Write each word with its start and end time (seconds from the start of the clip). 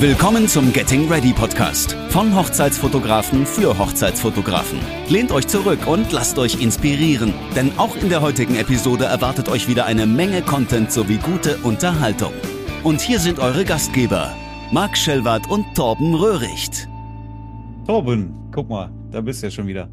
Willkommen 0.00 0.48
zum 0.48 0.72
Getting 0.72 1.12
Ready 1.12 1.34
Podcast 1.34 1.92
von 2.08 2.34
Hochzeitsfotografen 2.34 3.44
für 3.44 3.76
Hochzeitsfotografen. 3.76 4.78
Lehnt 5.10 5.30
euch 5.30 5.46
zurück 5.46 5.86
und 5.86 6.10
lasst 6.10 6.38
euch 6.38 6.62
inspirieren, 6.62 7.34
denn 7.54 7.70
auch 7.78 7.94
in 7.96 8.08
der 8.08 8.22
heutigen 8.22 8.56
Episode 8.56 9.04
erwartet 9.04 9.50
euch 9.50 9.68
wieder 9.68 9.84
eine 9.84 10.06
Menge 10.06 10.40
Content 10.40 10.90
sowie 10.90 11.18
gute 11.18 11.58
Unterhaltung. 11.64 12.32
Und 12.82 13.02
hier 13.02 13.18
sind 13.18 13.40
eure 13.40 13.66
Gastgeber, 13.66 14.34
Marc 14.72 14.96
Schellwart 14.96 15.50
und 15.50 15.66
Torben 15.74 16.14
Röhricht. 16.14 16.88
Torben, 17.86 18.32
guck 18.52 18.70
mal, 18.70 18.90
da 19.10 19.20
bist 19.20 19.42
du 19.42 19.48
ja 19.48 19.50
schon 19.50 19.66
wieder. 19.66 19.86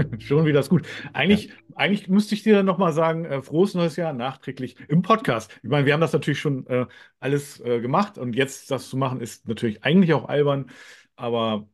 Schon 0.18 0.44
wieder 0.46 0.60
ist 0.60 0.70
gut. 0.70 0.86
Eigentlich, 1.12 1.48
ja. 1.48 1.54
eigentlich 1.74 2.08
müsste 2.08 2.34
ich 2.34 2.42
dir 2.42 2.62
nochmal 2.62 2.92
sagen, 2.92 3.24
äh, 3.24 3.42
frohes 3.42 3.74
neues 3.74 3.96
Jahr 3.96 4.12
nachträglich 4.12 4.76
im 4.88 5.02
Podcast. 5.02 5.50
Ich 5.62 5.68
meine, 5.68 5.86
wir 5.86 5.92
haben 5.92 6.00
das 6.00 6.12
natürlich 6.12 6.40
schon 6.40 6.66
äh, 6.66 6.86
alles 7.18 7.60
äh, 7.60 7.80
gemacht 7.80 8.18
und 8.18 8.34
jetzt 8.34 8.70
das 8.70 8.88
zu 8.88 8.96
machen, 8.96 9.20
ist 9.20 9.48
natürlich 9.48 9.84
eigentlich 9.84 10.12
auch 10.14 10.28
albern, 10.28 10.70
aber 11.16 11.68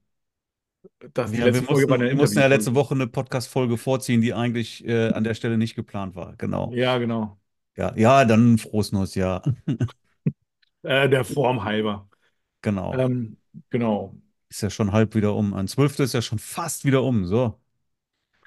das 1.13 1.37
ja, 1.37 1.53
wir 1.53 1.63
mussten, 1.63 2.01
wir 2.01 2.15
mussten 2.15 2.39
ja 2.39 2.47
letzte 2.47 2.75
Woche 2.75 2.95
eine 2.95 3.07
Podcast-Folge 3.07 3.77
vorziehen, 3.77 4.21
die 4.21 4.35
eigentlich 4.35 4.87
äh, 4.87 5.09
an 5.09 5.25
der 5.25 5.35
Stelle 5.35 5.59
nicht 5.59 5.75
geplant 5.75 6.15
war. 6.15 6.35
Genau. 6.37 6.73
Ja, 6.73 6.99
genau. 6.99 7.39
Ja, 7.77 7.95
ja 7.97 8.25
dann 8.25 8.59
frohes 8.59 8.93
neues 8.93 9.15
Jahr. 9.15 9.43
Äh, 10.83 11.09
der 11.09 11.25
Form 11.25 11.65
halber. 11.65 12.09
Genau. 12.63 12.95
Ähm, 12.95 13.39
genau. 13.71 14.15
Ist 14.49 14.63
ja 14.63 14.71
schon 14.71 14.93
halb 14.93 15.17
wieder 15.17 15.35
um. 15.35 15.53
Ein 15.53 15.67
Zwölftel 15.67 16.05
ist 16.05 16.13
ja 16.13 16.23
schon 16.23 16.39
fast 16.39 16.85
wieder 16.85 17.03
um. 17.03 17.27
So. 17.27 17.59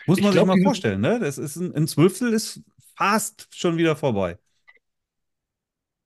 Muss 0.09 0.19
man 0.19 0.29
ich 0.31 0.39
sich 0.39 0.43
glaub, 0.43 0.47
mal 0.47 0.61
vorstellen, 0.61 1.01
ne? 1.01 1.19
Das 1.19 1.37
ist 1.37 1.55
ein, 1.55 1.73
ein 1.75 1.87
Zwölftel 1.87 2.33
ist 2.33 2.61
fast 2.95 3.47
schon 3.55 3.77
wieder 3.77 3.95
vorbei. 3.95 4.37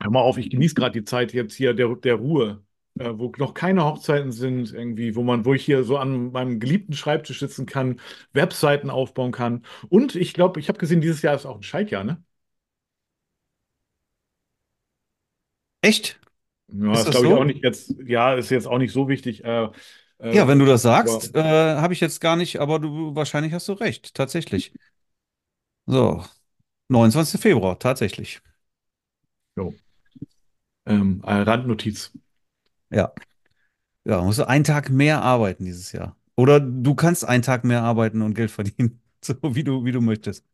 Hör 0.02 0.12
mal 0.12 0.22
auf, 0.22 0.38
ich 0.38 0.50
genieße 0.50 0.76
gerade 0.76 1.00
die 1.00 1.06
Zeit 1.06 1.34
jetzt 1.34 1.56
hier 1.56 1.74
der, 1.74 1.96
der 1.96 2.16
Ruhe, 2.16 2.64
äh, 3.00 3.12
wo 3.14 3.32
noch 3.38 3.54
keine 3.54 3.86
Hochzeiten 3.86 4.32
sind, 4.32 4.74
irgendwie, 4.74 5.16
wo 5.16 5.24
man, 5.24 5.46
wo 5.46 5.54
ich 5.54 5.64
hier 5.64 5.84
so 5.84 5.98
an 5.98 6.32
meinem 6.32 6.60
geliebten 6.60 6.94
Schreibtisch 6.94 7.40
sitzen 7.40 7.66
kann, 7.66 8.00
Webseiten 8.34 8.90
aufbauen 8.90 9.32
kann. 9.32 9.66
Und 9.90 10.16
ich 10.16 10.34
glaube, 10.34 10.60
ich 10.60 10.68
habe 10.68 10.78
gesehen, 10.80 11.02
dieses 11.02 11.22
Jahr 11.22 11.36
ist 11.36 11.46
auch 11.46 11.56
ein 11.56 11.64
Scheidjahr, 11.64 12.04
ne? 12.04 12.22
Echt? 15.82 16.20
Ja, 16.68 16.92
ist 16.94 17.06
das 17.06 17.12
glaube 17.12 17.28
so? 17.28 17.34
ich 17.34 17.40
auch 17.40 17.46
nicht 17.46 17.64
jetzt, 17.64 17.96
ja, 18.06 18.34
ist 18.36 18.50
jetzt 18.50 18.68
auch 18.68 18.78
nicht 18.78 18.94
so 18.94 19.08
wichtig. 19.08 19.44
Äh, 19.44 19.70
äh, 20.24 20.36
ja, 20.36 20.48
wenn 20.48 20.60
du 20.60 20.66
das 20.66 20.82
sagst, 20.82 21.36
äh, 21.36 21.76
habe 21.76 21.94
ich 21.94 22.00
jetzt 22.00 22.22
gar 22.22 22.36
nicht, 22.36 22.60
aber 22.60 22.80
du 22.80 23.16
wahrscheinlich 23.16 23.54
hast 23.54 23.68
du 23.68 23.74
recht, 23.74 24.14
tatsächlich. 24.14 24.74
So, 25.86 26.24
29. 26.88 27.40
Februar, 27.42 27.78
tatsächlich. 27.78 28.42
Jo. 29.58 29.74
Ähm, 30.86 31.22
äh, 31.26 31.34
Randnotiz. 31.34 32.12
Ja. 32.90 33.14
Ja, 34.06 34.22
musst 34.22 34.40
du 34.40 34.48
einen 34.48 34.64
Tag 34.64 34.90
mehr 34.90 35.22
arbeiten 35.22 35.66
dieses 35.66 35.92
Jahr. 35.92 36.16
Oder 36.36 36.60
du 36.60 36.96
kannst 36.96 37.26
einen 37.26 37.44
Tag 37.44 37.64
mehr 37.64 37.84
arbeiten 37.84 38.22
und 38.22 38.34
Geld 38.34 38.52
verdienen, 38.52 39.02
so 39.24 39.36
wie 39.44 39.64
du, 39.64 39.86
wie 39.86 39.92
du 39.92 40.02
möchtest. 40.02 40.46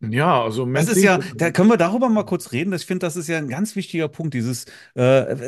Ja, 0.00 0.42
also 0.42 0.66
das 0.66 0.88
ist 0.88 1.02
ja, 1.02 1.18
da 1.38 1.50
können 1.50 1.70
wir 1.70 1.78
darüber 1.78 2.10
mal 2.10 2.24
kurz 2.24 2.52
reden. 2.52 2.72
Ich 2.74 2.84
finde, 2.84 3.06
das 3.06 3.16
ist 3.16 3.28
ja 3.28 3.38
ein 3.38 3.48
ganz 3.48 3.76
wichtiger 3.76 4.08
Punkt, 4.08 4.34
dieses, 4.34 4.66
äh, 4.94 5.00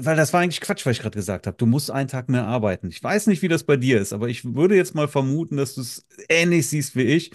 weil 0.05 0.17
das 0.17 0.33
war 0.33 0.41
eigentlich 0.41 0.63
Quatsch, 0.63 0.87
was 0.87 0.93
ich 0.97 1.03
gerade 1.03 1.17
gesagt 1.17 1.47
habe. 1.47 1.57
Du 1.59 1.67
musst 1.67 1.91
einen 1.91 2.09
Tag 2.09 2.31
mehr 2.31 2.47
arbeiten. 2.47 2.89
Ich 2.89 3.03
weiß 3.03 3.27
nicht, 3.27 3.43
wie 3.43 3.49
das 3.49 3.65
bei 3.65 3.77
dir 3.77 4.01
ist, 4.01 4.15
aber 4.15 4.29
ich 4.29 4.45
würde 4.55 4.75
jetzt 4.75 4.95
mal 4.95 5.07
vermuten, 5.07 5.59
dass 5.59 5.75
du 5.75 5.83
es 5.83 6.07
ähnlich 6.31 6.67
siehst 6.69 6.97
wie 6.97 7.03
ich. 7.03 7.31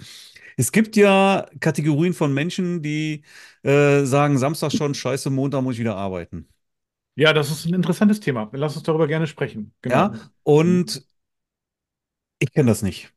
Es 0.58 0.72
gibt 0.72 0.96
ja 0.96 1.46
Kategorien 1.60 2.14
von 2.14 2.34
Menschen, 2.34 2.82
die 2.82 3.24
äh, 3.64 4.06
sagen, 4.06 4.38
Samstag 4.40 4.72
schon, 4.72 4.96
scheiße, 4.96 5.30
Montag 5.30 5.62
muss 5.64 5.76
ich 5.76 5.80
wieder 5.82 5.96
arbeiten. 5.96 6.48
Ja, 7.16 7.34
das 7.34 7.52
ist 7.52 7.66
ein 7.66 7.74
interessantes 7.74 8.20
Thema. 8.20 8.50
Lass 8.54 8.76
uns 8.76 8.84
darüber 8.86 9.08
gerne 9.08 9.28
sprechen. 9.28 9.74
Genau. 9.82 10.12
Ja, 10.14 10.32
und 10.44 11.06
ich 12.40 12.52
kenne 12.54 12.70
das 12.72 12.82
nicht. 12.82 13.13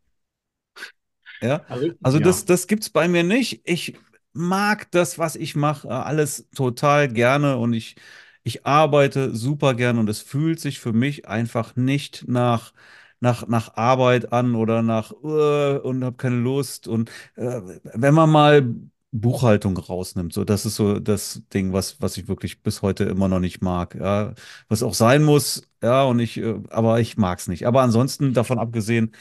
Ja, 1.43 1.65
also, 1.69 1.91
also 2.03 2.21
das, 2.21 2.45
das 2.45 2.67
gibt 2.67 2.83
es 2.85 2.91
bei 2.91 3.09
mir 3.09 3.23
nicht. 3.23 3.63
Ich 3.65 3.95
mag 4.33 4.91
das, 4.91 5.19
was 5.19 5.37
ich 5.37 5.55
mache, 5.57 5.89
alles 5.91 6.49
total 6.55 7.09
gerne 7.09 7.57
und 7.59 7.73
ich, 7.75 7.97
ich 8.43 8.65
arbeite 8.67 9.35
super 9.35 9.75
gerne 9.75 10.01
und 10.01 10.09
es 10.09 10.21
fühlt 10.23 10.61
sich 10.61 10.81
für 10.81 10.93
mich 10.93 11.29
einfach 11.29 11.77
nicht 11.77 12.27
nach, 12.29 12.73
nach, 13.21 13.47
nach 13.49 13.77
Arbeit 13.77 14.33
an 14.33 14.55
oder 14.55 14.83
nach 14.83 15.13
uh, 15.13 15.79
und 15.83 16.05
habe 16.05 16.17
keine 16.17 16.37
Lust. 16.37 16.89
Und 16.89 17.11
äh, 17.37 17.61
wenn 17.95 18.15
man 18.15 18.31
mal 18.31 18.75
Buchhaltung 19.13 19.77
rausnimmt, 19.79 20.33
so 20.33 20.45
das 20.45 20.67
ist 20.67 20.77
so 20.77 20.99
das 21.01 21.43
Ding, 21.55 21.73
was, 21.73 22.01
was 22.03 22.17
ich 22.19 22.29
wirklich 22.29 22.63
bis 22.63 22.83
heute 22.83 23.05
immer 23.05 23.29
noch 23.29 23.41
nicht 23.41 23.63
mag. 23.63 23.95
Ja, 23.95 24.35
was 24.69 24.83
auch 24.83 24.95
sein 24.95 25.23
muss, 25.25 25.63
ja, 25.83 26.05
und 26.05 26.19
ich, 26.21 26.37
äh, 26.39 26.61
aber 26.71 27.01
ich 27.01 27.17
mag 27.17 27.39
es 27.39 27.49
nicht. 27.49 27.67
Aber 27.67 27.83
ansonsten, 27.83 28.35
davon 28.35 28.59
abgesehen, 28.59 29.13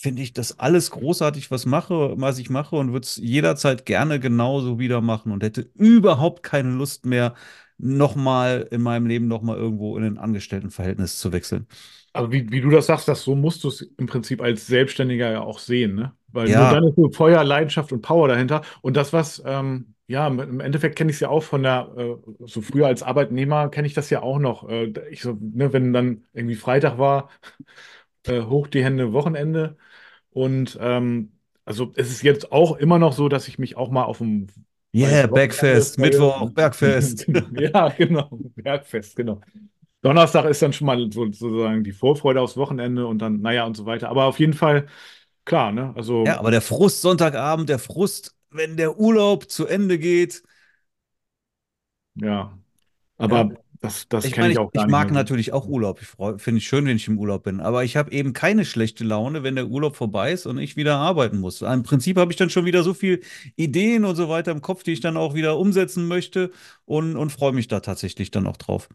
finde 0.00 0.22
ich 0.22 0.32
das 0.32 0.60
alles 0.60 0.92
großartig, 0.92 1.50
was 1.50 1.66
mache, 1.66 2.14
was 2.16 2.38
ich 2.38 2.50
mache 2.50 2.76
und 2.76 2.92
würde 2.92 3.04
es 3.04 3.16
jederzeit 3.16 3.84
gerne 3.84 4.20
genauso 4.20 4.78
wieder 4.78 5.00
machen 5.00 5.32
und 5.32 5.42
hätte 5.42 5.68
überhaupt 5.74 6.44
keine 6.44 6.70
Lust 6.70 7.04
mehr, 7.04 7.34
nochmal 7.78 8.68
in 8.70 8.80
meinem 8.80 9.06
Leben 9.06 9.26
nochmal 9.26 9.56
irgendwo 9.56 9.96
in 9.96 10.04
ein 10.04 10.18
Angestelltenverhältnis 10.18 11.18
zu 11.18 11.32
wechseln. 11.32 11.66
Also 12.12 12.32
wie, 12.32 12.50
wie 12.50 12.60
du 12.60 12.70
das 12.70 12.86
sagst, 12.86 13.08
das 13.08 13.22
so 13.22 13.34
musst 13.34 13.64
du 13.64 13.68
es 13.68 13.82
im 13.82 14.06
Prinzip 14.06 14.40
als 14.40 14.66
Selbstständiger 14.66 15.30
ja 15.30 15.40
auch 15.40 15.58
sehen, 15.58 15.94
ne? 15.94 16.12
Weil 16.28 16.48
ja. 16.48 16.60
nur 16.60 16.80
dann 16.80 16.88
ist 16.88 16.96
so 16.96 17.10
Feuer, 17.10 17.42
Leidenschaft 17.42 17.92
und 17.92 18.02
Power 18.02 18.28
dahinter. 18.28 18.62
Und 18.82 18.96
das, 18.96 19.12
was, 19.12 19.42
ähm, 19.46 19.94
ja, 20.08 20.26
im 20.26 20.60
Endeffekt 20.60 20.96
kenne 20.96 21.10
ich 21.10 21.16
es 21.16 21.20
ja 21.20 21.28
auch 21.28 21.42
von 21.42 21.62
der, 21.62 21.90
äh, 21.96 22.16
so 22.46 22.60
früher 22.60 22.86
als 22.86 23.02
Arbeitnehmer 23.02 23.68
kenne 23.68 23.86
ich 23.86 23.94
das 23.94 24.10
ja 24.10 24.22
auch 24.22 24.38
noch. 24.38 24.68
Äh, 24.68 24.92
ich 25.10 25.22
so, 25.22 25.38
ne, 25.40 25.72
wenn 25.72 25.92
dann 25.92 26.24
irgendwie 26.34 26.54
Freitag 26.56 26.98
war, 26.98 27.30
äh, 28.26 28.42
hoch 28.42 28.66
die 28.68 28.84
Hände, 28.84 29.12
Wochenende. 29.12 29.76
Und 30.38 30.78
ähm, 30.80 31.32
also 31.64 31.90
es 31.96 32.10
ist 32.10 32.22
jetzt 32.22 32.52
auch 32.52 32.76
immer 32.76 33.00
noch 33.00 33.12
so, 33.12 33.28
dass 33.28 33.48
ich 33.48 33.58
mich 33.58 33.76
auch 33.76 33.90
mal 33.90 34.04
auf 34.04 34.18
dem 34.18 34.46
Yeah, 34.94 35.26
Bergfest, 35.26 35.98
Mittwoch, 35.98 36.50
Bergfest. 36.50 37.26
ja, 37.58 37.88
genau, 37.88 38.28
Bergfest, 38.54 39.16
genau. 39.16 39.40
Donnerstag 40.00 40.44
ist 40.44 40.62
dann 40.62 40.72
schon 40.72 40.86
mal 40.86 41.10
so, 41.12 41.24
sozusagen 41.24 41.82
die 41.82 41.90
Vorfreude 41.90 42.40
aufs 42.40 42.56
Wochenende 42.56 43.04
und 43.08 43.18
dann, 43.18 43.40
naja, 43.40 43.66
und 43.66 43.76
so 43.76 43.84
weiter. 43.84 44.10
Aber 44.10 44.26
auf 44.26 44.38
jeden 44.38 44.52
Fall, 44.52 44.86
klar, 45.44 45.72
ne? 45.72 45.92
Also. 45.96 46.24
Ja, 46.24 46.38
aber 46.38 46.52
der 46.52 46.62
Frust 46.62 47.02
Sonntagabend, 47.02 47.68
der 47.68 47.80
Frust, 47.80 48.36
wenn 48.50 48.76
der 48.76 48.96
Urlaub 48.96 49.50
zu 49.50 49.66
Ende 49.66 49.98
geht. 49.98 50.44
Ja. 52.14 52.56
Aber 53.16 53.38
ja. 53.38 53.50
Das, 53.80 54.08
das 54.08 54.24
ich 54.26 54.36
meine, 54.36 54.52
ich, 54.54 54.58
auch 54.58 54.70
ich, 54.72 54.80
ich 54.82 54.86
mag 54.88 55.12
natürlich 55.12 55.52
auch 55.52 55.66
Urlaub. 55.68 56.00
Ich 56.02 56.08
finde 56.42 56.58
es 56.58 56.64
schön, 56.64 56.84
wenn 56.86 56.96
ich 56.96 57.06
im 57.06 57.18
Urlaub 57.18 57.44
bin. 57.44 57.60
Aber 57.60 57.84
ich 57.84 57.96
habe 57.96 58.10
eben 58.10 58.32
keine 58.32 58.64
schlechte 58.64 59.04
Laune, 59.04 59.42
wenn 59.44 59.54
der 59.54 59.68
Urlaub 59.68 59.94
vorbei 59.96 60.32
ist 60.32 60.46
und 60.46 60.58
ich 60.58 60.76
wieder 60.76 60.96
arbeiten 60.96 61.38
muss. 61.38 61.62
Im 61.62 61.84
Prinzip 61.84 62.16
habe 62.18 62.32
ich 62.32 62.36
dann 62.36 62.50
schon 62.50 62.64
wieder 62.64 62.82
so 62.82 62.92
viele 62.94 63.20
Ideen 63.56 64.04
und 64.04 64.16
so 64.16 64.28
weiter 64.28 64.50
im 64.50 64.62
Kopf, 64.62 64.82
die 64.82 64.92
ich 64.92 65.00
dann 65.00 65.16
auch 65.16 65.34
wieder 65.34 65.58
umsetzen 65.58 66.08
möchte 66.08 66.50
und, 66.86 67.16
und 67.16 67.30
freue 67.30 67.52
mich 67.52 67.68
da 67.68 67.80
tatsächlich 67.80 68.30
dann 68.32 68.46
auch 68.48 68.56
drauf. 68.56 68.88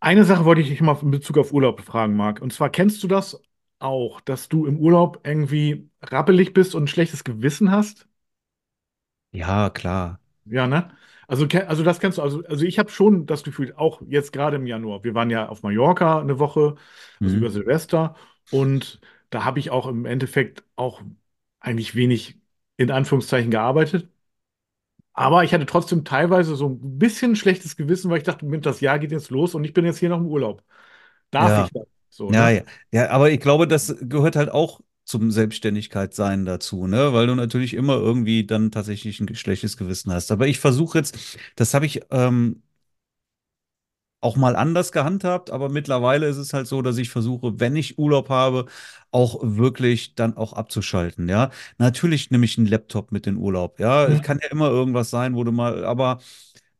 Eine 0.00 0.24
Sache 0.24 0.44
wollte 0.44 0.60
ich 0.60 0.68
dich 0.68 0.80
mal 0.80 0.96
in 1.02 1.10
Bezug 1.10 1.38
auf 1.38 1.52
Urlaub 1.52 1.80
fragen, 1.80 2.16
Marc. 2.16 2.40
Und 2.40 2.52
zwar 2.52 2.70
kennst 2.70 3.02
du 3.02 3.08
das 3.08 3.40
auch, 3.78 4.20
dass 4.20 4.48
du 4.48 4.66
im 4.66 4.78
Urlaub 4.78 5.20
irgendwie 5.24 5.90
rappelig 6.02 6.52
bist 6.52 6.74
und 6.74 6.84
ein 6.84 6.88
schlechtes 6.88 7.24
Gewissen 7.24 7.70
hast? 7.70 8.06
Ja, 9.32 9.70
klar. 9.70 10.18
Ja, 10.44 10.66
ne? 10.66 10.90
Also, 11.28 11.46
also 11.66 11.84
das 11.84 12.00
kennst 12.00 12.18
du, 12.18 12.22
also, 12.22 12.42
also 12.46 12.64
ich 12.64 12.78
habe 12.78 12.90
schon 12.90 13.26
das 13.26 13.44
Gefühl, 13.44 13.74
auch 13.76 14.00
jetzt 14.08 14.32
gerade 14.32 14.56
im 14.56 14.66
Januar, 14.66 15.04
wir 15.04 15.14
waren 15.14 15.28
ja 15.28 15.48
auf 15.48 15.62
Mallorca 15.62 16.20
eine 16.20 16.38
Woche, 16.38 16.76
also 17.20 17.34
mhm. 17.34 17.40
über 17.42 17.50
Silvester, 17.50 18.16
und 18.50 19.00
da 19.30 19.44
habe 19.44 19.58
ich 19.58 19.70
auch 19.70 19.86
im 19.86 20.06
Endeffekt 20.06 20.64
auch 20.74 21.02
eigentlich 21.60 21.94
wenig 21.94 22.40
in 22.78 22.90
Anführungszeichen 22.90 23.50
gearbeitet. 23.50 24.08
Aber 25.12 25.44
ich 25.44 25.52
hatte 25.52 25.66
trotzdem 25.66 26.04
teilweise 26.04 26.54
so 26.56 26.68
ein 26.68 26.98
bisschen 26.98 27.36
schlechtes 27.36 27.76
Gewissen, 27.76 28.10
weil 28.10 28.18
ich 28.18 28.24
dachte, 28.24 28.46
das 28.60 28.80
Jahr 28.80 28.98
geht 28.98 29.12
jetzt 29.12 29.30
los 29.30 29.54
und 29.54 29.64
ich 29.64 29.72
bin 29.74 29.84
jetzt 29.84 29.98
hier 29.98 30.08
noch 30.08 30.20
im 30.20 30.26
Urlaub. 30.26 30.62
Darf 31.30 31.50
ja. 31.50 31.64
ich 31.64 31.70
das? 31.72 31.86
So, 32.08 32.30
ja, 32.32 32.46
ne? 32.46 32.56
ja, 32.56 32.62
ja, 32.92 33.10
aber 33.10 33.30
ich 33.30 33.40
glaube, 33.40 33.68
das 33.68 33.94
gehört 34.00 34.36
halt 34.36 34.50
auch 34.50 34.80
zum 35.08 35.30
Selbstständigkeit-Sein 35.30 36.44
dazu, 36.44 36.86
ne? 36.86 37.12
Weil 37.14 37.26
du 37.26 37.34
natürlich 37.34 37.74
immer 37.74 37.94
irgendwie 37.96 38.46
dann 38.46 38.70
tatsächlich 38.70 39.20
ein 39.20 39.34
schlechtes 39.34 39.76
Gewissen 39.76 40.12
hast. 40.12 40.30
Aber 40.32 40.46
ich 40.48 40.58
versuche 40.60 40.98
jetzt, 40.98 41.18
das 41.56 41.74
habe 41.74 41.86
ich 41.86 42.02
ähm, 42.10 42.62
auch 44.20 44.36
mal 44.36 44.56
anders 44.56 44.90
gehandhabt, 44.90 45.50
aber 45.50 45.68
mittlerweile 45.68 46.26
ist 46.26 46.38
es 46.38 46.52
halt 46.52 46.66
so, 46.66 46.82
dass 46.82 46.96
ich 46.98 47.08
versuche, 47.10 47.60
wenn 47.60 47.76
ich 47.76 47.98
Urlaub 47.98 48.28
habe, 48.30 48.66
auch 49.12 49.38
wirklich 49.42 50.14
dann 50.16 50.36
auch 50.36 50.52
abzuschalten, 50.54 51.28
ja. 51.28 51.50
Natürlich 51.78 52.30
nehme 52.30 52.44
ich 52.44 52.58
einen 52.58 52.66
Laptop 52.66 53.12
mit 53.12 53.26
in 53.28 53.36
Urlaub, 53.36 53.78
ja. 53.78 54.06
Es 54.06 54.20
kann 54.22 54.40
ja 54.42 54.48
immer 54.50 54.70
irgendwas 54.70 55.10
sein, 55.10 55.34
wo 55.36 55.44
du 55.44 55.52
mal, 55.52 55.84
aber 55.84 56.18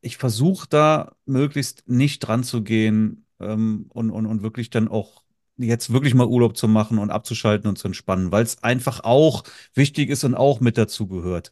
ich 0.00 0.16
versuche 0.18 0.66
da 0.68 1.12
möglichst 1.26 1.88
nicht 1.88 2.20
dran 2.20 2.42
zu 2.44 2.62
gehen 2.62 3.26
ähm, 3.40 3.86
und, 3.90 4.10
und, 4.10 4.26
und 4.26 4.42
wirklich 4.42 4.70
dann 4.70 4.88
auch 4.88 5.22
jetzt 5.58 5.92
wirklich 5.92 6.14
mal 6.14 6.26
Urlaub 6.26 6.56
zu 6.56 6.68
machen 6.68 6.98
und 6.98 7.10
abzuschalten 7.10 7.68
und 7.68 7.76
zu 7.78 7.88
entspannen, 7.88 8.32
weil 8.32 8.44
es 8.44 8.62
einfach 8.62 9.00
auch 9.04 9.44
wichtig 9.74 10.10
ist 10.10 10.24
und 10.24 10.34
auch 10.34 10.60
mit 10.60 10.78
dazu 10.78 11.06
gehört. 11.08 11.50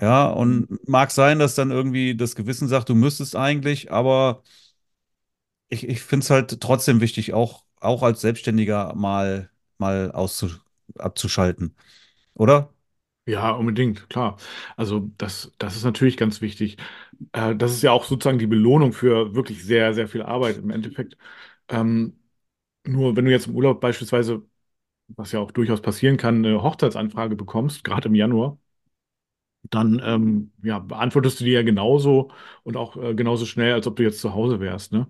Ja, 0.00 0.28
und 0.30 0.88
mag 0.88 1.10
sein, 1.10 1.38
dass 1.38 1.54
dann 1.54 1.70
irgendwie 1.70 2.16
das 2.16 2.34
Gewissen 2.34 2.68
sagt, 2.68 2.88
du 2.88 2.94
müsstest 2.94 3.36
eigentlich, 3.36 3.92
aber 3.92 4.42
ich, 5.68 5.88
ich 5.88 6.02
finde 6.02 6.24
es 6.24 6.30
halt 6.30 6.60
trotzdem 6.60 7.00
wichtig, 7.00 7.32
auch, 7.34 7.64
auch 7.80 8.02
als 8.02 8.20
Selbstständiger 8.20 8.94
mal, 8.94 9.50
mal 9.78 10.10
auszu, 10.12 10.50
abzuschalten, 10.98 11.76
oder? 12.34 12.74
Ja, 13.26 13.52
unbedingt, 13.52 14.08
klar. 14.10 14.38
Also 14.76 15.10
das, 15.18 15.52
das 15.58 15.76
ist 15.76 15.84
natürlich 15.84 16.16
ganz 16.16 16.40
wichtig. 16.40 16.78
Äh, 17.32 17.54
das 17.56 17.72
ist 17.72 17.82
ja 17.82 17.92
auch 17.92 18.04
sozusagen 18.04 18.38
die 18.38 18.46
Belohnung 18.48 18.92
für 18.92 19.34
wirklich 19.34 19.64
sehr, 19.64 19.94
sehr 19.94 20.08
viel 20.08 20.22
Arbeit 20.22 20.58
im 20.58 20.70
Endeffekt. 20.70 21.16
Ähm, 21.68 22.19
nur 22.90 23.16
wenn 23.16 23.24
du 23.24 23.30
jetzt 23.30 23.46
im 23.48 23.56
Urlaub 23.56 23.80
beispielsweise, 23.80 24.42
was 25.08 25.32
ja 25.32 25.40
auch 25.40 25.52
durchaus 25.52 25.82
passieren 25.82 26.16
kann, 26.18 26.44
eine 26.44 26.62
Hochzeitsanfrage 26.62 27.36
bekommst, 27.36 27.84
gerade 27.84 28.08
im 28.08 28.16
Januar, 28.16 28.58
dann 29.70 30.00
ähm, 30.04 30.52
ja, 30.62 30.78
beantwortest 30.78 31.40
du 31.40 31.44
die 31.44 31.50
ja 31.52 31.62
genauso 31.62 32.30
und 32.62 32.76
auch 32.76 32.96
äh, 32.96 33.14
genauso 33.14 33.46
schnell, 33.46 33.74
als 33.74 33.86
ob 33.86 33.96
du 33.96 34.02
jetzt 34.02 34.20
zu 34.20 34.34
Hause 34.34 34.60
wärst, 34.60 34.92
ne? 34.92 35.06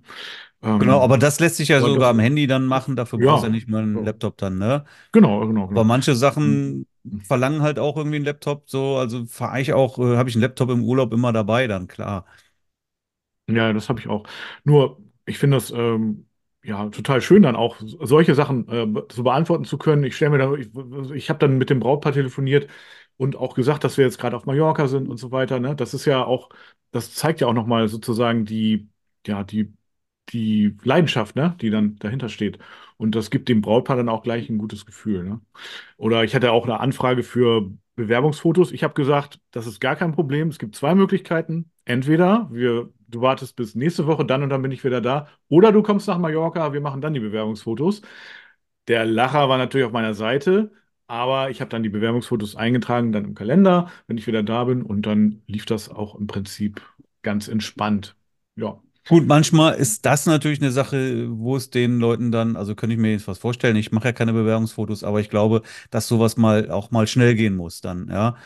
Genau, 0.78 1.00
Ähm, 1.00 1.02
aber 1.02 1.18
das 1.18 1.40
lässt 1.40 1.56
sich 1.56 1.68
ja 1.68 1.80
aber 1.80 1.90
sogar 1.90 2.08
das, 2.08 2.10
am 2.10 2.18
Handy 2.18 2.46
dann 2.46 2.64
machen, 2.66 2.96
dafür 2.96 3.18
brauchst 3.18 3.42
du 3.42 3.46
ja 3.46 3.50
ja, 3.50 3.52
nicht 3.52 3.68
mal 3.68 3.82
einen 3.82 4.02
ja. 4.02 4.04
Laptop 4.04 4.38
dann, 4.38 4.56
ne? 4.58 4.84
genau, 5.12 5.46
genau, 5.46 5.68
Aber 5.72 5.84
genau. 5.84 5.84
manche 5.84 6.16
Mhm. 6.44 6.64
Sachen 6.64 6.86
verlangen 7.24 7.62
halt 7.62 7.78
auch 7.78 7.96
irgendwie 7.96 8.16
einen 8.16 8.26
Laptop, 8.26 8.70
so, 8.70 8.96
also 8.98 9.26
fahre 9.26 9.60
ich 9.60 9.72
auch, 9.74 9.98
äh, 9.98 10.16
habe 10.16 10.28
ich 10.30 10.36
einen 10.36 10.42
Laptop 10.42 10.70
im 10.70 10.84
Urlaub 10.84 11.12
immer 11.14 11.32
dabei, 11.32 11.66
dann 11.68 11.88
klar. 11.88 12.26
Ja, 13.48 13.72
das 13.72 13.88
habe 13.88 13.98
ich 14.00 14.08
auch. 14.08 14.26
Nur, 14.64 15.00
ich 15.26 15.38
finde 15.38 15.56
das 15.56 15.70
ähm, 15.72 16.28
ja 16.62 16.88
total 16.90 17.20
schön, 17.22 17.42
dann 17.42 17.56
auch 17.56 17.76
solche 17.80 18.34
Sachen 18.34 18.68
äh, 18.68 18.86
so 19.12 19.22
beantworten 19.22 19.64
zu 19.64 19.78
können. 19.78 20.04
Ich 20.04 20.16
stelle 20.16 20.30
mir 20.32 20.38
da, 20.38 20.54
ich, 20.54 20.68
ich 21.12 21.30
habe 21.30 21.38
dann 21.38 21.58
mit 21.58 21.70
dem 21.70 21.80
Brautpaar 21.80 22.12
telefoniert 22.12 22.68
und 23.16 23.36
auch 23.36 23.54
gesagt, 23.54 23.84
dass 23.84 23.96
wir 23.96 24.04
jetzt 24.04 24.18
gerade 24.18 24.36
auf 24.36 24.46
Mallorca 24.46 24.86
sind 24.88 25.08
und 25.08 25.16
so 25.18 25.30
weiter. 25.32 25.60
Ne? 25.60 25.74
Das 25.76 25.94
ist 25.94 26.04
ja 26.04 26.24
auch, 26.24 26.50
das 26.90 27.14
zeigt 27.14 27.40
ja 27.40 27.46
auch 27.46 27.52
nochmal 27.54 27.88
sozusagen 27.88 28.44
die, 28.44 28.88
ja, 29.26 29.44
die, 29.44 29.72
die 30.30 30.76
Leidenschaft, 30.84 31.36
ne? 31.36 31.56
Die 31.60 31.70
dann 31.70 31.96
dahinter 31.98 32.28
steht. 32.28 32.58
Und 32.96 33.14
das 33.14 33.30
gibt 33.30 33.48
dem 33.48 33.60
Brautpaar 33.62 33.96
dann 33.96 34.08
auch 34.08 34.22
gleich 34.22 34.48
ein 34.48 34.58
gutes 34.58 34.86
Gefühl, 34.86 35.24
ne? 35.24 35.40
Oder 35.96 36.24
ich 36.24 36.34
hatte 36.34 36.52
auch 36.52 36.64
eine 36.64 36.80
Anfrage 36.80 37.22
für 37.22 37.70
Bewerbungsfotos. 37.96 38.72
Ich 38.72 38.84
habe 38.84 38.94
gesagt, 38.94 39.40
das 39.50 39.66
ist 39.66 39.80
gar 39.80 39.96
kein 39.96 40.12
Problem. 40.12 40.48
Es 40.48 40.58
gibt 40.58 40.76
zwei 40.76 40.94
Möglichkeiten. 40.94 41.70
Entweder 41.84 42.48
wir, 42.52 42.90
du 43.10 43.20
wartest 43.20 43.56
bis 43.56 43.74
nächste 43.74 44.06
Woche, 44.06 44.24
dann 44.24 44.42
und 44.42 44.50
dann 44.50 44.62
bin 44.62 44.72
ich 44.72 44.84
wieder 44.84 45.00
da. 45.00 45.28
Oder 45.48 45.72
du 45.72 45.82
kommst 45.82 46.08
nach 46.08 46.18
Mallorca, 46.18 46.72
wir 46.72 46.80
machen 46.80 47.00
dann 47.00 47.14
die 47.14 47.20
Bewerbungsfotos. 47.20 48.02
Der 48.88 49.04
Lacher 49.06 49.48
war 49.48 49.58
natürlich 49.58 49.86
auf 49.86 49.92
meiner 49.92 50.14
Seite, 50.14 50.72
aber 51.06 51.50
ich 51.50 51.60
habe 51.60 51.68
dann 51.70 51.82
die 51.82 51.88
Bewerbungsfotos 51.88 52.56
eingetragen, 52.56 53.12
dann 53.12 53.24
im 53.24 53.34
Kalender, 53.34 53.90
wenn 54.06 54.18
ich 54.18 54.26
wieder 54.26 54.42
da 54.42 54.64
bin. 54.64 54.82
Und 54.82 55.02
dann 55.06 55.42
lief 55.46 55.66
das 55.66 55.88
auch 55.88 56.14
im 56.14 56.26
Prinzip 56.26 56.82
ganz 57.22 57.48
entspannt. 57.48 58.16
Ja. 58.56 58.80
Gut, 59.08 59.26
manchmal 59.26 59.74
ist 59.74 60.06
das 60.06 60.26
natürlich 60.26 60.60
eine 60.60 60.70
Sache, 60.70 61.26
wo 61.30 61.56
es 61.56 61.70
den 61.70 61.98
Leuten 61.98 62.30
dann, 62.30 62.54
also 62.56 62.74
könnte 62.76 62.94
ich 62.94 63.00
mir 63.00 63.10
jetzt 63.12 63.26
was 63.26 63.38
vorstellen, 63.38 63.74
ich 63.76 63.90
mache 63.92 64.08
ja 64.08 64.12
keine 64.12 64.32
Bewerbungsfotos, 64.32 65.02
aber 65.04 65.20
ich 65.20 65.30
glaube, 65.30 65.62
dass 65.90 66.06
sowas 66.06 66.36
mal 66.36 66.70
auch 66.70 66.90
mal 66.90 67.06
schnell 67.06 67.34
gehen 67.34 67.56
muss 67.56 67.80
dann, 67.80 68.08
ja. 68.08 68.36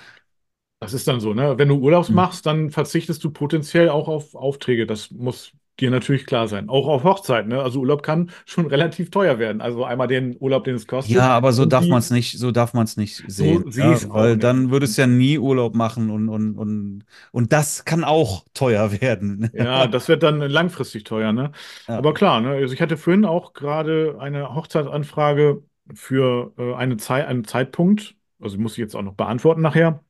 Das 0.84 0.92
ist 0.94 1.08
dann 1.08 1.20
so, 1.20 1.34
ne? 1.34 1.56
Wenn 1.58 1.68
du 1.68 1.76
Urlaubs 1.78 2.12
Hm. 2.12 2.14
machst, 2.14 2.46
dann 2.46 2.70
verzichtest 2.70 3.22
du 3.24 3.30
potenziell 3.30 3.88
auch 3.88 4.08
auf 4.08 4.34
Aufträge. 4.34 4.86
Das 4.86 5.10
muss 5.10 5.52
dir 5.80 5.90
natürlich 5.90 6.26
klar 6.26 6.46
sein. 6.48 6.68
Auch 6.68 6.88
auf 6.88 7.04
Hochzeiten, 7.04 7.48
ne? 7.50 7.62
Also 7.62 7.80
Urlaub 7.80 8.02
kann 8.02 8.30
schon 8.46 8.66
relativ 8.66 9.10
teuer 9.10 9.38
werden. 9.38 9.60
Also 9.60 9.84
einmal 9.84 10.08
den 10.08 10.36
Urlaub, 10.40 10.64
den 10.64 10.74
es 10.76 10.86
kostet 10.86 11.06
Ja, 11.06 11.28
aber 11.36 11.52
so 11.52 11.66
darf 11.66 11.90
man 11.90 11.98
es 11.98 12.08
nicht, 12.10 12.38
so 12.38 12.50
darf 12.50 12.72
man 12.72 12.84
es 12.84 12.96
nicht 12.96 13.22
sehen, 13.30 13.70
so 13.70 13.74
ja, 13.74 14.00
auch 14.10 14.14
weil 14.14 14.36
nicht. 14.36 14.38
dann 14.38 14.70
würdest 14.70 14.96
du 14.96 15.02
ja 15.02 15.06
nie 15.06 15.38
Urlaub 15.38 15.74
machen 15.74 16.08
und, 16.10 16.30
und, 16.30 16.56
und, 16.56 17.04
und 17.30 17.52
das 17.52 17.84
kann 17.84 18.04
auch 18.04 18.44
teuer 18.54 18.90
werden. 19.02 19.50
Ja, 19.52 19.86
das 19.86 20.08
wird 20.08 20.22
dann 20.24 20.40
langfristig 20.40 21.04
teuer, 21.04 21.32
ne? 21.32 21.52
Ja. 21.88 22.00
Aber 22.00 22.12
klar, 22.12 22.40
ne? 22.40 22.50
Also 22.50 22.74
ich 22.74 22.80
hatte 22.82 22.96
vorhin 22.96 23.24
auch 23.24 23.52
gerade 23.52 24.16
eine 24.18 24.52
Hochzeitsanfrage 24.54 25.62
für 25.94 26.52
äh, 26.58 26.74
eine 26.74 26.96
Zeit, 26.96 27.26
einen 27.26 27.44
Zeitpunkt, 27.44 28.16
also 28.40 28.58
muss 28.58 28.72
ich 28.72 28.78
jetzt 28.78 28.96
auch 28.96 29.02
noch 29.02 29.14
beantworten 29.14 29.60
nachher, 29.62 30.02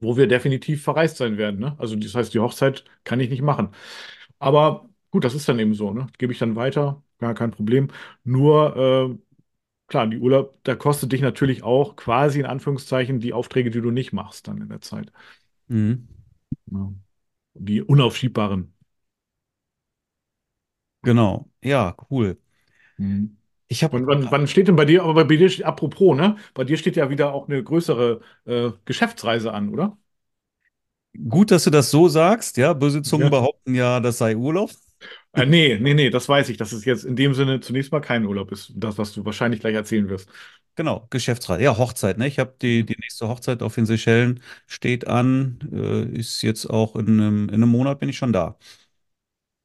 wo 0.00 0.16
wir 0.16 0.26
definitiv 0.26 0.82
verreist 0.84 1.16
sein 1.18 1.38
werden, 1.38 1.60
ne? 1.60 1.74
Also 1.78 1.96
das 1.96 2.14
heißt, 2.14 2.34
die 2.34 2.40
Hochzeit 2.40 2.84
kann 3.04 3.20
ich 3.20 3.30
nicht 3.30 3.42
machen. 3.42 3.70
Aber 4.38 4.88
gut, 5.10 5.24
das 5.24 5.34
ist 5.34 5.48
dann 5.48 5.58
eben 5.58 5.74
so, 5.74 5.92
ne? 5.92 6.06
Gebe 6.18 6.32
ich 6.32 6.38
dann 6.38 6.56
weiter, 6.56 7.02
gar 7.18 7.34
kein 7.34 7.50
Problem. 7.52 7.88
Nur, 8.24 8.76
äh, 8.76 9.18
klar, 9.88 10.06
die 10.08 10.18
Urlaub, 10.18 10.58
da 10.64 10.76
kostet 10.76 11.12
dich 11.12 11.22
natürlich 11.22 11.62
auch 11.64 11.96
quasi 11.96 12.40
in 12.40 12.46
Anführungszeichen 12.46 13.20
die 13.20 13.32
Aufträge, 13.34 13.70
die 13.70 13.80
du 13.82 13.90
nicht 13.92 14.12
machst 14.12 14.48
dann 14.48 14.60
in 14.62 14.68
der 14.70 14.80
Zeit. 14.82 15.12
Mhm. 15.68 16.08
Ja. 16.70 16.92
Die 17.54 17.82
unaufschiebbaren. 17.82 18.74
Genau, 21.02 21.50
ja, 21.62 21.94
cool. 22.10 22.38
Mhm. 22.98 23.36
Ich 23.74 23.82
habe 23.84 23.94
Wann, 23.94 24.06
wann, 24.06 24.30
wann 24.30 24.46
steht 24.48 24.68
denn 24.68 24.76
bei 24.76 24.84
dir, 24.84 25.02
aber 25.04 25.24
bei 25.24 25.36
dir, 25.36 25.50
apropos, 25.66 26.16
ne? 26.16 26.36
Bei 26.54 26.64
dir 26.64 26.76
steht 26.76 26.96
ja 26.96 27.10
wieder 27.10 27.32
auch 27.32 27.48
eine 27.48 27.62
größere 27.62 28.20
äh, 28.46 28.70
Geschäftsreise 28.84 29.52
an, 29.52 29.68
oder? 29.70 29.96
gut, 31.28 31.50
dass 31.50 31.64
du 31.64 31.70
das 31.70 31.90
so 31.90 32.08
sagst, 32.08 32.56
ja, 32.56 32.72
böse 32.72 33.02
Zungen 33.02 33.30
Ja. 33.30 33.30
behaupten 33.30 33.74
ja, 33.74 34.00
das 34.00 34.18
sei 34.18 34.36
Urlaub. 34.36 34.70
Äh, 35.32 35.46
nee, 35.46 35.78
nee, 35.80 35.94
nee, 35.94 36.10
das 36.10 36.28
weiß 36.28 36.48
ich, 36.48 36.56
dass 36.56 36.72
es 36.72 36.84
jetzt 36.84 37.04
in 37.04 37.16
dem 37.16 37.34
Sinne 37.34 37.60
zunächst 37.60 37.92
mal 37.92 38.00
kein 38.00 38.24
Urlaub 38.26 38.52
ist. 38.52 38.72
Das, 38.76 38.98
was 38.98 39.12
du 39.12 39.24
wahrscheinlich 39.24 39.60
gleich 39.60 39.74
erzählen 39.74 40.08
wirst. 40.08 40.28
Genau, 40.76 41.06
Geschäftsreise. 41.10 41.62
Ja, 41.62 41.78
Hochzeit, 41.78 42.18
ne? 42.18 42.26
Ich 42.26 42.38
habe 42.40 42.54
die, 42.60 42.84
die 42.84 42.96
nächste 43.00 43.28
Hochzeit 43.28 43.62
auf 43.62 43.76
den 43.76 43.86
Seychellen 43.86 44.40
steht 44.66 45.06
an, 45.06 45.60
äh, 45.72 46.02
ist 46.18 46.42
jetzt 46.42 46.66
auch 46.66 46.96
in 46.96 47.06
einem, 47.20 47.48
in 47.48 47.54
einem 47.54 47.68
Monat 47.68 48.00
bin 48.00 48.08
ich 48.08 48.16
schon 48.18 48.32
da. 48.32 48.58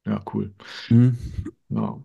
Ja, 0.04 0.20
cool. 0.32 0.54
Mhm. 0.90 1.16
Ja. 1.68 2.00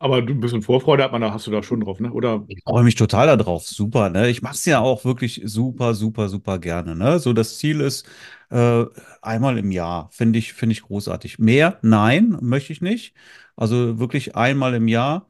Aber 0.00 0.22
du 0.22 0.32
ein 0.34 0.40
bisschen 0.40 0.62
Vorfreude 0.62 1.02
hat 1.04 1.12
man 1.12 1.20
da, 1.20 1.32
hast 1.32 1.46
du 1.46 1.50
da 1.50 1.62
schon 1.62 1.80
drauf, 1.80 2.00
ne? 2.00 2.12
Oder? 2.12 2.46
Ich 2.46 2.62
freue 2.64 2.82
mich 2.84 2.94
total 2.94 3.36
darauf. 3.36 3.66
Super, 3.66 4.08
ne? 4.08 4.28
Ich 4.30 4.40
mache 4.40 4.54
es 4.54 4.64
ja 4.64 4.80
auch 4.80 5.04
wirklich 5.04 5.42
super, 5.44 5.94
super, 5.94 6.28
super 6.30 6.58
gerne, 6.58 6.96
ne? 6.96 7.18
So, 7.18 7.32
das 7.34 7.58
Ziel 7.58 7.80
ist 7.80 8.06
äh, 8.50 8.84
einmal 9.20 9.58
im 9.58 9.70
Jahr. 9.70 10.08
Finde 10.12 10.38
ich, 10.38 10.54
finde 10.54 10.72
ich 10.72 10.82
großartig. 10.82 11.38
Mehr? 11.38 11.78
Nein, 11.82 12.38
möchte 12.40 12.72
ich 12.72 12.80
nicht. 12.80 13.14
Also 13.54 13.98
wirklich 13.98 14.34
einmal 14.34 14.74
im 14.74 14.88
Jahr. 14.88 15.28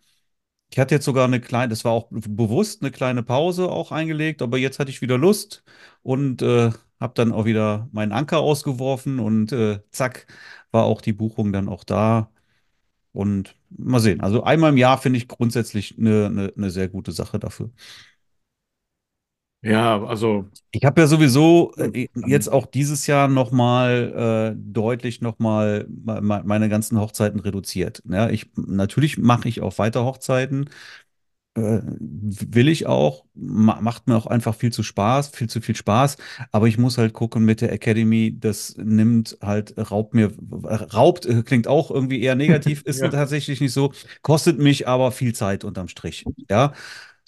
Ich 0.70 0.79
hatte 0.79 0.94
jetzt 0.97 1.06
sogar 1.06 1.26
eine 1.26 1.41
kleine, 1.41 1.70
das 1.70 1.85
war 1.85 1.93
auch 1.93 2.09
bewusst 2.11 2.82
eine 2.82 2.91
kleine 2.93 3.23
Pause 3.23 3.70
auch 3.70 3.93
eingelegt, 3.93 4.43
aber 4.43 4.59
jetzt 4.59 4.79
hatte 4.81 4.91
ich 4.91 5.03
wieder 5.03 5.19
Lust 5.19 5.65
und 6.03 6.43
äh, 6.43 6.73
habe 7.00 7.15
dann 7.15 7.32
auch 7.32 7.47
wieder 7.47 7.88
meinen 7.93 8.12
Anker 8.12 8.41
ausgeworfen 8.41 9.20
und 9.20 9.53
äh, 9.53 9.81
zack, 9.93 10.27
war 10.72 10.84
auch 10.84 11.01
die 11.03 11.13
Buchung 11.15 11.53
dann 11.53 11.69
auch 11.69 11.84
da. 11.84 12.31
Und 13.12 13.56
mal 13.70 14.00
sehen. 14.00 14.20
Also 14.20 14.44
einmal 14.44 14.70
im 14.70 14.77
Jahr 14.77 14.98
finde 14.98 15.19
ich 15.19 15.29
grundsätzlich 15.29 15.98
eine, 15.98 16.27
eine, 16.27 16.53
eine 16.56 16.70
sehr 16.70 16.88
gute 16.88 17.12
Sache 17.12 17.38
dafür. 17.38 17.70
Ja, 19.60 20.05
also. 20.05 20.48
Ich 20.70 20.84
habe 20.84 21.00
ja 21.00 21.06
sowieso 21.08 21.72
äh, 21.77 22.08
jetzt 22.15 22.48
auch 22.48 22.65
dieses 22.67 23.08
Jahr 23.08 23.27
nochmal 23.27 24.55
äh, 24.55 24.56
deutlich 24.56 25.20
nochmal 25.20 25.86
meine 25.88 26.69
ganzen 26.69 27.00
Hochzeiten 27.00 27.41
reduziert. 27.41 28.03
Ja, 28.08 28.31
ich, 28.31 28.50
natürlich 28.55 29.19
mache 29.19 29.48
ich 29.48 29.60
auch 29.60 29.77
weiter 29.79 30.05
Hochzeiten, 30.05 30.67
äh, 30.67 30.70
will 31.60 32.69
ich 32.69 32.86
auch, 32.86 33.24
ma 33.34 33.81
macht 33.81 34.06
mir 34.08 34.17
auch 34.17 34.27
einfach 34.27 34.55
viel 34.55 34.72
zu 34.72 34.82
Spaß, 34.82 35.29
viel 35.29 35.48
zu 35.48 35.60
viel 35.60 35.77
Spaß. 35.77 36.17
Aber 36.53 36.69
ich 36.69 36.79
muss 36.79 36.98
halt 36.98 37.12
gucken 37.12 37.44
mit 37.44 37.60
der 37.60 37.72
Academy, 37.72 38.36
das 38.38 38.77
nimmt 38.79 39.36
halt, 39.43 39.74
raubt 39.91 40.15
mir, 40.15 40.32
raubt, 40.62 41.27
äh, 41.27 41.43
klingt 41.43 41.69
auch 41.69 41.91
irgendwie 41.91 42.22
eher 42.22 42.34
negativ, 42.34 42.82
ist 42.86 43.00
Ja. 43.00 43.08
tatsächlich 43.10 43.60
nicht 43.60 43.72
so, 43.72 43.93
kostet 44.22 44.58
mich 44.58 44.88
aber 44.88 45.12
viel 45.12 45.34
Zeit 45.34 45.65
unterm 45.65 45.88
Strich. 45.88 46.29
Ja. 46.50 46.72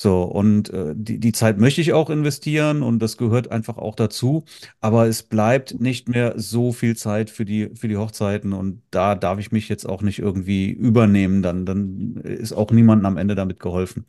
So, 0.03 0.23
und 0.23 0.71
äh, 0.71 0.95
die, 0.97 1.21
die 1.21 1.33
Zeit 1.33 1.59
möchte 1.59 1.83
ich 1.83 1.93
auch 1.93 2.09
investieren 2.09 2.83
und 2.83 3.01
das 3.01 3.19
gehört 3.19 3.51
einfach 3.51 3.77
auch 3.77 3.95
dazu. 3.95 4.45
Aber 4.81 5.07
es 5.09 5.23
bleibt 5.23 5.79
nicht 5.79 6.09
mehr 6.09 6.39
so 6.39 6.73
viel 6.73 6.97
Zeit 6.97 7.29
für 7.29 7.45
die, 7.45 7.69
für 7.75 7.87
die 7.87 7.99
Hochzeiten 7.99 8.55
und 8.55 8.83
da 8.91 9.15
darf 9.15 9.39
ich 9.39 9.53
mich 9.53 9.69
jetzt 9.69 9.87
auch 9.87 10.01
nicht 10.01 10.19
irgendwie 10.19 10.71
übernehmen. 10.71 11.43
Dann, 11.43 11.67
dann 11.67 12.17
ist 12.17 12.55
auch 12.55 12.71
niemandem 12.71 13.05
am 13.07 13.19
Ende 13.19 13.35
damit 13.35 13.61
geholfen. 13.61 14.07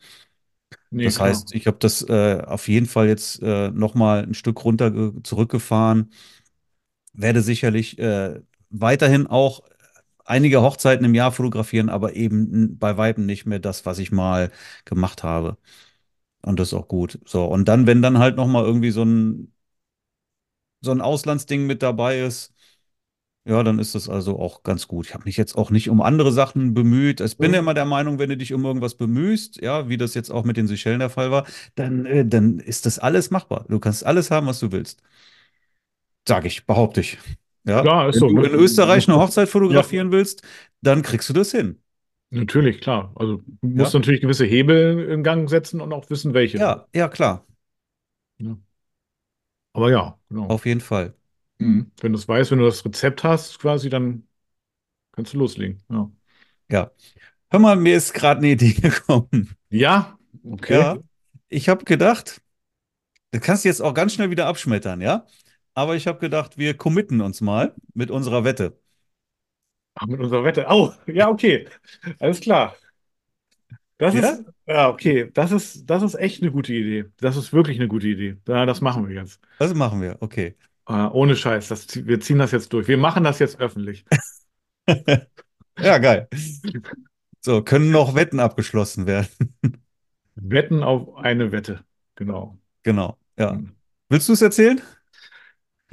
Nee, 0.89 1.12
Das 1.12 1.19
klar. 1.19 1.41
heißt, 1.43 1.53
ich 1.55 1.65
habe 1.67 1.77
das 1.79 2.03
äh, 2.07 2.41
auf 2.45 2.67
jeden 2.67 2.86
Fall 2.86 3.07
jetzt 3.07 3.41
äh, 3.41 3.71
nochmal 3.71 4.24
ein 4.24 4.33
Stück 4.36 4.63
runter 4.63 4.91
ge- 4.91 5.13
zurückgefahren, 5.24 6.12
werde 7.13 7.41
sicherlich 7.41 8.00
äh, 8.00 8.41
weiterhin 8.69 9.27
auch 9.27 9.62
einige 10.31 10.61
Hochzeiten 10.61 11.05
im 11.05 11.15
Jahr 11.15 11.31
fotografieren, 11.31 11.89
aber 11.89 12.15
eben 12.15 12.77
bei 12.79 12.97
Weitem 12.97 13.25
nicht 13.25 13.45
mehr 13.45 13.59
das, 13.59 13.85
was 13.85 14.00
ich 14.00 14.11
mal 14.11 14.51
gemacht 14.85 15.23
habe. 15.23 15.57
Und 16.43 16.59
das 16.59 16.69
ist 16.69 16.73
auch 16.75 16.88
gut. 16.88 17.19
So, 17.25 17.45
und 17.45 17.67
dann, 17.67 17.88
wenn 17.88 18.01
dann 18.01 18.19
halt 18.19 18.35
nochmal 18.38 18.65
irgendwie 18.65 18.91
so 18.91 19.03
ein, 19.03 19.53
so 20.81 20.91
ein 20.91 21.01
Auslandsding 21.01 21.65
mit 21.67 21.83
dabei 21.83 22.19
ist, 22.21 22.53
ja, 23.45 23.63
dann 23.63 23.79
ist 23.79 23.95
das 23.95 24.09
also 24.09 24.39
auch 24.39 24.63
ganz 24.63 24.88
gut. 24.88 25.07
Ich 25.07 25.13
habe 25.15 25.25
mich 25.25 25.38
jetzt 25.38 25.55
auch 25.57 25.71
nicht 25.71 25.89
um 25.89 26.01
andere 26.01 26.31
Sachen 26.31 26.73
bemüht. 26.75 27.21
Ich 27.21 27.38
bin 27.38 27.53
ja 27.53 27.59
immer 27.59 27.73
der 27.73 27.85
Meinung, 27.85 28.19
wenn 28.19 28.29
du 28.29 28.38
dich 28.38 28.53
um 28.53 28.65
irgendwas 28.65 28.95
bemühst, 28.95 29.61
ja, 29.61 29.89
wie 29.89 29.97
das 29.97 30.13
jetzt 30.13 30.31
auch 30.31 30.43
mit 30.45 30.57
den 30.57 30.67
Seychellen 30.67 31.00
der 31.00 31.09
Fall 31.09 31.31
war, 31.31 31.45
dann, 31.75 32.05
äh, 32.05 32.25
dann 32.25 32.59
ist 32.59 32.85
das 32.85 33.00
alles 33.00 33.31
machbar. 33.31 33.65
Du 33.69 33.79
kannst 33.79 34.05
alles 34.05 34.31
haben, 34.31 34.47
was 34.47 34.59
du 34.59 34.71
willst. 34.71 35.01
Sag 36.27 36.45
ich, 36.45 36.65
behaupte 36.65 37.01
ich. 37.01 37.17
Ja, 37.65 37.83
Ja, 37.85 38.09
ist 38.09 38.15
wenn 38.15 38.19
so, 38.21 38.27
du 38.29 38.41
ne? 38.41 38.47
in 38.47 38.53
Österreich 38.55 39.07
eine 39.07 39.17
Hochzeit 39.17 39.47
Ja. 39.47 39.51
fotografieren 39.51 40.11
willst, 40.11 40.41
dann 40.81 41.01
kriegst 41.03 41.29
du 41.29 41.33
das 41.33 41.51
hin. 41.51 41.81
Natürlich, 42.29 42.79
klar. 42.79 43.11
Also 43.15 43.37
du 43.61 43.67
musst 43.67 43.93
ja? 43.93 43.99
natürlich 43.99 44.21
gewisse 44.21 44.45
Hebel 44.45 45.05
in 45.09 45.23
Gang 45.23 45.49
setzen 45.49 45.81
und 45.81 45.91
auch 45.91 46.09
wissen, 46.09 46.33
welche. 46.33 46.57
Ja, 46.59 46.87
ja, 46.93 47.07
klar. 47.09 47.45
Ja. 48.39 48.57
Aber 49.73 49.89
ja, 49.91 50.19
genau. 50.29 50.47
Auf 50.47 50.65
jeden 50.65 50.81
Fall. 50.81 51.13
Mhm. 51.59 51.91
Wenn 52.01 52.13
du 52.13 52.17
es 52.19 52.27
weißt, 52.27 52.51
wenn 52.51 52.59
du 52.59 52.65
das 52.65 52.83
Rezept 52.85 53.23
hast, 53.23 53.59
quasi, 53.59 53.89
dann 53.89 54.27
kannst 55.13 55.33
du 55.33 55.39
loslegen. 55.39 55.83
Ja. 55.89 56.11
Ja. 56.69 56.91
Hör 57.51 57.59
mal, 57.59 57.75
mir 57.75 57.97
ist 57.97 58.13
gerade 58.13 58.39
eine 58.39 58.51
Idee 58.51 58.73
gekommen. 58.81 59.55
Ja, 59.69 60.17
okay. 60.43 60.73
Ja, 60.73 60.97
ich 61.49 61.69
habe 61.69 61.85
gedacht, 61.85 62.41
das 63.31 63.41
kannst 63.41 63.65
du 63.65 63.69
jetzt 63.69 63.81
auch 63.81 63.93
ganz 63.93 64.13
schnell 64.13 64.31
wieder 64.31 64.47
abschmettern, 64.47 65.01
ja? 65.01 65.27
Aber 65.73 65.95
ich 65.95 66.07
habe 66.07 66.19
gedacht, 66.19 66.57
wir 66.57 66.75
committen 66.75 67.21
uns 67.21 67.41
mal 67.41 67.73
mit 67.93 68.11
unserer 68.11 68.43
Wette. 68.43 68.77
Ach, 69.95 70.07
mit 70.07 70.19
unserer 70.19 70.43
Wette. 70.43 70.65
Oh, 70.69 70.91
ja, 71.07 71.29
okay. 71.29 71.67
Alles 72.19 72.39
klar. 72.39 72.75
Das 73.97 74.15
ja? 74.15 74.29
ist, 74.29 74.45
ja, 74.65 74.89
okay. 74.89 75.29
Das 75.33 75.51
ist, 75.51 75.85
das 75.89 76.01
ist 76.03 76.15
echt 76.15 76.41
eine 76.41 76.51
gute 76.51 76.73
Idee. 76.73 77.05
Das 77.17 77.37
ist 77.37 77.53
wirklich 77.53 77.77
eine 77.77 77.87
gute 77.87 78.07
Idee. 78.07 78.37
Ja, 78.47 78.65
das 78.65 78.81
machen 78.81 79.07
wir 79.07 79.15
jetzt. 79.15 79.39
Das 79.59 79.73
machen 79.73 80.01
wir, 80.01 80.17
okay. 80.21 80.55
Uh, 80.89 81.09
ohne 81.11 81.35
Scheiß. 81.35 81.67
Das, 81.67 81.87
wir 82.05 82.19
ziehen 82.19 82.39
das 82.39 82.51
jetzt 82.51 82.73
durch. 82.73 82.87
Wir 82.87 82.97
machen 82.97 83.23
das 83.23 83.39
jetzt 83.39 83.59
öffentlich. 83.59 84.03
ja, 85.79 85.97
geil. 85.99 86.27
So, 87.39 87.63
können 87.63 87.91
noch 87.91 88.15
Wetten 88.15 88.39
abgeschlossen 88.39 89.05
werden. 89.05 89.27
Wetten 90.35 90.83
auf 90.83 91.15
eine 91.17 91.51
Wette. 91.51 91.83
Genau. 92.15 92.57
Genau, 92.83 93.17
ja. 93.37 93.51
Hm. 93.51 93.71
Willst 94.09 94.27
du 94.27 94.33
es 94.33 94.41
erzählen? 94.41 94.81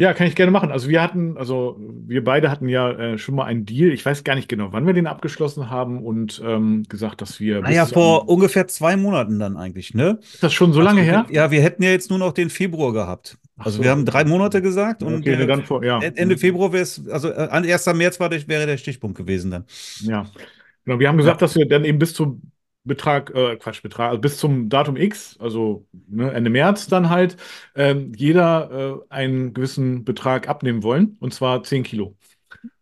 Ja, 0.01 0.15
kann 0.15 0.29
ich 0.29 0.37
gerne 0.37 0.53
machen. 0.53 0.71
Also 0.71 0.89
wir 0.89 1.03
hatten, 1.03 1.37
also 1.37 1.77
wir 2.07 2.23
beide 2.23 2.53
hatten 2.53 2.69
ja 2.69 2.93
äh, 2.93 3.19
schon 3.19 3.35
mal 3.35 3.47
einen 3.47 3.67
Deal. 3.67 3.91
Ich 3.91 4.07
weiß 4.07 4.23
gar 4.23 4.37
nicht 4.37 4.49
genau, 4.49 4.69
wann 4.71 4.87
wir 4.87 4.95
den 4.95 5.09
abgeschlossen 5.09 5.71
haben 5.71 6.05
und 6.05 6.41
ähm, 6.47 6.85
gesagt, 6.89 7.21
dass 7.21 7.41
wir. 7.41 7.63
Naja, 7.63 7.85
vor 7.85 8.29
ungefähr 8.29 8.69
zwei 8.69 8.97
Monaten 8.97 9.41
dann 9.41 9.57
eigentlich, 9.57 9.95
ne? 9.95 10.21
Ist 10.23 10.45
das 10.45 10.55
schon 10.55 10.73
so 10.73 10.81
lange 10.81 11.01
also, 11.01 11.13
her? 11.13 11.27
Ja, 11.31 11.51
wir 11.51 11.61
hätten 11.63 11.83
ja 11.83 11.91
jetzt 11.91 12.11
nur 12.11 12.21
noch 12.21 12.33
den 12.33 12.49
Februar 12.49 12.93
gehabt. 12.93 13.39
Also 13.57 13.79
so. 13.79 13.83
wir 13.83 13.91
haben 13.91 14.07
drei 14.07 14.25
Monate 14.25 14.63
gesagt 14.63 15.03
und 15.03 15.17
okay, 15.17 15.45
dann 15.45 15.65
vor, 15.65 15.85
ja. 15.85 15.99
Ende 16.01 16.39
Februar 16.39 16.73
wäre 16.73 16.85
es, 16.85 17.09
also 17.09 17.31
äh, 17.31 17.49
1. 17.49 17.87
März 17.95 18.21
war 18.21 18.29
der, 18.29 18.47
wäre 18.47 18.67
der 18.67 18.77
Stichpunkt 18.77 19.19
gewesen 19.19 19.51
dann. 19.51 19.65
Ja. 20.03 20.27
Genau, 20.85 21.01
wir 21.01 21.09
haben 21.09 21.19
gesagt, 21.19 21.43
dass 21.43 21.57
wir 21.57 21.67
dann 21.67 21.85
eben 21.85 21.99
bis 21.99 22.15
zum 22.15 22.41
Betrag, 22.85 23.31
äh, 23.35 23.57
Quatsch, 23.57 23.83
Betrag, 23.83 24.11
also 24.11 24.21
bis 24.21 24.39
zum 24.39 24.69
Datum 24.69 24.97
X, 24.97 25.37
also 25.39 25.87
ne, 25.93 26.33
Ende 26.33 26.51
März 26.51 26.87
dann 26.87 27.11
halt, 27.11 27.37
ähm, 27.75 28.13
jeder 28.17 29.01
äh, 29.11 29.15
einen 29.15 29.53
gewissen 29.53 30.05
Betrag 30.05 30.49
abnehmen 30.49 30.83
wollen, 30.83 31.17
und 31.21 31.35
zwar 31.35 31.63
10 31.63 31.83
Kilo. 31.83 32.17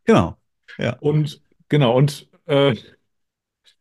Genau. 0.05 0.37
Ja. 0.79 0.97
Und 1.01 1.43
genau, 1.69 1.97
und 1.97 2.29
äh, 2.47 2.75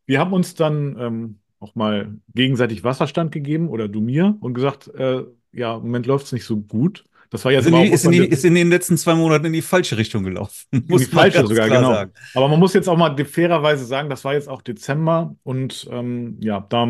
wir 0.05 0.19
haben 0.19 0.33
uns 0.33 0.55
dann 0.55 0.97
ähm, 0.99 1.39
auch 1.59 1.75
mal 1.75 2.15
gegenseitig 2.33 2.83
Wasserstand 2.83 3.31
gegeben 3.31 3.69
oder 3.69 3.87
du 3.87 4.01
mir 4.01 4.37
und 4.39 4.53
gesagt, 4.53 4.87
äh, 4.95 5.23
ja, 5.51 5.75
im 5.75 5.83
Moment 5.83 6.05
läuft 6.05 6.25
es 6.25 6.31
nicht 6.31 6.45
so 6.45 6.57
gut. 6.57 7.05
Das 7.29 7.43
war 7.45 7.51
jetzt 7.51 7.65
ist, 7.65 7.73
in 7.73 7.81
die, 7.81 7.87
ist, 7.87 8.05
in 8.05 8.11
die, 8.11 8.25
ist, 8.25 8.45
in 8.45 8.55
den 8.55 8.69
letzten 8.69 8.97
zwei 8.97 9.15
Monaten 9.15 9.45
in 9.45 9.53
die 9.53 9.61
falsche 9.61 9.97
Richtung 9.97 10.23
gelaufen. 10.23 10.65
In 10.71 10.85
die 10.87 11.05
falsche 11.05 11.45
sogar, 11.45 11.67
genau. 11.69 11.93
Sagen. 11.93 12.11
Aber 12.33 12.47
man 12.47 12.59
muss 12.59 12.73
jetzt 12.73 12.87
auch 12.87 12.97
mal 12.97 13.15
fairerweise 13.25 13.85
sagen, 13.85 14.09
das 14.09 14.23
war 14.23 14.33
jetzt 14.33 14.49
auch 14.49 14.61
Dezember 14.61 15.35
und 15.43 15.87
ähm, 15.91 16.37
ja, 16.41 16.65
da, 16.69 16.87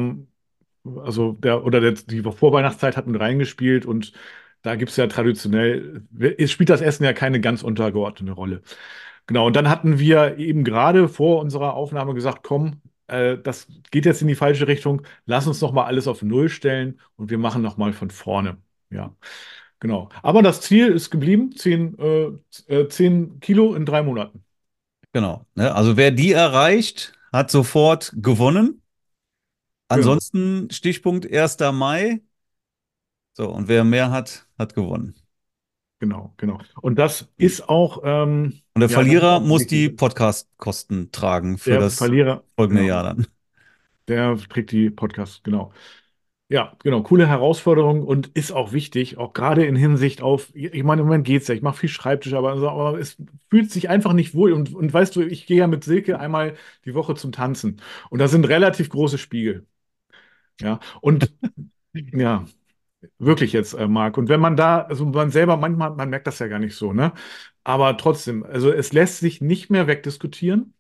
also 1.04 1.34
der, 1.34 1.66
oder 1.66 1.82
der, 1.82 1.94
die 1.94 2.22
Vorweihnachtszeit 2.22 2.98
hat 2.98 3.08
mit 3.08 3.20
reingespielt 3.20 3.86
und 3.86 4.14
da 4.62 4.76
gibt 4.76 4.92
es 4.92 4.98
ja 4.98 5.08
traditionell, 5.08 6.04
spielt 6.48 6.70
das 6.70 6.82
Essen 6.82 7.04
ja 7.04 7.14
keine 7.14 7.40
ganz 7.40 7.62
untergeordnete 7.62 8.32
Rolle. 8.32 8.62
Genau, 9.28 9.48
und 9.48 9.56
dann 9.56 9.70
hatten 9.70 10.00
wir 10.00 10.38
eben 10.38 10.64
gerade 10.64 11.08
vor 11.10 11.42
unserer 11.42 11.74
Aufnahme 11.74 12.14
gesagt, 12.14 12.44
komm, 12.44 12.82
äh, 13.08 13.38
das 13.38 13.68
geht 13.92 14.06
jetzt 14.06 14.22
in 14.22 14.28
die 14.28 14.36
falsche 14.36 14.68
Richtung, 14.68 15.04
lass 15.26 15.48
uns 15.48 15.62
noch 15.62 15.72
mal 15.72 15.86
alles 15.86 16.08
auf 16.08 16.22
Null 16.22 16.50
stellen 16.50 17.00
und 17.16 17.30
wir 17.30 17.38
machen 17.38 17.62
noch 17.62 17.78
mal 17.78 17.94
von 17.94 18.10
vorne. 18.10 18.58
Ja. 18.90 19.16
Genau. 19.80 20.10
Aber 20.24 20.42
das 20.42 20.62
Ziel 20.62 20.88
ist 20.88 21.10
geblieben, 21.10 21.56
10, 21.56 21.98
äh, 22.68 22.88
10 22.88 23.36
äh, 23.36 23.40
Kilo 23.40 23.76
in 23.76 23.86
drei 23.86 24.04
Monaten. 24.04 24.44
Genau. 25.12 25.46
Ne? 25.56 25.74
Also 25.74 25.98
wer 25.98 26.12
die 26.12 26.32
erreicht, 26.32 27.14
hat 27.32 27.52
sofort 27.52 28.14
gewonnen. 28.16 28.82
Ansonsten 29.88 30.62
genau. 30.62 30.74
Stichpunkt 30.74 31.32
1. 31.32 31.58
Mai. 31.74 32.22
So, 33.34 33.50
und 33.50 33.68
wer 33.68 33.84
mehr 33.84 34.12
hat, 34.12 34.48
hat 34.58 34.74
gewonnen. 34.76 35.16
Genau, 36.00 36.34
genau. 36.38 36.60
Und 36.82 37.00
das 37.00 37.30
ist 37.38 37.70
auch. 37.70 38.02
Ähm, 38.04 38.62
und 38.74 38.82
der 38.82 38.90
ja, 38.90 38.94
Verlierer 38.94 39.40
muss 39.40 39.68
die 39.68 39.90
Podcast-Kosten 39.90 41.12
tragen 41.12 41.58
für 41.58 41.80
das 41.80 41.98
Verlierer, 41.98 42.44
folgende 42.56 42.82
genau. 42.82 42.94
Jahr 42.94 43.04
dann. 43.04 43.28
Der 44.08 44.38
trägt 44.38 44.72
die 44.72 44.90
Podcast, 44.90 45.44
genau. 45.44 45.72
Ja, 46.48 46.74
genau, 46.84 47.02
coole 47.02 47.28
Herausforderung 47.28 48.04
und 48.04 48.28
ist 48.28 48.52
auch 48.52 48.72
wichtig, 48.72 49.18
auch 49.18 49.34
gerade 49.34 49.66
in 49.66 49.76
Hinsicht 49.76 50.22
auf, 50.22 50.52
ich 50.56 50.84
meine, 50.84 51.02
im 51.02 51.08
Moment 51.08 51.26
geht's 51.26 51.48
ja, 51.48 51.56
ich 51.56 51.64
mache 51.64 51.78
viel 51.80 51.90
Schreibtisch, 51.90 52.34
aber, 52.34 52.52
aber, 52.70 53.00
es 53.00 53.18
fühlt 53.50 53.72
sich 53.72 53.90
einfach 53.90 54.14
nicht 54.14 54.36
wohl. 54.36 54.54
Und, 54.54 54.72
und 54.76 54.94
weißt 54.94 55.16
du, 55.16 55.22
ich 55.24 55.48
gehe 55.48 55.58
ja 55.58 55.66
mit 55.66 55.84
Silke 55.84 56.20
einmal 56.20 56.56
die 56.86 56.94
Woche 56.94 57.16
zum 57.16 57.32
Tanzen 57.32 57.82
und 58.12 58.20
da 58.20 58.28
sind 58.28 58.48
relativ 58.48 58.90
große 58.90 59.18
Spiegel. 59.18 59.66
Ja, 60.62 60.80
und 61.02 61.34
ja, 61.94 62.46
wirklich 63.20 63.54
jetzt, 63.54 63.74
äh, 63.76 63.88
Marc. 63.90 64.18
Und 64.20 64.30
wenn 64.30 64.42
man 64.42 64.58
da, 64.58 64.82
also 64.84 65.06
man 65.08 65.32
selber, 65.32 65.58
manchmal, 65.58 65.92
man 65.96 66.10
merkt 66.12 66.28
das 66.28 66.40
ja 66.40 66.48
gar 66.50 66.60
nicht 66.60 66.76
so, 66.78 66.94
ne? 66.94 67.14
Aber 67.66 67.98
trotzdem, 67.98 68.44
also 68.46 68.72
es 68.74 68.94
lässt 68.94 69.20
sich 69.20 69.42
nicht 69.42 69.72
mehr 69.72 69.88
wegdiskutieren. 69.88 70.75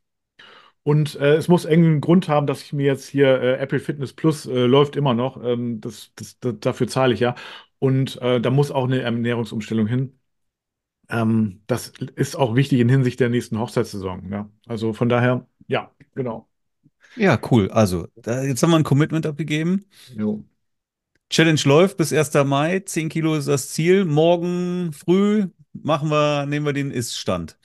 Und 0.85 1.15
äh, 1.15 1.35
es 1.35 1.47
muss 1.47 1.65
irgendeinen 1.65 1.99
Grund 1.99 2.29
haben, 2.29 2.45
dass 2.45 2.61
ich 2.61 2.71
mir 2.71 2.85
jetzt 2.85 3.07
hier 3.07 3.41
äh, 3.41 3.57
Apple 3.57 3.79
Fitness 3.79 4.13
Plus 4.13 4.45
äh, 4.45 4.67
läuft 4.67 4.95
immer 4.95 5.15
noch. 5.15 5.43
Ähm, 5.43 5.81
das, 5.81 6.11
das, 6.15 6.37
das, 6.39 6.59
dafür 6.59 6.87
zahle 6.87 7.15
ich 7.15 7.19
ja. 7.19 7.33
Und 7.79 8.21
äh, 8.21 8.39
da 8.39 8.51
muss 8.51 8.69
auch 8.69 8.83
eine 8.83 9.01
Ernährungsumstellung 9.01 9.87
hin. 9.87 10.19
Ähm, 11.09 11.63
das 11.65 11.91
ist 12.15 12.35
auch 12.35 12.55
wichtig 12.55 12.79
in 12.81 12.89
Hinsicht 12.89 13.19
der 13.19 13.29
nächsten 13.29 13.57
Hochzeitssaison. 13.57 14.31
Ja? 14.31 14.47
Also 14.67 14.93
von 14.93 15.09
daher, 15.09 15.47
ja, 15.67 15.89
genau. 16.13 16.47
Ja, 17.15 17.39
cool. 17.49 17.71
Also, 17.71 18.07
da, 18.15 18.43
jetzt 18.43 18.61
haben 18.61 18.69
wir 18.69 18.77
ein 18.77 18.83
Commitment 18.83 19.25
abgegeben. 19.25 19.85
Jo. 20.15 20.43
Challenge 21.31 21.61
läuft 21.65 21.97
bis 21.97 22.13
1. 22.13 22.43
Mai. 22.43 22.81
10 22.81 23.09
Kilo 23.09 23.33
ist 23.33 23.47
das 23.47 23.69
Ziel. 23.69 24.05
Morgen 24.05 24.93
früh 24.93 25.47
machen 25.73 26.11
wir, 26.11 26.45
nehmen 26.45 26.67
wir 26.67 26.73
den 26.73 26.91
Ist-Stand. 26.91 27.57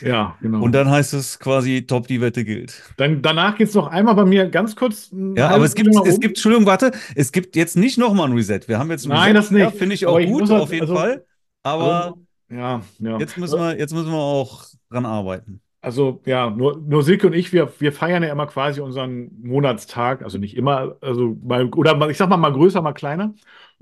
Ja, 0.00 0.36
genau. 0.40 0.62
Und 0.62 0.72
dann 0.72 0.90
heißt 0.90 1.14
es 1.14 1.38
quasi, 1.38 1.86
top, 1.86 2.06
die 2.06 2.20
Wette 2.20 2.44
gilt. 2.44 2.82
Dann, 2.96 3.22
danach 3.22 3.56
geht 3.56 3.68
es 3.68 3.74
noch 3.74 3.88
einmal 3.88 4.14
bei 4.14 4.24
mir 4.24 4.48
ganz 4.48 4.76
kurz. 4.76 5.10
Ja, 5.36 5.50
aber 5.50 5.64
es 5.64 5.74
gibt, 5.74 5.94
es 6.06 6.20
gibt, 6.20 6.36
Entschuldigung, 6.36 6.66
warte, 6.66 6.92
es 7.14 7.32
gibt 7.32 7.56
jetzt 7.56 7.76
nicht 7.76 7.98
nochmal 7.98 8.28
ein 8.28 8.34
Reset. 8.34 8.60
Wir 8.66 8.78
haben 8.78 8.90
jetzt 8.90 9.06
ein 9.06 9.10
Nein, 9.10 9.36
Reset, 9.36 9.38
das 9.38 9.50
nicht. 9.50 9.78
Finde 9.78 9.94
ich 9.94 10.06
auch 10.06 10.20
gut, 10.20 10.50
halt, 10.50 10.62
auf 10.62 10.72
jeden 10.72 10.82
also, 10.82 10.94
Fall. 10.94 11.24
Aber 11.62 12.04
also, 12.04 12.18
ja, 12.50 12.82
ja. 12.98 13.18
Jetzt, 13.18 13.36
müssen 13.36 13.58
wir, 13.58 13.78
jetzt 13.78 13.92
müssen 13.92 14.10
wir 14.10 14.18
auch 14.18 14.66
dran 14.90 15.06
arbeiten. 15.06 15.60
Also 15.88 16.20
ja, 16.26 16.50
nur, 16.50 16.76
nur 16.76 17.02
Silke 17.02 17.26
und 17.28 17.32
ich, 17.32 17.50
wir, 17.54 17.72
wir 17.80 17.92
feiern 17.92 18.22
ja 18.22 18.30
immer 18.30 18.46
quasi 18.46 18.80
unseren 18.82 19.30
Monatstag, 19.42 20.22
also 20.22 20.36
nicht 20.36 20.54
immer, 20.54 20.96
also 21.00 21.38
mal, 21.42 21.64
oder 21.70 21.96
mal, 21.96 22.10
ich 22.10 22.18
sag 22.18 22.28
mal 22.28 22.36
mal 22.36 22.52
größer, 22.52 22.82
mal 22.82 22.92
kleiner. 22.92 23.34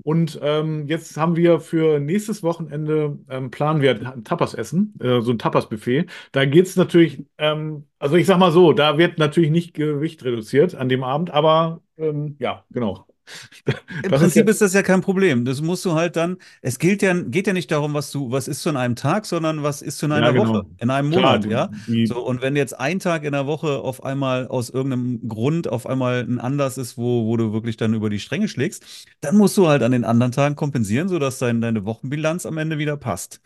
Und 0.03 0.39
ähm, 0.41 0.87
jetzt 0.87 1.17
haben 1.17 1.35
wir 1.35 1.59
für 1.59 1.99
nächstes 1.99 2.43
Wochenende 2.43 3.19
ähm, 3.29 3.51
planen 3.51 3.81
wir 3.81 3.91
ein 4.13 4.23
Tapas-Essen, 4.23 4.93
äh, 5.01 5.19
so 5.21 5.31
ein 5.31 5.39
Tapas-Buffet. 5.39 6.05
Da 6.31 6.45
geht 6.45 6.67
es 6.67 6.77
natürlich, 6.77 7.25
ähm, 7.39 7.83
also 7.99 8.15
ich 8.15 8.25
sag 8.25 8.37
mal 8.39 8.53
so, 8.53 8.71
da 8.71 8.97
wird 8.97 9.17
natürlich 9.17 9.49
nicht 9.51 9.73
Gewicht 9.73 10.23
reduziert 10.23 10.75
an 10.75 10.87
dem 10.87 11.03
Abend, 11.03 11.31
aber 11.31 11.81
ähm, 11.97 12.37
ja, 12.39 12.63
genau. 12.71 13.06
Im 14.03 14.11
das 14.11 14.21
Prinzip 14.21 14.47
ist, 14.49 14.61
ja, 14.61 14.65
ist, 14.65 14.73
das 14.73 14.73
ja 14.73 14.83
kein 14.83 15.01
Problem. 15.01 15.45
Das 15.45 15.61
musst 15.61 15.85
du 15.85 15.93
halt 15.93 16.15
dann, 16.15 16.37
es 16.61 16.79
gilt 16.79 17.01
ja, 17.01 17.13
geht 17.13 17.47
ja 17.47 17.53
nicht 17.53 17.71
darum, 17.71 17.93
was 17.93 18.11
du, 18.11 18.31
was 18.31 18.47
ist 18.47 18.61
zu 18.61 18.75
einem 18.75 18.95
Tag, 18.95 19.25
sondern 19.25 19.63
was 19.63 19.81
ist 19.81 19.97
zu 19.97 20.05
einer 20.05 20.19
ja, 20.19 20.31
genau. 20.31 20.47
Woche, 20.47 20.65
in 20.79 20.89
einem 20.89 21.09
Monat, 21.09 21.45
Klar, 21.45 21.71
ja. 21.87 22.05
So, 22.05 22.25
und 22.25 22.41
wenn 22.41 22.55
jetzt 22.55 22.79
ein 22.79 22.99
Tag 22.99 23.23
in 23.23 23.33
der 23.33 23.47
Woche 23.47 23.79
auf 23.79 24.03
einmal 24.03 24.47
aus 24.47 24.69
irgendeinem 24.69 25.27
Grund 25.27 25.67
auf 25.69 25.87
einmal 25.87 26.21
ein 26.21 26.39
Anlass 26.39 26.77
ist, 26.77 26.97
wo, 26.97 27.25
wo 27.25 27.37
du 27.37 27.53
wirklich 27.53 27.77
dann 27.77 27.93
über 27.93 28.09
die 28.09 28.19
Stränge 28.19 28.47
schlägst, 28.47 28.83
dann 29.21 29.37
musst 29.37 29.57
du 29.57 29.67
halt 29.67 29.83
an 29.83 29.91
den 29.91 30.03
anderen 30.03 30.31
Tagen 30.31 30.55
kompensieren, 30.55 31.09
sodass 31.09 31.39
dein, 31.39 31.61
deine 31.61 31.85
Wochenbilanz 31.85 32.45
am 32.45 32.57
Ende 32.57 32.77
wieder 32.77 32.97
passt. 32.97 33.41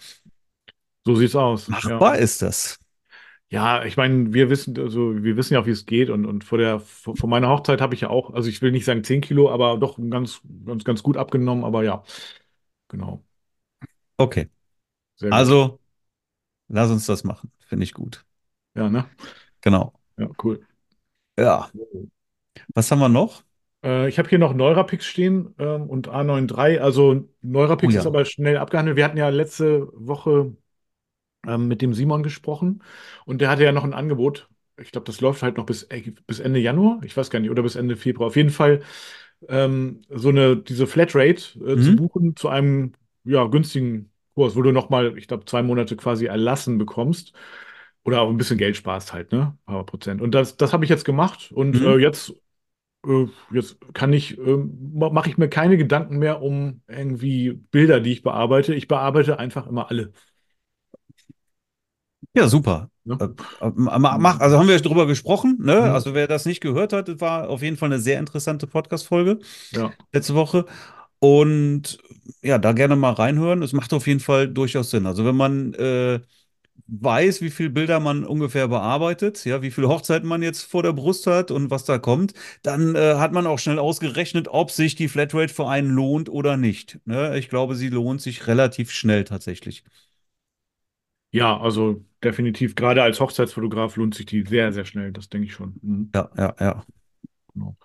So 1.06 1.16
sieht's 1.16 1.36
aus. 1.36 1.68
Machbar 1.68 2.16
ja. 2.16 2.22
ist 2.22 2.42
das. 2.42 2.81
Ja, 3.52 3.84
ich 3.84 3.98
meine, 3.98 4.34
wir 4.34 4.50
wissen, 4.50 4.80
also 4.80 5.22
wir 5.24 5.36
wissen 5.36 5.56
ja, 5.56 5.66
wie 5.66 5.72
es 5.72 5.86
geht 5.86 6.10
und, 6.10 6.26
und 6.26 6.46
vor 6.46 6.58
der, 6.58 6.80
vor, 6.80 7.18
vor 7.18 7.28
meiner 7.28 7.50
Hochzeit 7.50 7.82
habe 7.82 7.94
ich 7.94 8.00
ja 8.00 8.10
auch, 8.10 8.34
also 8.34 8.48
ich 8.48 8.62
will 8.62 8.72
nicht 8.72 8.86
sagen 8.86 9.04
10 9.04 9.20
Kilo, 9.20 9.52
aber 9.52 9.78
doch 9.78 10.00
ganz, 10.10 10.42
ganz, 10.66 10.86
ganz 10.86 11.04
gut 11.04 11.18
abgenommen, 11.18 11.66
aber 11.66 11.84
ja, 11.84 12.02
genau. 12.88 13.22
Okay. 14.16 14.50
Sehr 15.18 15.34
also, 15.34 15.82
lass 16.70 16.92
uns 16.92 17.06
das 17.06 17.26
machen. 17.26 17.52
Finde 17.68 17.84
ich 17.84 17.94
gut. 17.94 18.24
Ja, 18.74 18.90
ne? 18.90 19.06
Genau. 19.60 19.94
Ja, 20.18 20.30
cool. 20.44 20.66
Ja. 21.38 21.70
Was 22.74 22.90
haben 22.90 23.00
wir 23.00 23.10
noch? 23.10 23.44
Äh, 23.84 24.08
ich 24.08 24.18
habe 24.18 24.30
hier 24.30 24.40
noch 24.40 24.54
Neurapix 24.54 25.06
stehen 25.06 25.54
ähm, 25.60 25.90
und 25.90 26.08
A93. 26.08 26.78
Also 26.78 27.28
Neurapix 27.42 27.92
oh, 27.92 27.96
ja. 27.96 28.00
ist 28.00 28.08
aber 28.08 28.24
schnell 28.24 28.58
abgehandelt. 28.58 28.96
Wir 28.96 29.04
hatten 29.04 29.18
ja 29.18 29.28
letzte 29.28 29.90
Woche 29.94 30.56
ähm, 31.48 31.68
mit 31.68 31.82
dem 31.82 31.94
Simon 31.94 32.24
gesprochen 32.24 32.84
und 33.26 33.42
der 33.42 33.50
hatte 33.50 33.64
ja 33.64 33.72
noch 33.72 33.84
ein 33.84 33.94
Angebot. 33.94 34.50
ich 34.82 34.92
glaube, 34.92 35.06
das 35.06 35.22
läuft 35.22 35.44
halt 35.44 35.58
noch 35.58 35.66
bis, 35.66 35.88
bis 36.28 36.40
Ende 36.40 36.60
Januar, 36.60 37.02
ich 37.04 37.16
weiß 37.16 37.30
gar 37.30 37.40
nicht, 37.40 37.52
oder 37.52 37.64
bis 37.64 37.76
Ende 37.76 37.96
Februar. 37.98 38.28
Auf 38.28 38.36
jeden 38.36 38.50
Fall 38.50 38.82
ähm, 39.50 40.02
so 40.10 40.30
eine, 40.30 40.58
diese 40.58 40.88
Flatrate 40.88 41.60
äh, 41.66 41.76
mhm. 41.76 41.82
zu 41.82 41.96
buchen 41.96 42.36
zu 42.36 42.50
einem 42.50 42.94
ja, 43.24 43.46
günstigen 43.46 44.12
Kurs, 44.36 44.56
wo 44.56 44.62
du 44.62 44.72
nochmal, 44.72 45.18
ich 45.18 45.28
glaube, 45.28 45.46
zwei 45.46 45.62
Monate 45.62 45.96
quasi 45.96 46.26
erlassen 46.26 46.78
bekommst. 46.78 47.34
Oder 48.04 48.22
auch 48.22 48.30
ein 48.30 48.38
bisschen 48.38 48.58
Geld 48.58 48.76
sparst 48.76 49.14
halt, 49.14 49.32
ne? 49.32 49.56
Ein 49.66 49.74
paar 49.74 49.86
Prozent. 49.86 50.22
Und 50.22 50.34
das, 50.34 50.58
das 50.58 50.74
habe 50.74 50.84
ich 50.84 50.90
jetzt 50.90 51.06
gemacht 51.06 51.52
und 51.52 51.80
mhm. 51.80 51.86
äh, 51.86 51.98
jetzt, 51.98 52.34
äh, 53.06 53.28
jetzt 53.52 53.78
kann 53.94 54.12
ich, 54.12 54.40
äh, 54.40 54.58
mache 54.58 55.30
ich 55.30 55.38
mir 55.38 55.50
keine 55.50 55.78
Gedanken 55.78 56.18
mehr 56.18 56.42
um 56.42 56.82
irgendwie 56.88 57.52
Bilder, 57.52 58.00
die 58.00 58.12
ich 58.14 58.24
bearbeite. 58.24 58.74
Ich 58.74 58.88
bearbeite 58.88 59.38
einfach 59.38 59.68
immer 59.68 59.92
alle. 59.92 60.14
Ja, 62.34 62.48
super. 62.48 62.90
Ja. 63.04 63.16
Äh, 63.16 63.66
äh, 63.66 63.72
mach, 63.76 64.40
also 64.40 64.58
haben 64.58 64.68
wir 64.68 64.80
drüber 64.80 65.06
gesprochen, 65.06 65.58
ne? 65.60 65.74
Ja. 65.74 65.94
Also 65.94 66.14
wer 66.14 66.28
das 66.28 66.46
nicht 66.46 66.62
gehört 66.62 66.94
hat, 66.94 67.20
war 67.20 67.50
auf 67.50 67.62
jeden 67.62 67.78
Fall 67.78 67.90
eine 67.92 68.00
sehr 68.00 68.20
interessante 68.20 68.68
Podcast-Folge 68.68 69.40
ja. 69.72 69.92
letzte 70.14 70.36
Woche. 70.36 70.66
Und 71.20 72.00
ja, 72.42 72.58
da 72.58 72.72
gerne 72.72 72.96
mal 72.96 73.14
reinhören. 73.14 73.62
Es 73.62 73.74
macht 73.74 73.94
auf 73.94 74.08
jeden 74.08 74.20
Fall 74.20 74.48
durchaus 74.48 74.92
Sinn. 74.92 75.06
Also 75.06 75.26
wenn 75.26 75.36
man 75.36 75.74
äh, 75.76 76.20
weiß, 76.88 77.42
wie 77.42 77.52
viele 77.52 77.70
Bilder 77.70 78.00
man 78.00 78.24
ungefähr 78.26 78.68
bearbeitet, 78.68 79.46
ja, 79.46 79.62
wie 79.62 79.72
viele 79.72 79.88
Hochzeiten 79.88 80.28
man 80.28 80.42
jetzt 80.42 80.64
vor 80.64 80.84
der 80.84 80.94
Brust 80.94 81.28
hat 81.28 81.52
und 81.52 81.70
was 81.70 81.86
da 81.86 81.98
kommt, 81.98 82.34
dann 82.64 82.96
äh, 82.96 83.16
hat 83.16 83.34
man 83.34 83.48
auch 83.48 83.60
schnell 83.60 83.80
ausgerechnet, 83.80 84.48
ob 84.50 84.72
sich 84.72 84.96
die 84.96 85.08
Flatrate 85.08 85.54
für 85.54 85.68
einen 85.68 85.90
lohnt 85.92 86.30
oder 86.30 86.58
nicht. 86.58 87.00
Ne? 87.06 87.38
Ich 87.38 87.50
glaube, 87.50 87.76
sie 87.76 87.90
lohnt 87.90 88.22
sich 88.22 88.48
relativ 88.48 88.92
schnell 88.92 89.24
tatsächlich. 89.24 89.84
Ja, 91.32 91.60
also 91.60 92.04
definitiv, 92.24 92.76
gerade 92.76 93.02
als 93.04 93.20
Hochzeitsfotograf 93.20 93.96
lohnt 93.96 94.16
sich 94.16 94.26
die 94.26 94.44
sehr, 94.46 94.72
sehr 94.74 94.86
schnell, 94.86 95.12
das 95.12 95.30
denke 95.30 95.48
ich 95.48 95.54
schon. 95.54 95.76
Mhm. 95.82 96.10
Ja, 96.14 96.30
ja, 96.38 96.56
ja. 96.60 96.84
Genau. 97.54 97.78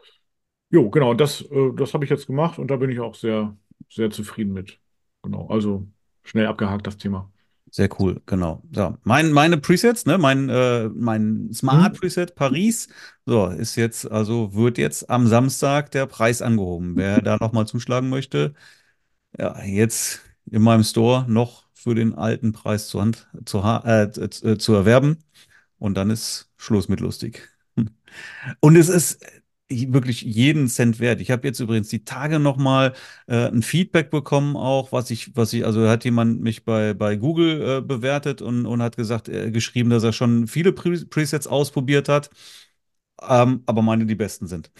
Jo, 0.70 0.90
genau, 0.90 1.14
das, 1.14 1.42
äh, 1.42 1.72
das 1.74 1.94
habe 1.94 2.04
ich 2.04 2.10
jetzt 2.10 2.26
gemacht 2.26 2.58
und 2.58 2.68
da 2.70 2.76
bin 2.76 2.90
ich 2.90 3.00
auch 3.00 3.14
sehr, 3.14 3.56
sehr 3.88 4.10
zufrieden 4.10 4.52
mit. 4.52 4.80
Genau, 5.22 5.46
also 5.48 5.86
schnell 6.24 6.46
abgehakt 6.46 6.86
das 6.86 6.96
Thema. 6.96 7.30
Sehr 7.70 7.88
cool, 7.98 8.20
genau. 8.26 8.62
So, 8.72 8.96
mein, 9.02 9.32
meine 9.32 9.58
Presets, 9.58 10.06
ne, 10.06 10.18
mein, 10.18 10.48
äh, 10.48 10.88
mein 10.88 11.50
Smart 11.52 11.94
mhm. 11.94 11.98
Preset 11.98 12.34
Paris, 12.34 12.88
so, 13.26 13.46
ist 13.48 13.76
jetzt, 13.76 14.10
also 14.10 14.54
wird 14.54 14.78
jetzt 14.78 15.10
am 15.10 15.26
Samstag 15.26 15.90
der 15.90 16.06
Preis 16.06 16.42
angehoben. 16.42 16.96
Wer 16.96 17.20
da 17.22 17.36
nochmal 17.40 17.66
zuschlagen 17.66 18.08
möchte, 18.08 18.54
ja, 19.38 19.62
jetzt 19.64 20.22
in 20.50 20.62
meinem 20.62 20.84
Store 20.84 21.26
noch 21.28 21.65
für 21.76 21.94
den 21.94 22.14
alten 22.14 22.52
Preis 22.52 22.88
zu, 22.88 23.00
Hand, 23.00 23.28
zu, 23.44 23.58
äh, 23.60 24.04
äh, 24.04 24.58
zu 24.58 24.74
erwerben. 24.74 25.18
Und 25.78 25.94
dann 25.94 26.10
ist 26.10 26.50
Schluss 26.56 26.88
mit 26.88 27.00
lustig. 27.00 27.48
Und 28.60 28.76
es 28.76 28.88
ist 28.88 29.22
wirklich 29.68 30.22
jeden 30.22 30.68
Cent 30.68 31.00
wert. 31.00 31.20
Ich 31.20 31.30
habe 31.30 31.46
jetzt 31.46 31.60
übrigens 31.60 31.88
die 31.88 32.04
Tage 32.04 32.38
nochmal 32.38 32.94
äh, 33.26 33.48
ein 33.48 33.62
Feedback 33.62 34.10
bekommen, 34.10 34.56
auch 34.56 34.92
was 34.92 35.10
ich, 35.10 35.36
was 35.36 35.52
ich, 35.52 35.66
also 35.66 35.88
hat 35.88 36.04
jemand 36.04 36.40
mich 36.40 36.64
bei, 36.64 36.94
bei 36.94 37.16
Google 37.16 37.78
äh, 37.78 37.80
bewertet 37.82 38.42
und, 38.42 38.64
und 38.66 38.80
hat 38.82 38.96
gesagt, 38.96 39.28
äh, 39.28 39.50
geschrieben, 39.50 39.90
dass 39.90 40.04
er 40.04 40.12
schon 40.12 40.46
viele 40.46 40.72
Pre 40.72 41.04
Presets 41.06 41.46
ausprobiert 41.46 42.08
hat, 42.08 42.30
ähm, 43.28 43.62
aber 43.66 43.82
meine 43.82 44.06
die 44.06 44.14
besten 44.14 44.46
sind. 44.46 44.70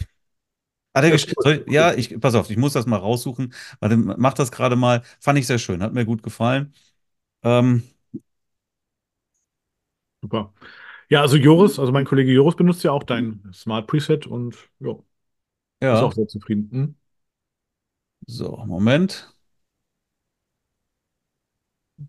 Hat 0.96 1.04
er 1.04 1.10
ja, 1.10 1.16
cool. 1.46 1.64
ich, 1.66 1.72
ja, 1.72 1.94
ich, 1.94 2.20
pass 2.20 2.34
auf, 2.36 2.50
ich 2.50 2.58
muss 2.58 2.74
das 2.74 2.86
mal 2.86 2.96
raussuchen. 2.98 3.54
Warte, 3.80 3.98
mach 3.98 4.34
das 4.34 4.52
gerade 4.52 4.76
mal. 4.76 5.02
Fand 5.20 5.38
ich 5.38 5.46
sehr 5.48 5.58
schön, 5.60 5.82
hat 5.82 5.94
mir 5.94 6.06
gut 6.06 6.22
gefallen. 6.24 6.74
Ähm, 7.44 7.84
Super. 10.22 10.52
Ja, 11.08 11.22
also 11.22 11.36
Joris, 11.36 11.78
also 11.78 11.92
mein 11.92 12.04
Kollege 12.06 12.32
Joris 12.32 12.56
benutzt 12.56 12.84
ja 12.84 12.92
auch 12.92 13.04
dein 13.04 13.42
Smart 13.54 13.86
Preset 13.86 14.26
und 14.26 14.56
ja, 14.80 14.94
ja. 15.80 15.98
ist 15.98 16.02
auch 16.02 16.12
sehr 16.14 16.28
zufrieden. 16.28 16.70
Hm? 16.72 16.96
So, 18.28 18.64
Moment. 18.66 19.26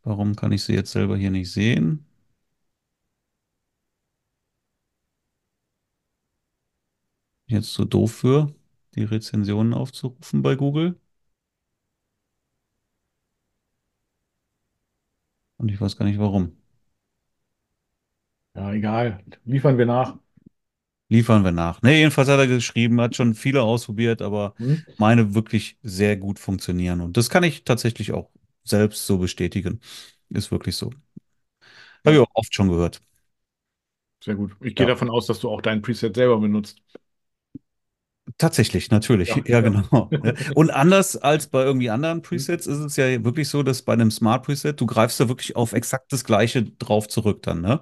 Warum 0.03 0.35
kann 0.35 0.51
ich 0.53 0.63
sie 0.63 0.73
jetzt 0.73 0.91
selber 0.91 1.17
hier 1.17 1.29
nicht 1.29 1.51
sehen? 1.51 2.03
Jetzt 7.47 7.73
so 7.73 7.83
doof 7.85 8.13
für, 8.13 8.53
die 8.97 9.03
Rezensionen 9.03 9.73
aufzurufen 9.73 10.41
bei 10.41 10.55
Google. 10.55 10.99
Und 15.57 15.69
ich 15.69 15.79
weiß 15.79 15.97
gar 15.97 16.05
nicht 16.05 16.19
warum. 16.19 16.55
Ja, 18.55 18.73
egal. 18.73 19.23
Liefern 19.45 19.77
wir 19.77 19.85
nach. 19.85 20.17
Liefern 21.09 21.43
wir 21.43 21.51
nach. 21.51 21.81
Ne, 21.83 21.97
jedenfalls 21.97 22.27
hat 22.27 22.39
er 22.39 22.47
geschrieben, 22.47 22.99
hat 22.99 23.15
schon 23.15 23.33
viele 23.33 23.61
ausprobiert, 23.61 24.21
aber 24.21 24.55
hm? 24.57 24.83
meine 24.97 25.35
wirklich 25.35 25.77
sehr 25.81 26.17
gut 26.17 26.37
funktionieren. 26.39 27.01
Und 27.01 27.15
das 27.15 27.29
kann 27.29 27.43
ich 27.43 27.63
tatsächlich 27.63 28.11
auch 28.11 28.29
selbst 28.63 29.05
so 29.05 29.17
bestätigen. 29.17 29.79
Ist 30.29 30.51
wirklich 30.51 30.75
so. 30.75 30.91
Habe 32.05 32.15
ich 32.15 32.21
auch 32.21 32.31
oft 32.33 32.53
schon 32.53 32.69
gehört. 32.69 33.01
Sehr 34.23 34.35
gut. 34.35 34.51
Ich 34.61 34.75
gehe 34.75 34.85
ja. 34.85 34.93
davon 34.93 35.09
aus, 35.09 35.27
dass 35.27 35.39
du 35.39 35.49
auch 35.49 35.61
dein 35.61 35.81
Preset 35.81 36.15
selber 36.15 36.39
benutzt. 36.39 36.81
Tatsächlich, 38.37 38.91
natürlich. 38.91 39.29
Ja, 39.29 39.41
ja 39.45 39.61
genau. 39.61 40.09
Und 40.53 40.69
anders 40.69 41.17
als 41.17 41.47
bei 41.47 41.63
irgendwie 41.63 41.89
anderen 41.89 42.21
Presets 42.21 42.67
ist 42.67 42.77
es 42.77 42.95
ja 42.95 43.23
wirklich 43.23 43.49
so, 43.49 43.63
dass 43.63 43.81
bei 43.81 43.93
einem 43.93 44.11
Smart 44.11 44.45
Preset, 44.45 44.79
du 44.79 44.85
greifst 44.85 45.19
da 45.19 45.27
wirklich 45.27 45.55
auf 45.55 45.73
exakt 45.73 46.13
das 46.13 46.23
Gleiche 46.23 46.63
drauf 46.63 47.07
zurück 47.07 47.41
dann, 47.43 47.61
ne? 47.61 47.81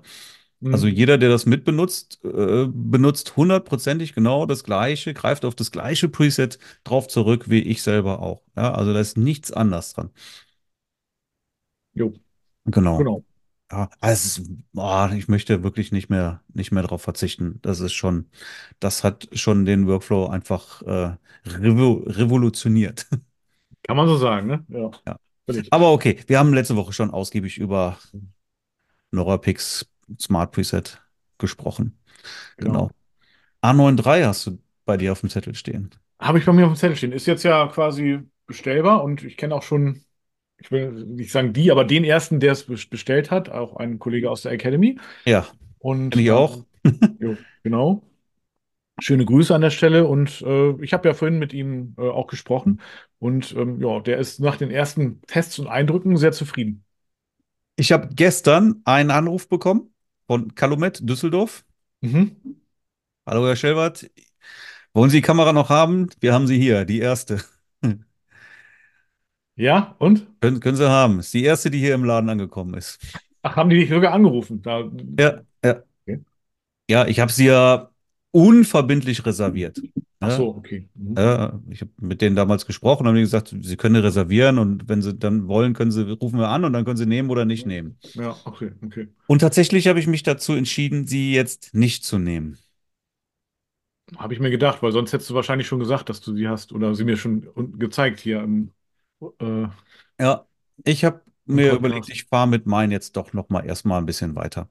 Also 0.63 0.87
mhm. 0.87 0.93
jeder, 0.93 1.17
der 1.17 1.29
das 1.29 1.45
mitbenutzt, 1.45 2.19
äh, 2.23 2.65
benutzt 2.67 3.35
hundertprozentig 3.35 4.13
genau 4.15 4.45
das 4.45 4.63
Gleiche, 4.63 5.13
greift 5.13 5.43
auf 5.45 5.53
das 5.53 5.69
gleiche 5.71 6.07
Preset 6.07 6.57
drauf 6.85 7.07
zurück, 7.07 7.49
wie 7.49 7.59
ich 7.59 7.83
selber 7.83 8.21
auch. 8.21 8.41
Ja, 8.55 8.73
also 8.73 8.93
da 8.93 8.99
ist 8.99 9.17
nichts 9.17 9.51
anders 9.51 9.93
dran. 9.93 10.09
Jo. 11.93 12.13
Genau. 12.65 12.97
Genau. 12.97 13.24
Ja, 13.71 13.89
also 13.99 14.43
oh, 14.75 15.07
ich 15.15 15.27
möchte 15.27 15.63
wirklich 15.63 15.91
nicht 15.91 16.09
mehr, 16.09 16.41
nicht 16.53 16.71
mehr 16.71 16.83
darauf 16.83 17.01
verzichten. 17.01 17.59
Das 17.61 17.79
ist 17.79 17.93
schon, 17.93 18.29
das 18.79 19.03
hat 19.03 19.27
schon 19.33 19.65
den 19.65 19.87
Workflow 19.87 20.27
einfach 20.27 20.81
äh, 20.83 21.15
revo 21.45 22.03
revolutioniert. 22.05 23.07
Kann 23.83 23.97
man 23.97 24.07
so 24.07 24.17
sagen, 24.17 24.47
ne? 24.47 24.65
Ja. 24.67 24.91
ja. 25.07 25.17
Aber 25.71 25.91
okay, 25.91 26.19
wir 26.27 26.39
haben 26.39 26.53
letzte 26.53 26.75
Woche 26.75 26.93
schon 26.93 27.11
ausgiebig 27.11 27.57
über 27.57 27.97
Norapix 29.11 29.87
Smart 30.19 30.51
Preset 30.51 31.01
gesprochen. 31.37 31.97
Genau. 32.57 32.89
genau. 33.63 33.83
A93 33.83 34.25
hast 34.25 34.47
du 34.47 34.59
bei 34.85 34.97
dir 34.97 35.11
auf 35.11 35.21
dem 35.21 35.29
Zettel 35.29 35.55
stehen. 35.55 35.91
Habe 36.19 36.39
ich 36.39 36.45
bei 36.45 36.53
mir 36.53 36.65
auf 36.65 36.73
dem 36.73 36.77
Zettel 36.77 36.95
stehen. 36.95 37.11
Ist 37.11 37.25
jetzt 37.25 37.43
ja 37.43 37.67
quasi 37.67 38.19
bestellbar 38.47 39.03
und 39.03 39.23
ich 39.23 39.37
kenne 39.37 39.55
auch 39.55 39.63
schon, 39.63 40.03
ich 40.65 40.71
will 40.71 40.91
nicht 40.91 41.31
sagen 41.31 41.53
die, 41.53 41.69
aber 41.71 41.85
den 41.85 42.03
ersten, 42.03 42.39
der 42.39 42.53
es 42.53 42.65
bestellt 42.65 43.29
hat, 43.29 43.49
auch 43.49 43.75
ein 43.75 43.99
Kollege 43.99 44.31
aus 44.31 44.41
der 44.41 44.51
Academy. 44.51 44.97
Ja. 45.25 45.45
Und 45.77 46.15
ich 46.15 46.31
auch. 46.31 46.65
jo, 47.19 47.37
genau. 47.61 48.01
Schöne 48.99 49.25
Grüße 49.25 49.53
an 49.53 49.61
der 49.61 49.69
Stelle 49.69 50.07
und 50.07 50.41
äh, 50.41 50.71
ich 50.81 50.93
habe 50.93 51.07
ja 51.07 51.13
vorhin 51.13 51.37
mit 51.37 51.53
ihm 51.53 51.93
äh, 51.99 52.01
auch 52.01 52.27
gesprochen 52.27 52.81
und 53.19 53.53
ähm, 53.55 53.79
ja, 53.79 53.99
der 53.99 54.17
ist 54.17 54.39
nach 54.39 54.55
den 54.55 54.71
ersten 54.71 55.21
Tests 55.27 55.59
und 55.59 55.67
Eindrücken 55.67 56.17
sehr 56.17 56.31
zufrieden. 56.31 56.83
Ich 57.75 57.91
habe 57.91 58.09
gestern 58.15 58.81
einen 58.85 59.11
Anruf 59.11 59.47
bekommen 59.49 59.93
von 60.27 60.55
Calumet 60.55 61.07
Düsseldorf. 61.07 61.63
Mhm. 62.01 62.37
Hallo, 63.25 63.45
Herr 63.45 63.55
Schelbert. 63.55 64.09
Wollen 64.93 65.09
Sie 65.11 65.17
die 65.17 65.21
Kamera 65.21 65.53
noch 65.53 65.69
haben? 65.69 66.09
Wir 66.21 66.33
haben 66.33 66.47
sie 66.47 66.57
hier, 66.57 66.85
die 66.85 66.99
erste. 66.99 67.43
Ja, 69.55 69.95
und? 69.99 70.27
Können, 70.41 70.59
können 70.59 70.77
Sie 70.77 70.89
haben. 70.89 71.19
Ist 71.19 71.33
die 71.33 71.43
erste, 71.43 71.71
die 71.71 71.79
hier 71.79 71.95
im 71.95 72.03
Laden 72.03 72.29
angekommen 72.29 72.73
ist. 72.73 72.99
Ach, 73.41 73.55
haben 73.55 73.69
die 73.69 73.77
dich 73.77 73.89
sogar 73.89 74.13
angerufen? 74.13 74.61
Da... 74.61 74.89
Ja, 75.19 75.41
ja. 75.63 75.83
Okay. 76.05 76.19
Ja, 76.89 77.07
ich 77.07 77.19
habe 77.19 77.31
sie 77.31 77.45
ja 77.45 77.89
unverbindlich 78.31 79.25
reserviert. 79.25 79.81
Ach 80.19 80.31
so, 80.31 80.55
okay. 80.55 80.89
Mhm. 80.95 81.15
Ja, 81.17 81.59
ich 81.69 81.81
habe 81.81 81.91
mit 82.01 82.21
denen 82.21 82.35
damals 82.35 82.65
gesprochen, 82.65 83.07
haben 83.07 83.15
die 83.15 83.21
gesagt, 83.21 83.55
sie 83.61 83.77
können 83.77 83.95
reservieren 83.95 84.57
und 84.57 84.89
wenn 84.89 85.01
sie 85.01 85.13
dann 85.13 85.47
wollen, 85.47 85.73
können 85.73 85.91
sie, 85.91 86.09
rufen 86.11 86.39
wir 86.39 86.49
an 86.49 86.65
und 86.65 86.73
dann 86.73 86.83
können 86.83 86.97
sie 86.97 87.05
nehmen 87.05 87.29
oder 87.29 87.45
nicht 87.45 87.65
nehmen. 87.65 87.97
Ja, 88.13 88.35
okay, 88.45 88.71
okay. 88.83 89.07
Und 89.27 89.39
tatsächlich 89.39 89.87
habe 89.87 89.99
ich 89.99 90.07
mich 90.07 90.23
dazu 90.23 90.53
entschieden, 90.53 91.07
sie 91.07 91.33
jetzt 91.33 91.73
nicht 91.73 92.03
zu 92.03 92.17
nehmen. 92.17 92.57
Habe 94.17 94.33
ich 94.33 94.39
mir 94.39 94.51
gedacht, 94.51 94.83
weil 94.83 94.91
sonst 94.91 95.13
hättest 95.13 95.29
du 95.29 95.33
wahrscheinlich 95.33 95.67
schon 95.67 95.79
gesagt, 95.79 96.09
dass 96.09 96.21
du 96.21 96.35
sie 96.35 96.47
hast 96.47 96.73
oder 96.73 96.93
sie 96.93 97.03
mir 97.03 97.17
schon 97.17 97.47
gezeigt 97.77 98.19
hier 98.19 98.41
im. 98.41 98.71
Äh, 99.21 99.67
ja, 100.19 100.45
ich 100.83 101.05
habe 101.05 101.21
mir 101.45 101.73
überlegt, 101.73 102.09
ich 102.09 102.25
fahre 102.25 102.47
mit 102.47 102.65
meinen 102.65 102.91
jetzt 102.91 103.15
doch 103.15 103.33
noch 103.33 103.49
mal 103.49 103.65
erstmal 103.65 103.99
ein 103.99 104.05
bisschen 104.05 104.35
weiter. 104.35 104.69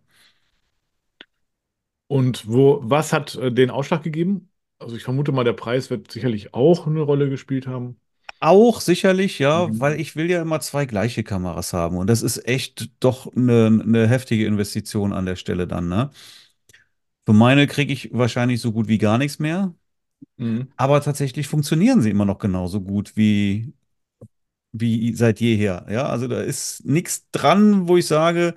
Und 2.06 2.46
wo, 2.46 2.80
was 2.82 3.12
hat 3.12 3.34
äh, 3.36 3.52
den 3.52 3.70
Ausschlag 3.70 4.02
gegeben? 4.02 4.50
Also 4.78 4.96
ich 4.96 5.04
vermute 5.04 5.32
mal, 5.32 5.44
der 5.44 5.52
Preis 5.52 5.90
wird 5.90 6.10
sicherlich 6.10 6.54
auch 6.54 6.86
eine 6.86 7.00
Rolle 7.00 7.30
gespielt 7.30 7.66
haben. 7.66 7.96
Auch 8.40 8.80
sicherlich, 8.82 9.38
ja, 9.38 9.68
mhm. 9.68 9.80
weil 9.80 9.98
ich 9.98 10.16
will 10.16 10.30
ja 10.30 10.42
immer 10.42 10.60
zwei 10.60 10.84
gleiche 10.84 11.24
Kameras 11.24 11.72
haben 11.72 11.96
und 11.96 12.08
das 12.08 12.20
ist 12.22 12.46
echt 12.46 12.90
doch 13.00 13.34
eine, 13.34 13.80
eine 13.82 14.06
heftige 14.06 14.44
Investition 14.46 15.14
an 15.14 15.24
der 15.24 15.36
Stelle 15.36 15.66
dann, 15.66 15.88
ne? 15.88 16.10
Für 17.26 17.32
meine 17.32 17.66
kriege 17.66 17.92
ich 17.92 18.10
wahrscheinlich 18.12 18.60
so 18.60 18.72
gut 18.72 18.88
wie 18.88 18.98
gar 18.98 19.18
nichts 19.18 19.38
mehr. 19.38 19.74
Mhm. 20.38 20.68
Aber 20.76 21.00
tatsächlich 21.02 21.48
funktionieren 21.48 22.02
sie 22.02 22.10
immer 22.10 22.24
noch 22.26 22.38
genauso 22.38 22.80
gut 22.82 23.16
wie, 23.16 23.74
wie 24.74 25.14
seit 25.14 25.40
jeher. 25.40 25.86
Ja, 25.88 26.06
also 26.06 26.28
da 26.28 26.40
ist 26.40 26.84
nichts 26.84 27.30
dran, 27.30 27.88
wo 27.88 27.96
ich 27.96 28.06
sage, 28.06 28.54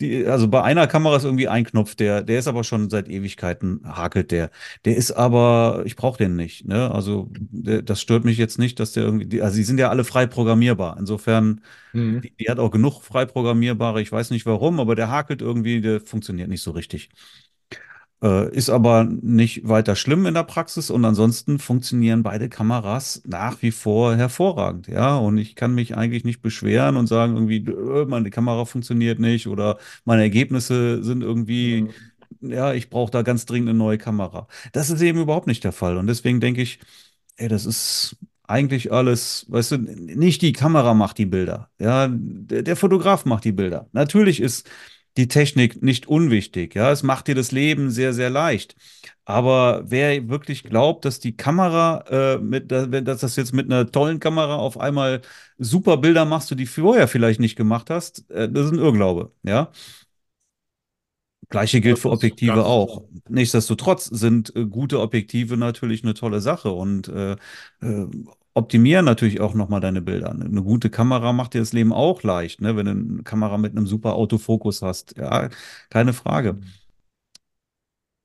die, 0.00 0.26
also 0.26 0.48
bei 0.48 0.62
einer 0.62 0.86
Kamera 0.86 1.16
ist 1.16 1.24
irgendwie 1.24 1.48
ein 1.48 1.64
Knopf, 1.64 1.94
der, 1.94 2.22
der 2.22 2.38
ist 2.38 2.48
aber 2.48 2.64
schon 2.64 2.88
seit 2.90 3.08
Ewigkeiten 3.08 3.82
hakelt 3.84 4.30
der. 4.30 4.50
Der 4.84 4.96
ist 4.96 5.12
aber, 5.12 5.82
ich 5.84 5.94
brauche 5.94 6.18
den 6.18 6.36
nicht. 6.36 6.66
Ne? 6.66 6.90
Also 6.90 7.28
der, 7.32 7.82
das 7.82 8.00
stört 8.00 8.24
mich 8.24 8.38
jetzt 8.38 8.58
nicht, 8.58 8.80
dass 8.80 8.92
der 8.92 9.04
irgendwie, 9.04 9.42
also 9.42 9.56
die 9.56 9.62
sind 9.62 9.78
ja 9.78 9.90
alle 9.90 10.04
frei 10.04 10.26
programmierbar. 10.26 10.96
Insofern, 10.98 11.60
mhm. 11.92 12.22
die, 12.22 12.32
die, 12.34 12.48
hat 12.48 12.58
auch 12.58 12.70
genug 12.70 13.02
frei 13.02 13.26
programmierbare. 13.26 14.00
Ich 14.00 14.10
weiß 14.10 14.30
nicht 14.30 14.46
warum, 14.46 14.80
aber 14.80 14.94
der 14.96 15.10
hakelt 15.10 15.42
irgendwie, 15.42 15.80
der 15.80 16.00
funktioniert 16.00 16.48
nicht 16.48 16.62
so 16.62 16.70
richtig. 16.72 17.10
Äh, 18.22 18.54
ist 18.54 18.68
aber 18.68 19.04
nicht 19.04 19.66
weiter 19.66 19.96
schlimm 19.96 20.26
in 20.26 20.34
der 20.34 20.42
Praxis 20.44 20.90
und 20.90 21.04
ansonsten 21.06 21.58
funktionieren 21.58 22.22
beide 22.22 22.50
Kameras 22.50 23.22
nach 23.26 23.62
wie 23.62 23.70
vor 23.70 24.14
hervorragend. 24.14 24.88
Ja, 24.88 25.16
und 25.16 25.38
ich 25.38 25.56
kann 25.56 25.74
mich 25.74 25.96
eigentlich 25.96 26.24
nicht 26.24 26.42
beschweren 26.42 26.96
und 26.96 27.06
sagen 27.06 27.34
irgendwie, 27.34 27.64
äh, 27.64 28.04
meine 28.04 28.28
Kamera 28.28 28.66
funktioniert 28.66 29.20
nicht 29.20 29.46
oder 29.46 29.78
meine 30.04 30.20
Ergebnisse 30.22 31.02
sind 31.02 31.22
irgendwie, 31.22 31.88
mhm. 32.40 32.50
ja, 32.52 32.74
ich 32.74 32.90
brauche 32.90 33.10
da 33.10 33.22
ganz 33.22 33.46
dringend 33.46 33.70
eine 33.70 33.78
neue 33.78 33.96
Kamera. 33.98 34.48
Das 34.72 34.90
ist 34.90 35.00
eben 35.00 35.20
überhaupt 35.20 35.46
nicht 35.46 35.64
der 35.64 35.72
Fall 35.72 35.96
und 35.96 36.06
deswegen 36.06 36.40
denke 36.40 36.60
ich, 36.60 36.78
ey, 37.36 37.48
das 37.48 37.64
ist 37.64 38.16
eigentlich 38.46 38.92
alles, 38.92 39.46
weißt 39.48 39.72
du, 39.72 39.78
nicht 39.78 40.42
die 40.42 40.52
Kamera 40.52 40.92
macht 40.94 41.18
die 41.18 41.26
Bilder, 41.26 41.70
ja, 41.78 42.08
der, 42.10 42.62
der 42.64 42.76
Fotograf 42.76 43.24
macht 43.24 43.44
die 43.44 43.52
Bilder. 43.52 43.88
Natürlich 43.92 44.40
ist 44.40 44.68
die 45.20 45.28
Technik 45.28 45.82
nicht 45.82 46.08
unwichtig. 46.08 46.74
Ja, 46.74 46.90
es 46.90 47.02
macht 47.02 47.28
dir 47.28 47.34
das 47.34 47.52
Leben 47.52 47.90
sehr, 47.90 48.14
sehr 48.14 48.30
leicht. 48.30 48.74
Aber 49.24 49.82
wer 49.86 50.28
wirklich 50.28 50.64
glaubt, 50.64 51.04
dass 51.04 51.20
die 51.20 51.36
Kamera, 51.36 52.04
äh, 52.08 52.38
mit, 52.38 52.72
dass 52.72 53.20
das 53.20 53.36
jetzt 53.36 53.52
mit 53.52 53.66
einer 53.66 53.90
tollen 53.90 54.18
Kamera 54.18 54.56
auf 54.56 54.80
einmal 54.80 55.20
super 55.58 55.98
Bilder 55.98 56.24
machst, 56.24 56.50
du 56.50 56.54
die 56.54 56.66
vorher 56.66 57.06
vielleicht 57.06 57.38
nicht 57.38 57.54
gemacht 57.56 57.90
hast, 57.90 58.30
äh, 58.30 58.50
das 58.50 58.66
ist 58.66 58.72
ein 58.72 58.78
Irrglaube. 58.78 59.32
Ja. 59.42 59.70
Gleiche 61.50 61.80
gilt 61.80 61.98
für 61.98 62.10
Objektive 62.10 62.64
auch. 62.64 63.02
Nichtsdestotrotz 63.28 64.06
sind 64.06 64.54
äh, 64.56 64.64
gute 64.66 65.00
Objektive 65.00 65.56
natürlich 65.56 66.02
eine 66.02 66.14
tolle 66.14 66.40
Sache 66.40 66.70
und 66.70 67.08
äh, 67.08 67.32
äh, 67.82 68.06
optimieren 68.54 69.04
natürlich 69.04 69.40
auch 69.40 69.54
nochmal 69.54 69.80
deine 69.80 70.02
Bilder. 70.02 70.30
Eine 70.30 70.62
gute 70.62 70.90
Kamera 70.90 71.32
macht 71.32 71.54
dir 71.54 71.60
das 71.60 71.72
Leben 71.72 71.92
auch 71.92 72.22
leicht, 72.22 72.60
ne? 72.60 72.76
wenn 72.76 72.86
du 72.86 72.92
eine 72.92 73.22
Kamera 73.22 73.58
mit 73.58 73.76
einem 73.76 73.86
super 73.86 74.14
Autofokus 74.14 74.82
hast. 74.82 75.16
Ja, 75.18 75.48
keine 75.90 76.12
Frage. 76.12 76.58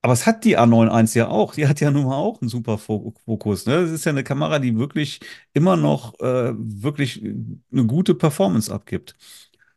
Aber 0.02 0.14
es 0.14 0.28
hat 0.28 0.44
die 0.46 0.58
A91 0.58 1.18
ja 1.18 1.28
auch. 1.30 1.56
Die 1.56 1.68
hat 1.68 1.80
ja 1.82 1.90
nun 1.90 2.06
mal 2.06 2.16
auch 2.16 2.40
einen 2.42 2.50
super 2.50 2.78
Fokus. 2.78 3.66
Ne? 3.66 3.82
Das 3.82 3.92
ist 3.92 4.06
ja 4.06 4.12
eine 4.12 4.24
Kamera, 4.24 4.60
die 4.60 4.78
wirklich 4.78 5.20
immer 5.54 5.78
noch 5.78 6.20
äh, 6.20 6.54
wirklich 6.56 7.24
eine 7.24 7.86
gute 7.88 8.14
Performance 8.14 8.72
abgibt. 8.72 9.16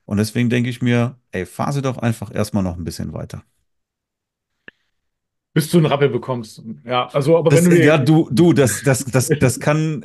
Und 0.04 0.18
deswegen 0.18 0.50
denke 0.50 0.70
ich 0.70 0.82
mir, 0.82 1.18
ey, 1.32 1.46
fahr 1.46 1.72
sie 1.72 1.82
doch 1.82 1.98
einfach 1.98 2.34
erstmal 2.34 2.62
noch 2.62 2.76
ein 2.76 2.84
bisschen 2.84 3.12
weiter 3.14 3.44
bis 5.58 5.70
du 5.70 5.78
einen 5.78 5.86
Rappel 5.86 6.08
bekommst. 6.08 6.62
Ja, 6.84 7.08
also, 7.12 7.36
aber 7.36 7.50
das, 7.50 7.64
wenn 7.64 7.70
du. 7.72 7.84
Ja, 7.84 7.98
du, 7.98 8.28
du, 8.30 8.52
das, 8.52 8.80
das, 8.84 9.04
das, 9.04 9.28
das 9.28 9.58
kann. 9.58 10.04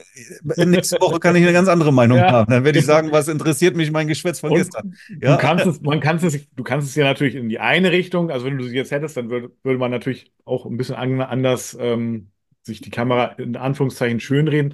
Nächste 0.57 0.99
Woche 0.99 1.19
kann 1.19 1.35
ich 1.35 1.43
eine 1.43 1.53
ganz 1.53 1.67
andere 1.67 1.93
Meinung 1.93 2.17
ja. 2.17 2.31
haben. 2.31 2.51
Dann 2.51 2.63
werde 2.65 2.79
ich 2.79 2.85
sagen, 2.87 3.11
was 3.11 3.27
interessiert 3.27 3.75
mich 3.75 3.91
mein 3.91 4.07
Geschwätz 4.07 4.39
von 4.39 4.49
Und 4.49 4.57
gestern. 4.57 4.95
Ja. 5.21 5.35
Du 5.35 5.37
kannst 5.39 5.67
es, 5.67 5.79
man 5.81 5.99
kann 5.99 6.17
es, 6.17 6.47
du 6.55 6.63
kannst 6.63 6.87
es 6.87 6.95
ja 6.95 7.05
natürlich 7.05 7.35
in 7.35 7.49
die 7.49 7.59
eine 7.59 7.91
Richtung. 7.91 8.31
Also, 8.31 8.47
wenn 8.47 8.57
du 8.57 8.63
sie 8.63 8.75
jetzt 8.75 8.89
hättest, 8.89 9.15
dann 9.15 9.29
würde, 9.29 9.51
würde 9.61 9.77
man 9.77 9.91
natürlich 9.91 10.31
auch 10.43 10.65
ein 10.65 10.75
bisschen 10.75 10.95
anders 10.95 11.77
ähm, 11.79 12.31
sich 12.63 12.81
die 12.81 12.89
Kamera 12.89 13.25
in 13.33 13.55
Anführungszeichen 13.55 14.19
schönreden. 14.19 14.73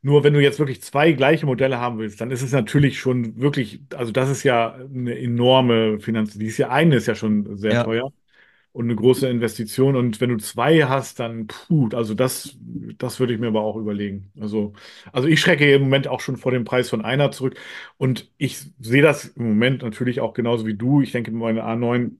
Nur 0.00 0.24
wenn 0.24 0.32
du 0.32 0.40
jetzt 0.40 0.58
wirklich 0.58 0.80
zwei 0.80 1.12
gleiche 1.12 1.44
Modelle 1.44 1.78
haben 1.78 1.98
willst, 1.98 2.22
dann 2.22 2.30
ist 2.30 2.40
es 2.40 2.52
natürlich 2.52 2.98
schon 2.98 3.38
wirklich, 3.38 3.80
also 3.94 4.12
das 4.12 4.30
ist 4.30 4.44
ja 4.44 4.76
eine 4.76 5.18
enorme 5.18 6.00
Finanz. 6.00 6.38
Die 6.38 6.46
ist 6.46 6.56
ja 6.56 6.70
eine 6.70 6.96
ist 6.96 7.06
ja 7.06 7.14
schon 7.14 7.58
sehr 7.58 7.72
ja. 7.72 7.84
teuer 7.84 8.12
und 8.76 8.84
eine 8.84 8.94
große 8.96 9.26
Investition. 9.28 9.96
Und 9.96 10.20
wenn 10.20 10.28
du 10.30 10.36
zwei 10.36 10.82
hast, 10.82 11.18
dann 11.18 11.46
puh, 11.46 11.88
also 11.94 12.12
das, 12.12 12.56
das 12.98 13.18
würde 13.18 13.32
ich 13.32 13.40
mir 13.40 13.46
aber 13.48 13.62
auch 13.62 13.76
überlegen. 13.76 14.30
Also, 14.38 14.74
also 15.12 15.28
ich 15.28 15.40
schrecke 15.40 15.72
im 15.74 15.82
Moment 15.82 16.08
auch 16.08 16.20
schon 16.20 16.36
vor 16.36 16.52
dem 16.52 16.64
Preis 16.64 16.90
von 16.90 17.02
einer 17.02 17.30
zurück. 17.30 17.56
Und 17.96 18.30
ich 18.36 18.58
sehe 18.78 19.00
das 19.00 19.24
im 19.28 19.48
Moment 19.48 19.80
natürlich 19.82 20.20
auch 20.20 20.34
genauso 20.34 20.66
wie 20.66 20.74
du. 20.74 21.00
Ich 21.00 21.12
denke, 21.12 21.30
meine 21.30 21.64
A9, 21.64 22.18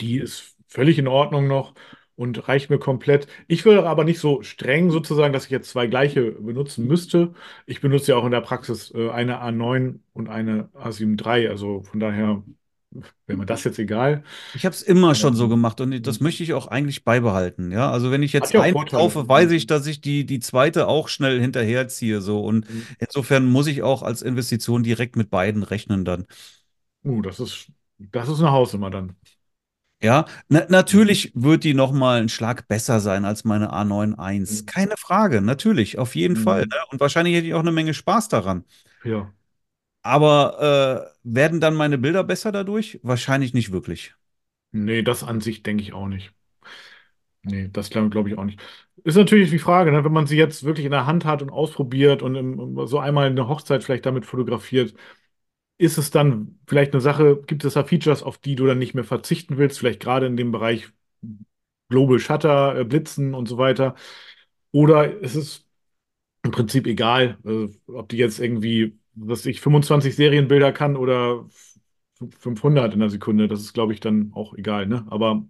die 0.00 0.18
ist 0.18 0.56
völlig 0.68 0.98
in 0.98 1.08
Ordnung 1.08 1.46
noch 1.48 1.74
und 2.16 2.48
reicht 2.48 2.70
mir 2.70 2.78
komplett. 2.78 3.26
Ich 3.48 3.64
wäre 3.64 3.88
aber 3.88 4.04
nicht 4.04 4.20
so 4.20 4.42
streng 4.42 4.90
sozusagen, 4.90 5.32
dass 5.32 5.46
ich 5.46 5.50
jetzt 5.50 5.70
zwei 5.70 5.86
gleiche 5.86 6.32
benutzen 6.32 6.86
müsste. 6.86 7.34
Ich 7.66 7.80
benutze 7.80 8.12
ja 8.12 8.18
auch 8.18 8.24
in 8.24 8.30
der 8.32 8.40
Praxis 8.42 8.92
äh, 8.94 9.10
eine 9.10 9.42
A9 9.42 10.00
und 10.12 10.28
eine 10.28 10.70
A7 10.74 11.16
III. 11.16 11.48
Also 11.48 11.82
von 11.82 12.00
daher 12.00 12.42
wäre 13.26 13.38
mir 13.38 13.46
das 13.46 13.64
jetzt 13.64 13.78
egal. 13.78 14.22
Ich 14.54 14.64
habe 14.64 14.74
es 14.74 14.82
immer 14.82 15.14
schon 15.14 15.34
so 15.34 15.48
gemacht 15.48 15.80
und 15.80 16.06
das 16.06 16.20
möchte 16.20 16.42
ich 16.42 16.54
auch 16.54 16.66
eigentlich 16.66 17.04
beibehalten. 17.04 17.72
Ja, 17.72 17.90
also 17.90 18.10
wenn 18.10 18.22
ich 18.22 18.32
jetzt 18.32 18.52
ja 18.52 18.60
eine 18.60 18.84
kaufe, 18.84 19.28
weiß 19.28 19.50
ich, 19.50 19.66
dass 19.66 19.86
ich 19.86 20.00
die, 20.00 20.26
die 20.26 20.40
zweite 20.40 20.88
auch 20.88 21.08
schnell 21.08 21.40
hinterherziehe. 21.40 22.20
So 22.20 22.44
und 22.44 22.68
mhm. 22.68 22.86
insofern 22.98 23.46
muss 23.46 23.66
ich 23.66 23.82
auch 23.82 24.02
als 24.02 24.22
Investition 24.22 24.82
direkt 24.82 25.16
mit 25.16 25.30
beiden 25.30 25.62
rechnen 25.62 26.04
dann. 26.04 26.26
Uh, 27.04 27.22
das 27.22 27.40
ist, 27.40 27.68
das 27.98 28.28
ist 28.28 28.40
eine 28.40 28.50
Hausnummer 28.50 28.90
dann. 28.90 29.16
Ja, 30.02 30.26
na, 30.48 30.66
natürlich 30.68 31.32
wird 31.34 31.64
die 31.64 31.72
noch 31.72 31.92
mal 31.92 32.18
einen 32.18 32.28
Schlag 32.28 32.68
besser 32.68 33.00
sein 33.00 33.24
als 33.24 33.44
meine 33.44 33.72
A91. 33.72 34.62
Mhm. 34.62 34.66
Keine 34.66 34.96
Frage, 34.96 35.40
natürlich, 35.40 35.98
auf 35.98 36.14
jeden 36.14 36.38
mhm. 36.38 36.42
Fall. 36.42 36.60
Ne? 36.66 36.76
Und 36.90 37.00
wahrscheinlich 37.00 37.34
hätte 37.34 37.46
ich 37.46 37.54
auch 37.54 37.60
eine 37.60 37.72
Menge 37.72 37.94
Spaß 37.94 38.28
daran. 38.28 38.64
Ja. 39.04 39.32
Aber 40.06 41.12
äh, 41.12 41.18
werden 41.24 41.60
dann 41.60 41.74
meine 41.74 41.98
Bilder 41.98 42.24
besser 42.24 42.52
dadurch? 42.52 43.00
Wahrscheinlich 43.02 43.54
nicht 43.54 43.72
wirklich. 43.72 44.14
Nee, 44.70 45.02
das 45.02 45.24
an 45.24 45.40
sich 45.40 45.62
denke 45.64 45.82
ich 45.82 45.92
auch 45.92 46.06
nicht. 46.06 46.32
Nee, 47.42 47.68
das 47.72 47.90
glaube 47.90 48.28
ich 48.28 48.36
auch 48.38 48.44
nicht. 48.44 48.60
Ist 49.04 49.16
natürlich 49.16 49.50
die 49.50 49.60
Frage, 49.60 49.92
ne, 49.92 50.04
wenn 50.04 50.12
man 50.12 50.26
sie 50.26 50.36
jetzt 50.36 50.64
wirklich 50.64 50.84
in 50.84 50.90
der 50.90 51.06
Hand 51.06 51.24
hat 51.24 51.42
und 51.42 51.50
ausprobiert 51.50 52.22
und 52.22 52.34
im, 52.34 52.86
so 52.86 52.98
einmal 52.98 53.26
eine 53.26 53.46
Hochzeit 53.48 53.84
vielleicht 53.84 54.04
damit 54.04 54.26
fotografiert, 54.26 54.94
ist 55.78 55.98
es 55.98 56.10
dann 56.10 56.60
vielleicht 56.68 56.92
eine 56.94 57.00
Sache, 57.02 57.42
gibt 57.46 57.64
es 57.64 57.74
da 57.74 57.84
Features, 57.84 58.22
auf 58.24 58.38
die 58.38 58.56
du 58.56 58.66
dann 58.66 58.78
nicht 58.78 58.94
mehr 58.94 59.04
verzichten 59.04 59.58
willst, 59.58 59.78
vielleicht 59.80 60.00
gerade 60.00 60.26
in 60.26 60.36
dem 60.36 60.52
Bereich 60.52 60.88
Global 61.88 62.18
Shutter, 62.18 62.76
äh, 62.80 62.84
Blitzen 62.84 63.34
und 63.34 63.46
so 63.48 63.58
weiter? 63.58 63.94
Oder 64.72 65.20
ist 65.20 65.34
es 65.36 65.66
im 66.44 66.52
Prinzip 66.52 66.86
egal, 66.86 67.38
also, 67.44 67.68
ob 67.88 68.08
die 68.10 68.18
jetzt 68.18 68.40
irgendwie 68.40 68.98
dass 69.16 69.46
ich 69.46 69.60
25 69.60 70.14
Serienbilder 70.14 70.72
kann 70.72 70.96
oder 70.96 71.46
500 72.38 72.94
in 72.94 73.00
der 73.00 73.10
Sekunde. 73.10 73.48
Das 73.48 73.60
ist, 73.60 73.72
glaube 73.72 73.92
ich, 73.92 74.00
dann 74.00 74.30
auch 74.34 74.54
egal. 74.54 74.86
Ne? 74.86 75.06
Aber, 75.08 75.44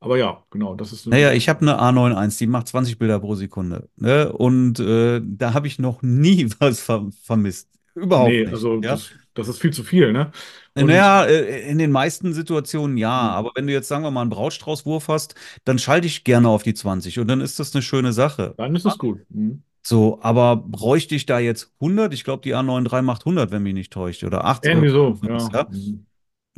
aber 0.00 0.18
ja, 0.18 0.44
genau. 0.50 0.74
Das 0.74 0.92
ist 0.92 1.06
naja, 1.06 1.32
ich 1.32 1.48
habe 1.48 1.60
eine 1.62 1.80
A91, 1.80 2.38
die 2.38 2.46
macht 2.46 2.68
20 2.68 2.98
Bilder 2.98 3.20
pro 3.20 3.34
Sekunde. 3.34 3.88
Ne? 3.96 4.32
Und 4.32 4.80
äh, 4.80 5.20
da 5.24 5.54
habe 5.54 5.66
ich 5.66 5.78
noch 5.78 6.02
nie 6.02 6.48
was 6.58 6.80
ver 6.80 7.08
vermisst. 7.22 7.68
Überhaupt 7.94 8.30
nee, 8.30 8.42
nicht. 8.42 8.52
Also 8.52 8.74
ja? 8.76 8.92
das, 8.92 9.10
das, 9.34 9.48
ist 9.48 9.58
viel 9.58 9.72
zu 9.72 9.82
viel, 9.82 10.12
ne? 10.12 10.30
Und 10.74 10.86
naja, 10.86 11.24
äh, 11.24 11.68
in 11.68 11.78
den 11.78 11.90
meisten 11.90 12.32
Situationen 12.32 12.96
ja. 12.96 13.10
Mhm. 13.10 13.30
Aber 13.30 13.50
wenn 13.56 13.66
du 13.66 13.72
jetzt, 13.72 13.88
sagen 13.88 14.04
wir 14.04 14.12
mal, 14.12 14.22
einen 14.22 14.30
Brautstraußwurf 14.30 15.08
hast, 15.08 15.34
dann 15.64 15.78
schalte 15.78 16.06
ich 16.06 16.22
gerne 16.22 16.48
auf 16.48 16.62
die 16.62 16.74
20 16.74 17.18
und 17.18 17.26
dann 17.28 17.40
ist 17.40 17.58
das 17.58 17.74
eine 17.74 17.82
schöne 17.82 18.12
Sache. 18.12 18.54
Dann 18.56 18.76
ist 18.76 18.86
es 18.86 18.96
gut. 18.96 19.20
Mhm. 19.28 19.62
So, 19.82 20.18
aber 20.22 20.56
bräuchte 20.56 21.14
ich 21.14 21.26
da 21.26 21.38
jetzt 21.38 21.72
100? 21.80 22.12
Ich 22.12 22.24
glaube, 22.24 22.42
die 22.42 22.54
A93 22.54 23.02
macht 23.02 23.22
100, 23.22 23.50
wenn 23.50 23.62
mich 23.62 23.74
nicht 23.74 23.92
täuscht. 23.92 24.24
Oder 24.24 24.44
80. 24.44 24.70
Irgendwie 24.70 24.88
so, 24.90 25.18
ja. 25.22 25.68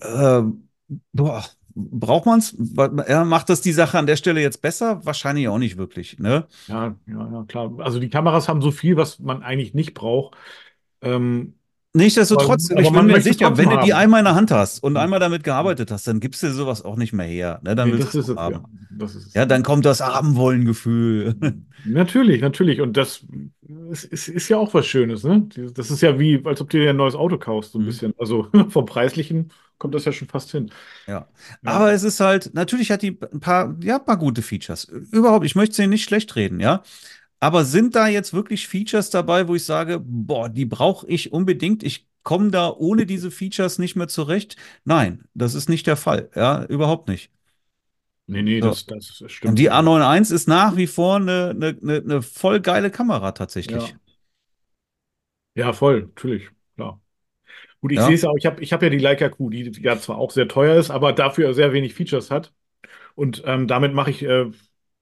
ja? 0.01 0.41
Äh, 0.41 0.45
boah, 1.13 1.45
braucht 1.75 2.27
man 2.27 2.39
es? 2.41 2.57
Macht 2.57 3.49
das 3.49 3.61
die 3.61 3.73
Sache 3.73 3.99
an 3.99 4.07
der 4.07 4.17
Stelle 4.17 4.41
jetzt 4.41 4.63
besser? 4.63 5.05
Wahrscheinlich 5.05 5.49
auch 5.49 5.59
nicht 5.59 5.77
wirklich. 5.77 6.19
Ne? 6.19 6.47
Ja, 6.67 6.97
ja, 7.07 7.33
ja, 7.33 7.45
klar. 7.47 7.73
Also 7.79 7.99
die 7.99 8.11
Kameras 8.11 8.49
haben 8.49 8.63
so 8.63 8.71
viel, 8.71 8.97
was 8.97 9.19
man 9.19 9.43
eigentlich 9.43 9.75
nicht 9.75 9.95
braucht. 9.95 10.37
Ähm, 11.01 11.55
Nichtsdestotrotz, 11.95 12.71
aber, 12.71 12.81
ich 12.81 12.91
bin 12.91 13.07
mir 13.07 13.21
sicher, 13.21 13.57
wenn 13.59 13.69
du 13.69 13.81
die 13.81 13.93
einmal 13.93 14.21
in 14.21 14.25
der 14.25 14.35
Hand 14.35 14.51
hast 14.51 14.83
und 14.83 14.97
einmal 14.97 15.21
damit 15.21 15.45
gearbeitet 15.45 15.91
hast, 15.91 16.07
dann 16.07 16.21
gibst 16.21 16.43
du 16.43 16.51
sowas 16.51 16.83
auch 16.83 16.97
nicht 16.97 17.13
mehr 17.13 17.27
her. 17.27 17.61
Ne? 17.63 17.75
Dann 17.75 17.91
nee, 17.91 17.99
das 17.99 18.15
ist 18.15 18.29
es, 18.29 18.37
haben. 18.37 18.55
Ja. 18.55 18.65
Das 18.93 19.35
ja, 19.35 19.45
dann 19.45 19.63
kommt 19.63 19.85
das 19.85 20.01
Abendwollen-Gefühl. 20.01 21.35
Natürlich, 21.85 22.41
natürlich. 22.41 22.81
Und 22.81 22.97
das 22.97 23.25
ist, 23.91 24.05
ist, 24.05 24.29
ist, 24.29 24.49
ja 24.49 24.57
auch 24.57 24.73
was 24.73 24.87
Schönes. 24.87 25.25
Ne? 25.25 25.49
Das 25.75 25.91
ist 25.91 26.01
ja 26.01 26.17
wie, 26.17 26.41
als 26.45 26.61
ob 26.61 26.71
du 26.71 26.79
dir 26.79 26.91
ein 26.91 26.97
neues 26.97 27.17
Auto 27.17 27.39
kaufst, 27.39 27.73
so 27.73 27.79
ein 27.79 27.83
mhm. 27.83 27.87
bisschen. 27.87 28.15
Also 28.19 28.49
vom 28.69 28.87
Preislichen 28.87 29.51
kommt 29.79 29.95
das 29.97 30.05
ja 30.05 30.13
schon 30.13 30.29
fast 30.29 30.53
hin. 30.53 30.71
Ja. 31.09 31.27
ja. 31.65 31.71
Aber 31.71 31.93
es 31.93 32.05
ist 32.05 32.21
halt, 32.21 32.55
natürlich 32.55 32.93
hat 32.93 33.03
die 33.03 33.19
ein 33.33 33.41
paar, 33.41 33.75
ja, 33.83 33.97
ein 33.97 34.05
paar 34.05 34.17
gute 34.17 34.43
Features. 34.43 34.85
Überhaupt, 34.85 35.45
ich 35.45 35.57
möchte 35.57 35.75
sie 35.75 35.89
nicht 35.89 36.05
schlecht 36.05 36.37
reden, 36.37 36.61
ja. 36.61 36.85
Aber 37.43 37.65
sind 37.65 37.97
da 37.97 38.07
jetzt 38.07 38.33
wirklich 38.35 38.69
Features 38.69 39.11
dabei, 39.11 39.49
wo 39.49 39.57
ich 39.57 39.65
sage, 39.65 39.99
boah, 40.01 40.49
die 40.49 40.65
brauche 40.65 41.09
ich 41.09 41.33
unbedingt, 41.33 41.83
ich 41.83 42.07
komme 42.23 42.53
da 42.53 42.71
ohne 42.71 43.05
diese 43.05 43.33
Features 43.33 43.81
nicht 43.81 43.97
mehr 43.97 44.07
zurecht? 44.07 44.55
Nein, 44.85 45.25
das 45.35 45.57
ist 45.57 45.69
nicht 45.69 45.89
der 45.89 45.97
Fall. 45.97 46.31
Ja, 46.37 46.65
überhaupt 46.67 47.09
nicht. 47.09 47.33
Nee, 48.29 48.43
nee, 48.43 48.61
so. 48.61 48.69
das, 48.69 48.87
das 48.87 49.25
stimmt. 49.27 49.51
Und 49.51 49.59
die 49.59 49.73
A91 49.73 50.33
ist 50.33 50.47
nach 50.47 50.77
wie 50.77 50.87
vor 50.87 51.17
eine, 51.17 51.51
eine, 51.51 51.77
eine 51.83 52.23
voll 52.23 52.61
geile 52.61 52.93
Kamera 52.93 53.33
tatsächlich. 53.33 53.89
Ja. 53.89 53.97
Ja, 55.55 55.73
voll, 55.73 56.03
natürlich, 56.03 56.49
klar. 56.77 57.01
Gut, 57.81 57.91
ich 57.91 57.99
ja. 57.99 58.07
sehe 58.07 58.15
es 58.15 58.25
auch, 58.25 58.37
ich 58.37 58.47
habe 58.47 58.63
ich 58.63 58.73
hab 58.73 58.85
ja 58.85 58.89
die 58.89 58.99
Leica 58.99 59.29
Q, 59.29 59.51
die 59.51 59.73
ja 59.83 59.99
zwar 59.99 60.17
auch 60.19 60.31
sehr 60.31 60.47
teuer 60.47 60.77
ist, 60.77 60.91
aber 60.91 61.13
dafür 61.13 61.55
sehr 61.55 61.73
wenig 61.73 61.95
Features 61.95 62.31
hat. 62.31 62.53
Und 63.17 63.43
ähm, 63.47 63.67
damit 63.67 63.93
mache 63.95 64.11
ich 64.11 64.23
äh, 64.23 64.47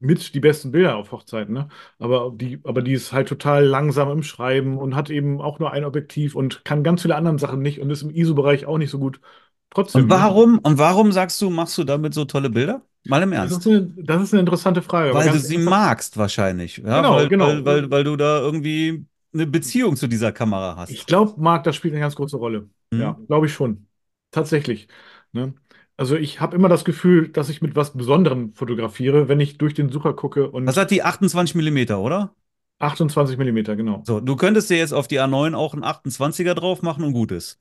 mit 0.00 0.34
die 0.34 0.40
besten 0.40 0.72
Bilder 0.72 0.96
auf 0.96 1.12
Hochzeiten. 1.12 1.54
Ne? 1.54 1.68
Aber, 1.98 2.32
die, 2.34 2.58
aber 2.64 2.82
die 2.82 2.94
ist 2.94 3.12
halt 3.12 3.28
total 3.28 3.64
langsam 3.64 4.10
im 4.10 4.22
Schreiben 4.22 4.78
und 4.78 4.96
hat 4.96 5.10
eben 5.10 5.40
auch 5.40 5.58
nur 5.58 5.72
ein 5.72 5.84
Objektiv 5.84 6.34
und 6.34 6.64
kann 6.64 6.82
ganz 6.82 7.02
viele 7.02 7.16
andere 7.16 7.38
Sachen 7.38 7.60
nicht 7.60 7.80
und 7.80 7.90
ist 7.90 8.02
im 8.02 8.10
ISO-Bereich 8.10 8.66
auch 8.66 8.78
nicht 8.78 8.90
so 8.90 8.98
gut. 8.98 9.20
Trotzdem. 9.68 10.02
Und 10.02 10.08
ne? 10.08 10.14
warum, 10.14 10.58
und 10.58 10.78
warum 10.78 11.12
sagst 11.12 11.40
du, 11.42 11.50
machst 11.50 11.76
du 11.78 11.84
damit 11.84 12.14
so 12.14 12.24
tolle 12.24 12.50
Bilder? 12.50 12.82
Mal 13.04 13.22
im 13.22 13.32
Ernst. 13.32 13.56
Das 13.56 13.66
ist 13.66 13.72
eine, 13.72 13.92
das 13.96 14.22
ist 14.22 14.32
eine 14.34 14.40
interessante 14.40 14.82
Frage. 14.82 15.14
Weil 15.14 15.30
du 15.30 15.38
sie 15.38 15.58
magst 15.58 16.16
wahrscheinlich. 16.16 16.78
Ja? 16.78 17.00
Genau, 17.00 17.16
weil, 17.16 17.28
genau. 17.28 17.46
Weil, 17.46 17.64
weil, 17.64 17.90
weil 17.90 18.04
du 18.04 18.16
da 18.16 18.40
irgendwie 18.40 19.06
eine 19.32 19.46
Beziehung 19.46 19.96
zu 19.96 20.06
dieser 20.06 20.32
Kamera 20.32 20.76
hast. 20.76 20.90
Ich 20.90 21.06
glaube, 21.06 21.40
Marc, 21.40 21.64
das 21.64 21.76
spielt 21.76 21.94
eine 21.94 22.00
ganz 22.00 22.14
große 22.16 22.36
Rolle. 22.36 22.68
Mhm. 22.90 23.00
Ja, 23.00 23.18
glaube 23.26 23.46
ich 23.46 23.52
schon. 23.52 23.86
Tatsächlich. 24.30 24.88
Ne? 25.32 25.54
Also 26.00 26.16
ich 26.16 26.40
habe 26.40 26.56
immer 26.56 26.70
das 26.70 26.86
Gefühl, 26.86 27.28
dass 27.28 27.50
ich 27.50 27.60
mit 27.60 27.76
was 27.76 27.92
Besonderem 27.92 28.54
fotografiere, 28.54 29.28
wenn 29.28 29.38
ich 29.38 29.58
durch 29.58 29.74
den 29.74 29.90
Sucher 29.90 30.14
gucke 30.14 30.50
und. 30.50 30.64
Das 30.64 30.78
hat 30.78 30.90
die 30.90 31.02
28 31.02 31.54
mm, 31.54 31.92
oder? 31.92 32.34
28 32.78 33.36
mm, 33.36 33.76
genau. 33.76 34.02
So, 34.06 34.18
du 34.18 34.34
könntest 34.34 34.70
dir 34.70 34.78
jetzt 34.78 34.94
auf 34.94 35.08
die 35.08 35.20
A9 35.20 35.54
auch 35.54 35.74
einen 35.74 35.84
28er 35.84 36.54
drauf 36.54 36.80
machen 36.80 37.04
und 37.04 37.12
gut 37.12 37.32
ist. 37.32 37.60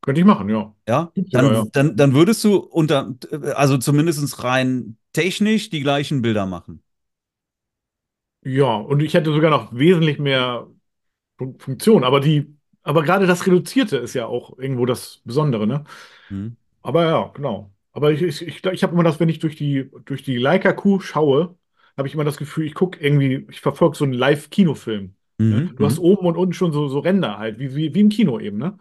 Könnte 0.00 0.22
ich 0.22 0.26
machen, 0.26 0.48
ja. 0.48 0.74
Ja, 0.88 1.12
dann, 1.14 1.44
ja, 1.44 1.52
ja. 1.52 1.66
Dann, 1.74 1.96
dann 1.96 2.14
würdest 2.14 2.42
du 2.44 2.56
unter, 2.56 3.14
also 3.54 3.76
zumindest 3.76 4.42
rein 4.42 4.96
technisch 5.12 5.68
die 5.68 5.82
gleichen 5.82 6.22
Bilder 6.22 6.46
machen. 6.46 6.82
Ja, 8.42 8.74
und 8.74 9.02
ich 9.02 9.12
hätte 9.12 9.34
sogar 9.34 9.50
noch 9.50 9.74
wesentlich 9.74 10.18
mehr 10.18 10.66
Funktion, 11.58 12.04
aber 12.04 12.20
die, 12.20 12.56
aber 12.82 13.02
gerade 13.02 13.26
das 13.26 13.46
Reduzierte 13.46 13.98
ist 13.98 14.14
ja 14.14 14.26
auch 14.26 14.58
irgendwo 14.58 14.86
das 14.86 15.20
Besondere, 15.24 15.66
ne? 15.66 15.84
Mhm. 16.30 16.56
Aber 16.90 17.04
ja, 17.04 17.30
genau. 17.34 17.72
Aber 17.92 18.10
ich, 18.10 18.20
ich, 18.20 18.42
ich, 18.42 18.64
ich 18.64 18.82
habe 18.82 18.94
immer 18.94 19.04
das, 19.04 19.20
wenn 19.20 19.28
ich 19.28 19.38
durch 19.38 19.54
die, 19.54 19.88
durch 20.06 20.24
die 20.24 20.38
Leica 20.38 20.72
Q 20.72 20.98
schaue, 20.98 21.56
habe 21.96 22.08
ich 22.08 22.14
immer 22.14 22.24
das 22.24 22.36
Gefühl, 22.36 22.66
ich 22.66 22.74
gucke 22.74 22.98
irgendwie, 22.98 23.46
ich 23.48 23.60
verfolge 23.60 23.96
so 23.96 24.02
einen 24.02 24.12
Live-Kinofilm. 24.12 25.14
Ne? 25.38 25.60
Mhm. 25.60 25.76
Du 25.76 25.84
hast 25.84 25.98
mhm. 25.98 26.04
oben 26.04 26.26
und 26.26 26.36
unten 26.36 26.52
schon 26.52 26.72
so, 26.72 26.88
so 26.88 26.98
Ränder 26.98 27.38
halt, 27.38 27.60
wie, 27.60 27.76
wie, 27.76 27.94
wie 27.94 28.00
im 28.00 28.08
Kino 28.08 28.40
eben, 28.40 28.58
ne? 28.58 28.76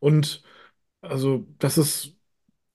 Und 0.00 0.42
also, 1.02 1.46
das 1.60 1.78
ist, 1.78 2.16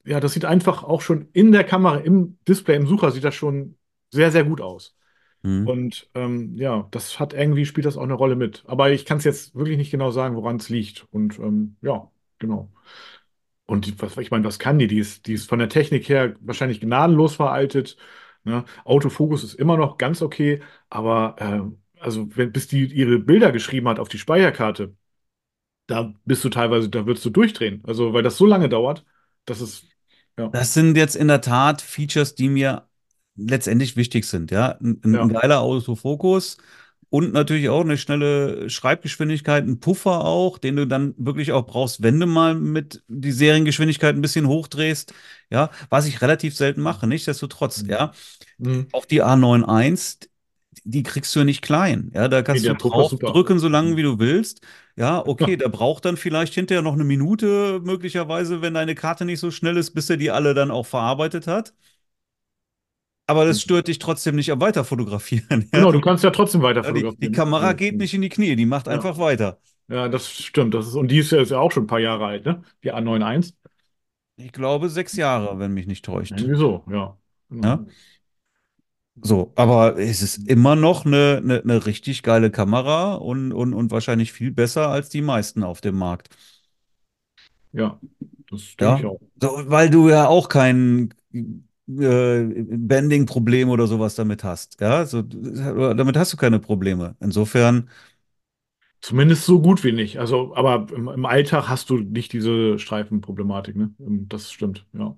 ja, 0.06 0.21
das 0.21 0.32
sieht 0.32 0.45
einfach 0.45 0.86
auch 0.86 1.02
schon 1.02 1.28
in 1.34 1.52
der 1.52 1.65
Kamera, 1.65 1.97
im 1.97 2.38
Display, 2.47 2.78
im 2.78 2.88
Sucher, 2.88 3.12
sieht 3.12 3.26
das 3.26 3.36
schon 3.36 3.76
sehr, 4.10 4.32
sehr 4.32 4.45
gut 4.45 4.62
aus. 4.62 4.95
Mhm. 5.43 5.67
Und 5.67 6.10
ähm, 6.15 6.56
ja, 6.56 6.88
das 6.91 7.19
hat 7.19 7.34
irgendwie, 7.34 7.65
spielt 7.65 7.88
das 7.88 7.97
auch 7.97 8.04
eine 8.04 8.13
Rolle 8.13 8.38
mit. 8.38 8.63
Aber 8.67 8.89
ich 8.91 9.04
kann 9.04 9.17
es 9.17 9.26
jetzt 9.26 9.54
wirklich 9.54 9.78
nicht 9.78 9.91
genau 9.91 10.12
sagen, 10.12 10.38
woran 10.38 10.56
es 10.56 10.69
liegt. 10.69 11.06
Und 11.12 11.38
ähm, 11.39 11.76
ja, 11.82 12.10
genau. 12.39 12.71
Und 13.67 14.01
was, 14.01 14.17
ich 14.17 14.32
meine, 14.32 14.45
was 14.45 14.60
kann 14.60 14.80
die? 14.80 14.88
Die 14.88 14.97
ist, 14.97 15.27
die 15.27 15.34
ist 15.34 15.47
von 15.47 15.60
der 15.60 15.69
Technik 15.69 16.10
her 16.10 16.36
wahrscheinlich 16.39 16.82
gnadenlos 16.82 17.36
veraltet. 17.36 17.97
Ne? 18.43 18.63
Autofokus 18.86 19.43
ist 19.43 19.56
immer 19.56 19.77
noch 19.77 19.97
ganz 19.97 20.21
okay, 20.21 20.62
aber 20.89 21.36
äh, 21.39 22.01
also 22.01 22.27
wenn, 22.36 22.51
bis 22.51 22.67
die 22.67 22.86
ihre 22.86 23.19
Bilder 23.19 23.51
geschrieben 23.51 23.89
hat 23.89 23.99
auf 23.99 24.08
die 24.10 24.17
Speicherkarte, 24.17 24.95
da 25.88 26.13
bist 26.25 26.43
du 26.43 26.49
teilweise, 26.49 26.89
da 26.89 27.06
würdest 27.06 27.25
du 27.25 27.30
durchdrehen. 27.30 27.84
Also, 27.86 28.13
weil 28.13 28.23
das 28.23 28.38
so 28.38 28.45
lange 28.45 28.69
dauert, 28.69 29.06
das 29.45 29.62
ist, 29.62 29.86
ja. 30.38 30.47
Das 30.47 30.73
sind 30.73 30.95
jetzt 30.95 31.15
in 31.15 31.27
der 31.27 31.41
Tat 31.41 31.82
Features, 31.82 32.36
die 32.36 32.49
mir 32.49 32.88
letztendlich 33.36 33.95
wichtig 33.95 34.25
sind, 34.25 34.51
ja. 34.51 34.77
Ein, 34.80 35.01
ein 35.03 35.13
ja. 35.13 35.25
geiler 35.25 35.62
Autofokus, 35.62 36.58
und 37.10 37.34
natürlich 37.34 37.70
auch 37.70 37.82
eine 37.82 37.98
schnelle 37.98 38.70
Schreibgeschwindigkeit, 38.70 39.65
ein 39.65 39.80
Puffer 39.80 40.26
auch, 40.26 40.58
den 40.58 40.76
du 40.76 40.86
dann 40.86 41.13
wirklich 41.17 41.54
auch 41.54 41.65
brauchst, 41.65 42.04
wenn 42.04 42.20
du 42.20 42.26
mal 42.26 42.56
mit 42.56 43.04
die 43.08 43.32
Seriengeschwindigkeit 43.32 44.15
ein 44.15 44.22
bisschen 44.22 44.48
hochdrehst. 44.48 45.13
Ja, 45.50 45.70
was 45.89 46.06
ich 46.06 46.22
relativ 46.22 46.56
selten 46.56 46.82
mache, 46.82 47.08
nichtsdestotrotz, 47.08 47.84
mhm. 47.84 47.89
ja. 47.89 48.12
Mhm. 48.58 48.88
Auf 48.91 49.06
die 49.06 49.24
A91, 49.24 50.28
die 50.84 51.04
kriegst 51.04 51.34
du 51.36 51.43
nicht 51.46 51.62
klein. 51.62 52.12
Ja, 52.13 52.28
da 52.28 52.41
kannst 52.41 52.63
nee, 52.63 52.70
du 52.70 52.76
draufdrücken, 52.76 53.60
so 53.60 53.70
lange 53.70 53.91
mhm. 53.91 53.98
wie 53.98 54.04
du 54.04 54.20
willst. 54.20 54.62
Ja, 54.98 55.20
okay, 55.26 55.52
ja. 55.52 55.58
der 55.58 55.70
braucht 55.70 56.04
dann 56.04 56.17
vielleicht 56.17 56.54
hinterher 56.56 56.82
noch 56.82 56.93
eine 56.93 57.06
Minute, 57.06 57.80
möglicherweise, 57.84 58.62
wenn 58.62 58.74
deine 58.74 58.96
Karte 58.96 59.24
nicht 59.24 59.39
so 59.39 59.52
schnell 59.52 59.78
ist, 59.78 59.91
bis 59.91 60.10
er 60.10 60.17
die 60.17 60.32
alle 60.32 60.54
dann 60.54 60.72
auch 60.72 60.86
verarbeitet 60.86 61.48
hat. 61.48 61.74
Aber 63.28 63.46
das 63.46 63.62
stört 63.62 63.90
dich 63.90 64.00
trotzdem 64.00 64.36
nicht 64.36 64.52
am 64.52 64.62
Weiterfotografieren. 64.62 65.70
Genau, 65.72 65.92
du 65.92 66.00
kannst 66.00 66.24
ja 66.24 66.32
trotzdem 66.32 66.62
weiter 66.62 66.84
fotografieren. 66.84 67.20
Die, 67.20 67.28
die 67.28 67.32
Kamera 67.32 67.74
geht 67.74 67.98
nicht 67.98 68.13
in 68.13 68.22
die 68.22 68.30
Knie, 68.30 68.56
die 68.56 68.66
macht 68.66 68.88
ja. 68.88 68.94
einfach 68.94 69.18
weiter. 69.20 69.60
Ja, 69.90 70.08
das 70.08 70.32
stimmt. 70.32 70.74
Das 70.74 70.88
ist, 70.88 70.96
und 70.96 71.10
die 71.10 71.20
ist 71.20 71.32
ja 71.32 71.60
auch 71.60 71.72
schon 71.72 71.84
ein 71.84 71.88
paar 71.88 72.00
Jahre 72.00 72.26
alt, 72.26 72.46
ne? 72.46 72.63
Die 72.84 72.94
A91. 72.94 73.54
Ich 74.38 74.52
glaube 74.52 74.90
sechs 74.90 75.16
Jahre, 75.16 75.60
wenn 75.60 75.74
mich 75.74 75.88
nicht 75.88 76.06
täuscht. 76.06 76.32
Irgendwie 76.32 76.58
so, 76.58 76.84
ja. 76.90 77.18
Ja? 77.50 77.86
So, 79.22 79.52
aber 79.56 79.98
es 79.98 80.22
ist 80.22 80.48
immer 80.48 80.76
noch 80.76 81.06
eine, 81.06 81.42
eine, 81.44 81.62
eine 81.62 81.86
richtig 81.86 82.22
geile 82.24 82.52
Kamera 82.52 83.16
und, 83.16 83.52
und, 83.52 83.74
und 83.74 83.92
wahrscheinlich 83.92 84.32
viel 84.32 84.52
besser 84.52 84.90
als 84.90 85.10
die 85.10 85.22
meisten 85.22 85.63
auf 85.63 85.82
dem 85.82 85.98
Markt. 85.98 86.30
Ja, 87.72 88.00
das 88.50 88.76
denke 88.76 88.84
ja? 88.84 89.00
ich 89.00 89.06
auch. 89.06 89.20
So, 89.42 89.63
weil 89.70 89.90
du 89.90 90.10
ja 90.10 90.28
auch 90.28 90.50
keinen 90.50 91.13
äh, 91.89 92.43
Bending-Problem 92.43 93.69
oder 93.69 93.88
sowas 93.88 94.15
damit 94.15 94.43
hast. 94.43 94.80
Ja, 94.82 95.06
so, 95.06 95.21
damit 95.23 96.17
hast 96.17 96.34
du 96.34 96.38
keine 96.38 96.60
Probleme. 96.60 97.15
Insofern. 97.19 97.89
Zumindest 99.02 99.45
so 99.45 99.62
gut 99.62 99.84
wie 99.84 99.91
nicht. 99.91 100.17
Also, 100.19 100.56
aber 100.56 100.88
im, 100.93 101.08
im 101.08 101.26
Alltag 101.26 101.67
hast 101.69 101.89
du 101.89 101.97
nicht 102.00 102.34
diese 102.34 102.80
Streifenproblematik, 102.80 103.76
ne? 103.76 103.93
Das 104.00 104.52
stimmt, 104.52 104.86
ja. 104.93 105.17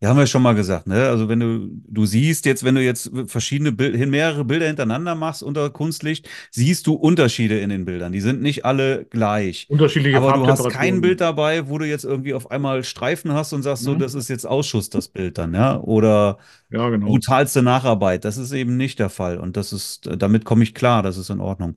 Ja, 0.00 0.08
haben 0.08 0.18
wir 0.18 0.26
schon 0.26 0.42
mal 0.42 0.54
gesagt, 0.54 0.86
ne? 0.86 1.08
Also 1.08 1.28
wenn 1.28 1.40
du, 1.40 1.68
du 1.88 2.06
siehst 2.06 2.44
jetzt, 2.44 2.64
wenn 2.64 2.74
du 2.74 2.82
jetzt 2.82 3.10
verschiedene 3.26 3.72
Bild, 3.72 3.96
mehrere 4.08 4.44
Bilder 4.44 4.66
hintereinander 4.66 5.14
machst 5.14 5.42
unter 5.42 5.70
Kunstlicht, 5.70 6.28
siehst 6.50 6.86
du 6.86 6.94
Unterschiede 6.94 7.60
in 7.60 7.70
den 7.70 7.84
Bildern. 7.84 8.12
Die 8.12 8.20
sind 8.20 8.42
nicht 8.42 8.64
alle 8.64 9.04
gleich. 9.04 9.66
Unterschiedliche 9.70 10.18
Aber 10.18 10.32
du 10.32 10.46
hast 10.46 10.68
kein 10.70 11.00
Bild 11.00 11.20
dabei, 11.20 11.68
wo 11.68 11.78
du 11.78 11.86
jetzt 11.86 12.04
irgendwie 12.04 12.34
auf 12.34 12.50
einmal 12.50 12.84
Streifen 12.84 13.32
hast 13.32 13.52
und 13.52 13.62
sagst, 13.62 13.82
mhm. 13.82 13.86
so, 13.86 13.94
das 13.94 14.14
ist 14.14 14.28
jetzt 14.28 14.46
Ausschuss, 14.46 14.90
das 14.90 15.08
Bild 15.08 15.38
dann, 15.38 15.54
ja? 15.54 15.80
Oder 15.80 16.38
ja, 16.70 16.88
genau. 16.90 17.06
brutalste 17.06 17.62
Nacharbeit. 17.62 18.24
Das 18.24 18.38
ist 18.38 18.52
eben 18.52 18.76
nicht 18.76 18.98
der 18.98 19.10
Fall. 19.10 19.38
Und 19.38 19.56
das 19.56 19.72
ist, 19.72 20.10
damit 20.18 20.44
komme 20.44 20.64
ich 20.64 20.74
klar, 20.74 21.02
das 21.02 21.16
ist 21.16 21.30
in 21.30 21.40
Ordnung. 21.40 21.76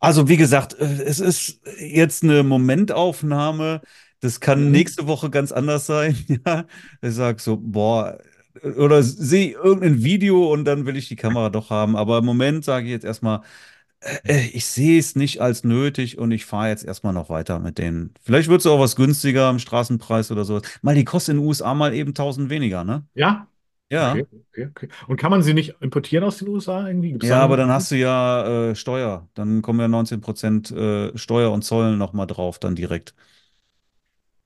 Also, 0.00 0.28
wie 0.28 0.36
gesagt, 0.36 0.74
es 0.74 1.18
ist 1.18 1.60
jetzt 1.80 2.22
eine 2.22 2.42
Momentaufnahme 2.42 3.80
das 4.20 4.40
kann 4.40 4.66
mhm. 4.66 4.70
nächste 4.72 5.06
Woche 5.06 5.30
ganz 5.30 5.52
anders 5.52 5.86
sein. 5.86 6.16
Ja, 6.46 6.66
ich 7.02 7.14
sage 7.14 7.40
so, 7.40 7.56
boah, 7.56 8.18
oder 8.62 9.02
sehe 9.02 9.52
irgendein 9.52 10.02
Video 10.02 10.52
und 10.52 10.64
dann 10.64 10.86
will 10.86 10.96
ich 10.96 11.08
die 11.08 11.16
Kamera 11.16 11.50
doch 11.50 11.70
haben. 11.70 11.96
Aber 11.96 12.18
im 12.18 12.24
Moment 12.24 12.64
sage 12.64 12.86
ich 12.86 12.92
jetzt 12.92 13.04
erstmal, 13.04 13.42
äh, 14.00 14.18
äh, 14.24 14.46
ich 14.52 14.66
sehe 14.66 14.98
es 14.98 15.16
nicht 15.16 15.40
als 15.40 15.64
nötig 15.64 16.18
und 16.18 16.30
ich 16.30 16.44
fahre 16.44 16.68
jetzt 16.68 16.84
erstmal 16.84 17.12
noch 17.12 17.30
weiter 17.30 17.58
mit 17.58 17.78
denen. 17.78 18.14
Vielleicht 18.22 18.48
wird 18.48 18.60
es 18.60 18.66
auch 18.66 18.80
was 18.80 18.96
günstiger 18.96 19.50
im 19.50 19.58
Straßenpreis 19.58 20.30
oder 20.30 20.44
so. 20.44 20.60
Mal 20.82 20.94
die 20.94 21.04
kostet 21.04 21.34
in 21.34 21.40
den 21.40 21.46
USA 21.46 21.74
mal 21.74 21.94
eben 21.94 22.10
1000 22.10 22.50
weniger, 22.50 22.84
ne? 22.84 23.04
Ja. 23.14 23.48
Ja. 23.90 24.12
Okay, 24.12 24.26
okay, 24.50 24.68
okay. 24.70 24.88
Und 25.06 25.16
kann 25.16 25.30
man 25.30 25.42
sie 25.42 25.54
nicht 25.54 25.76
importieren 25.80 26.22
aus 26.22 26.38
den 26.38 26.48
USA 26.48 26.86
irgendwie? 26.86 27.12
Gibt's 27.12 27.26
ja, 27.26 27.40
aber 27.40 27.56
dann 27.56 27.70
hast 27.70 27.90
du 27.90 27.96
ja 27.96 28.70
äh, 28.70 28.74
Steuer. 28.74 29.28
Dann 29.32 29.62
kommen 29.62 29.80
ja 29.80 29.86
19% 29.86 30.74
äh, 30.74 31.16
Steuer 31.16 31.50
und 31.52 31.62
Zoll 31.62 31.96
nochmal 31.96 32.26
drauf, 32.26 32.58
dann 32.58 32.74
direkt. 32.74 33.14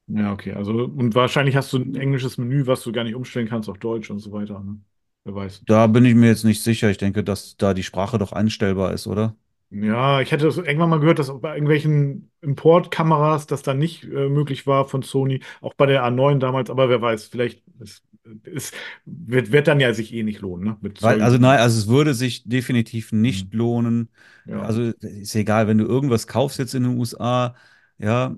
Ja, 0.09 0.33
okay. 0.33 0.53
Also, 0.53 0.73
und 0.85 1.15
wahrscheinlich 1.15 1.57
hast 1.57 1.73
du 1.73 1.79
ein 1.79 1.95
englisches 1.95 2.39
Menü, 2.39 2.67
was 2.67 2.83
du 2.83 2.93
gar 2.93 3.05
nicht 3.05 3.15
umstellen 3.15 3.49
kannst 3.49 3.69
auf 3.69 3.79
Deutsch 3.79 4.11
und 4.11 4.19
so 4.19 4.33
weiter. 4.33 4.61
Ne? 4.61 4.79
Wer 5.25 5.35
weiß. 5.35 5.63
Da 5.67 5.87
bin 5.87 6.05
ich 6.05 6.15
mir 6.15 6.27
jetzt 6.27 6.45
nicht 6.45 6.63
sicher. 6.63 6.91
Ich 6.91 6.99
denke, 6.99 7.23
dass 7.23 7.57
da 7.57 7.75
die 7.75 7.83
Sprache 7.85 8.19
doch 8.19 8.33
einstellbar 8.33 8.93
ist, 8.93 9.07
oder? 9.07 9.37
Ja, 9.71 10.21
ich 10.21 10.31
hätte 10.33 10.45
das 10.45 10.59
irgendwann 10.59 10.91
mal 10.91 11.01
gehört, 11.01 11.19
dass 11.19 11.41
bei 11.41 11.55
irgendwelchen 11.55 12.31
Importkameras 12.43 13.47
das 13.47 13.63
dann 13.63 13.79
nicht 13.79 14.05
äh, 14.05 14.29
möglich 14.29 14.67
war 14.67 14.87
von 14.87 15.01
Sony, 15.01 15.41
auch 15.63 15.73
bei 15.73 15.87
der 15.87 16.05
A9 16.05 16.39
damals, 16.41 16.69
aber 16.69 16.91
wer 16.91 17.01
weiß, 17.01 17.29
vielleicht 17.29 17.63
ist, 17.81 18.05
ist, 18.45 18.75
wird, 19.07 19.51
wird 19.51 19.69
dann 19.69 19.81
ja 19.81 19.95
sich 19.95 20.13
eh 20.13 20.25
nicht 20.25 20.41
lohnen, 20.41 20.77
ne? 20.83 20.91
Weil, 21.01 21.23
also 21.23 21.39
nein, 21.39 21.59
also 21.59 21.79
es 21.79 21.89
würde 21.89 22.13
sich 22.13 22.47
definitiv 22.47 23.13
nicht 23.13 23.55
mhm. 23.55 23.59
lohnen. 23.59 24.09
Ja. 24.45 24.61
Also 24.61 24.83
ist 24.83 25.35
egal, 25.35 25.69
wenn 25.69 25.79
du 25.79 25.87
irgendwas 25.87 26.27
kaufst 26.27 26.59
jetzt 26.59 26.75
in 26.75 26.83
den 26.83 26.99
USA, 26.99 27.55
ja, 27.97 28.37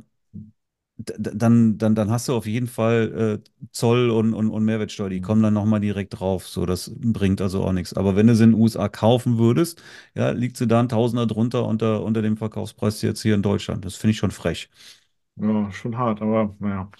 dann, 1.18 1.78
dann, 1.78 1.94
dann 1.94 2.10
hast 2.10 2.28
du 2.28 2.34
auf 2.34 2.46
jeden 2.46 2.66
Fall 2.66 3.40
äh, 3.42 3.66
Zoll 3.72 4.10
und, 4.10 4.34
und, 4.34 4.50
und 4.50 4.64
Mehrwertsteuer. 4.64 5.08
Die 5.08 5.20
mhm. 5.20 5.24
kommen 5.24 5.42
dann 5.42 5.54
nochmal 5.54 5.80
direkt 5.80 6.18
drauf. 6.18 6.46
So, 6.46 6.66
das 6.66 6.92
bringt 6.96 7.40
also 7.40 7.64
auch 7.64 7.72
nichts. 7.72 7.94
Aber 7.94 8.16
wenn 8.16 8.26
du 8.26 8.34
sie 8.34 8.44
in 8.44 8.52
den 8.52 8.60
USA 8.60 8.88
kaufen 8.88 9.38
würdest, 9.38 9.82
ja, 10.14 10.30
liegt 10.30 10.56
sie 10.56 10.66
da 10.66 10.80
ein 10.80 10.88
Tausender 10.88 11.26
drunter 11.26 11.66
unter, 11.66 12.02
unter 12.02 12.22
dem 12.22 12.36
Verkaufspreis 12.36 13.02
jetzt 13.02 13.22
hier 13.22 13.34
in 13.34 13.42
Deutschland. 13.42 13.84
Das 13.84 13.96
finde 13.96 14.12
ich 14.12 14.18
schon 14.18 14.30
frech. 14.30 14.70
Ja, 15.36 15.70
schon 15.72 15.98
hart, 15.98 16.22
aber 16.22 16.54
naja. 16.60 16.90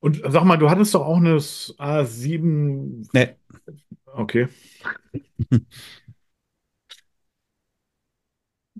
Und 0.00 0.22
sag 0.28 0.44
mal, 0.44 0.56
du 0.56 0.70
hattest 0.70 0.94
doch 0.94 1.04
auch 1.04 1.16
eine 1.16 1.36
A7. 1.36 3.08
Nee. 3.12 3.34
Okay. 4.06 4.48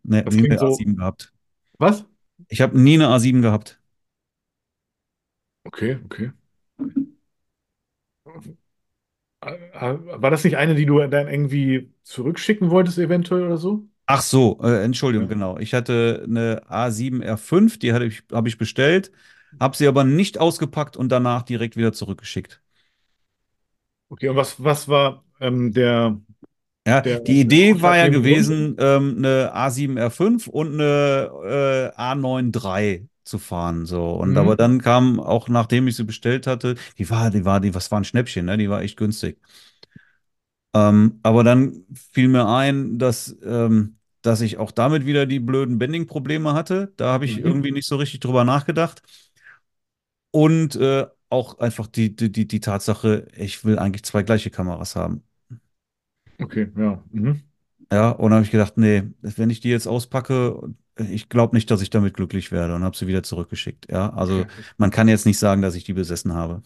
Ne, 0.09 0.25
Das 0.25 0.35
nie 0.35 0.51
eine 0.51 0.59
so. 0.59 0.69
A7 0.69 0.97
gehabt. 0.97 1.33
Was? 1.79 2.07
Ich 2.49 2.63
habe 2.63 2.81
nie 2.81 2.95
eine 2.95 3.09
A7 3.09 3.43
gehabt. 3.43 3.78
Okay, 5.69 5.99
okay. 6.07 6.33
War 9.41 10.31
das 10.31 10.45
nicht 10.45 10.57
eine, 10.57 10.75
die 10.75 10.87
du 10.87 10.99
dann 11.07 11.29
irgendwie 11.29 11.93
zurückschicken 12.03 12.71
wolltest, 12.71 12.99
eventuell 12.99 13.45
oder 13.45 13.57
so? 13.57 13.89
Ach 14.07 14.23
so, 14.23 14.59
äh, 14.63 14.83
Entschuldigung, 14.85 15.29
Ja. 15.29 15.35
genau. 15.35 15.59
Ich 15.59 15.75
hatte 15.75 16.23
eine 16.27 16.63
A7R5, 16.69 17.79
die 17.79 17.89
ich, 17.91 18.23
habe 18.33 18.49
ich 18.49 18.57
bestellt, 18.57 19.13
habe 19.61 19.77
sie 19.77 19.87
aber 19.87 20.05
nicht 20.05 20.39
ausgepackt 20.39 20.97
und 20.97 21.11
danach 21.11 21.43
direkt 21.43 21.77
wieder 21.77 21.93
zurückgeschickt. 21.93 22.63
Okay, 24.11 24.29
und 24.29 24.37
was, 24.37 24.63
was 24.63 24.89
war 24.89 25.25
ähm, 25.41 25.73
der, 25.73 26.21
Ja, 26.87 27.03
der, 27.05 27.21
die 27.27 27.41
Idee 27.41 27.83
war 27.83 27.97
ja 27.99 28.09
gewesen, 28.09 28.77
ähm, 28.79 29.17
eine 29.19 29.53
A7R5 29.53 30.47
und 30.47 30.75
eine 30.75 31.93
äh, 31.95 32.01
A93 32.01 33.09
zu 33.29 33.39
fahren. 33.39 33.87
So. 33.87 34.13
Und 34.13 34.37
aber 34.39 34.57
Mhm. 34.57 34.57
dann 34.57 34.81
kam 34.83 35.21
auch, 35.21 35.49
nachdem 35.49 35.89
ich 35.89 35.97
sie 35.97 36.05
bestellt 36.05 36.47
hatte, 36.47 36.77
die 36.99 37.09
war, 37.11 37.31
die 37.31 37.45
war, 37.45 37.61
die, 37.61 37.75
was 37.75 37.91
war 37.91 38.01
ein 38.01 38.05
Schnäppchen, 38.05 38.47
ne? 38.47 38.59
Die 38.59 38.71
war 38.71 38.83
echt 38.83 38.97
günstig. 38.97 39.39
Ähm, 40.75 41.19
aber 41.23 41.45
dann 41.45 41.85
fiel 42.13 42.29
mir 42.29 42.47
ein, 42.49 42.99
dass, 42.99 43.37
ähm, 43.43 43.99
dass 44.23 44.41
ich 44.41 44.59
auch 44.59 44.71
damit 44.71 45.07
wieder 45.07 45.27
die 45.27 45.41
blöden 45.41 45.79
Bending-Probleme 45.79 46.53
hatte. 46.55 46.93
Da 46.97 47.13
habe 47.13 47.25
ich 47.25 47.39
Mhm. 47.39 47.43
irgendwie 47.43 47.73
nicht 47.73 47.87
so 47.89 47.97
richtig 47.97 48.21
drüber 48.21 48.45
nachgedacht. 48.45 49.03
Und 50.31 50.77
äh, 50.77 51.07
auch 51.31 51.59
einfach 51.59 51.87
die, 51.87 52.15
die, 52.17 52.31
die, 52.33 52.47
die 52.49 52.61
Tatsache, 52.61 53.29
ich 53.37 53.65
will 53.65 53.79
eigentlich 53.79 54.05
zwei 54.05 54.23
gleiche 54.23 54.51
Kameras 54.51 54.97
haben. 54.97 55.23
Okay, 56.41 56.71
ja. 56.77 57.03
Mhm. 57.13 57.43
Ja, 57.91 58.11
und 58.11 58.33
habe 58.35 58.45
ich 58.45 58.51
gedacht, 58.51 58.77
nee, 58.77 59.03
wenn 59.23 59.49
ich 59.51 59.61
die 59.61 59.71
jetzt 59.71 59.87
auspacke, 59.87 60.75
ich 60.99 61.29
glaube 61.29 61.57
nicht, 61.57 61.71
dass 61.71 61.83
ich 61.83 61.91
damit 61.91 62.15
glücklich 62.15 62.53
werde 62.53 62.75
und 62.75 62.85
habe 62.85 62.97
sie 62.97 63.07
wieder 63.07 63.23
zurückgeschickt. 63.23 63.91
Ja, 63.91 64.11
also 64.15 64.47
Okay. 64.47 64.65
man 64.79 64.91
kann 64.91 65.09
jetzt 65.09 65.27
nicht 65.27 65.39
sagen, 65.39 65.63
dass 65.63 65.75
ich 65.75 65.85
die 65.85 65.93
besessen 65.95 66.35
habe. 66.35 66.63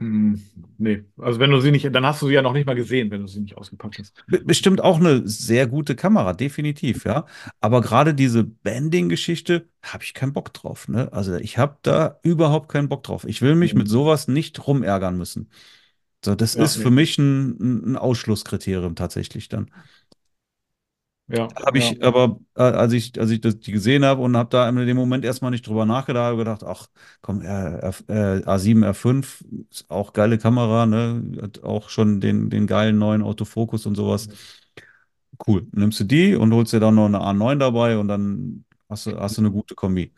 Mhm. 0.00 0.42
Nee, 0.78 1.04
also 1.18 1.38
wenn 1.40 1.50
du 1.50 1.60
sie 1.60 1.70
nicht, 1.70 1.84
dann 1.94 2.04
hast 2.06 2.20
du 2.22 2.26
sie 2.28 2.34
ja 2.34 2.42
noch 2.42 2.52
nicht 2.52 2.66
mal 2.66 2.74
gesehen, 2.74 3.10
wenn 3.10 3.20
du 3.22 3.26
sie 3.28 3.40
nicht 3.40 3.56
ausgepackt 3.56 3.98
hast. 3.98 4.24
Be- 4.26 4.40
Bestimmt 4.44 4.80
auch 4.82 4.98
eine 5.00 5.26
sehr 5.26 5.66
gute 5.66 5.96
Kamera, 5.96 6.32
definitiv, 6.34 7.04
ja. 7.04 7.26
Aber 7.60 7.80
gerade 7.80 8.14
diese 8.14 8.44
Bending-Geschichte 8.44 9.68
habe 9.82 10.04
ich 10.04 10.14
keinen 10.14 10.32
Bock 10.32 10.52
drauf, 10.52 10.88
ne? 10.88 11.12
Also 11.12 11.36
ich 11.36 11.58
habe 11.58 11.78
da 11.82 12.18
überhaupt 12.22 12.68
keinen 12.70 12.88
Bock 12.88 13.02
drauf. 13.04 13.24
Ich 13.26 13.42
will 13.42 13.54
mich 13.54 13.74
mit 13.74 13.88
Mhm. 13.88 13.88
sowas 13.88 14.28
nicht 14.28 14.66
rumärgern 14.66 15.16
müssen. 15.16 15.50
So, 16.24 16.34
das 16.34 16.54
Ja, 16.54 16.64
ist 16.64 16.76
für 16.76 16.90
nee. 16.90 16.92
mich 16.92 17.18
ein, 17.18 17.50
ein 17.60 17.92
ein 17.92 17.96
Ausschlusskriterium 17.96 18.96
tatsächlich 18.96 19.48
dann. 19.48 19.70
Ja, 21.28 21.48
Habe 21.66 21.78
ja. 21.78 21.78
ich 21.78 22.02
aber, 22.04 22.38
äh, 22.56 22.62
als 22.62 22.92
ich, 22.94 23.18
als 23.20 23.30
ich 23.30 23.40
das, 23.40 23.58
die 23.58 23.72
gesehen 23.72 24.04
habe 24.04 24.22
und 24.22 24.36
habe 24.36 24.48
da 24.50 24.68
in 24.68 24.76
dem 24.76 24.96
Moment 24.96 25.24
erstmal 25.24 25.50
nicht 25.50 25.66
drüber 25.66 25.84
nachgedacht, 25.86 26.24
habe 26.26 26.36
gedacht, 26.38 26.62
ach 26.64 26.88
komm, 27.20 27.42
äh, 27.42 27.78
F, 27.80 28.04
äh, 28.08 28.42
A7, 28.44 28.82
R5 28.84 29.44
ist 29.70 29.90
auch 29.90 30.12
geile 30.14 30.38
Kamera, 30.38 30.86
ne? 30.86 31.22
Hat 31.42 31.62
auch 31.64 31.88
schon 31.90 32.20
den, 32.20 32.48
den 32.50 32.66
geilen 32.66 32.98
neuen 32.98 33.22
Autofokus 33.22 33.86
und 33.86 33.94
sowas. 33.94 34.28
Cool. 35.46 35.66
Nimmst 35.72 36.00
du 36.00 36.04
die 36.04 36.34
und 36.34 36.52
holst 36.52 36.72
dir 36.72 36.80
dann 36.80 36.94
noch 36.96 37.06
eine 37.06 37.20
A9 37.20 37.58
dabei 37.58 37.98
und 37.98 38.08
dann 38.08 38.64
hast 38.88 39.06
du, 39.06 39.16
hast 39.18 39.36
du 39.38 39.42
eine 39.42 39.50
gute 39.52 39.74
Kombi. 39.74 40.12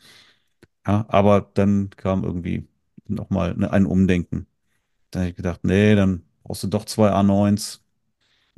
Ja, 0.86 1.06
aber 1.08 1.50
dann 1.54 1.90
kam 1.90 2.24
irgendwie 2.24 2.68
nochmal 3.08 3.64
ein 3.70 3.86
Umdenken. 3.86 4.46
Da 5.10 5.20
habe 5.20 5.30
ich 5.30 5.36
gedacht, 5.36 5.64
nee, 5.64 5.94
dann 5.96 6.24
brauchst 6.44 6.64
du 6.64 6.68
doch 6.68 6.84
zwei 6.86 7.10
A9s. 7.12 7.82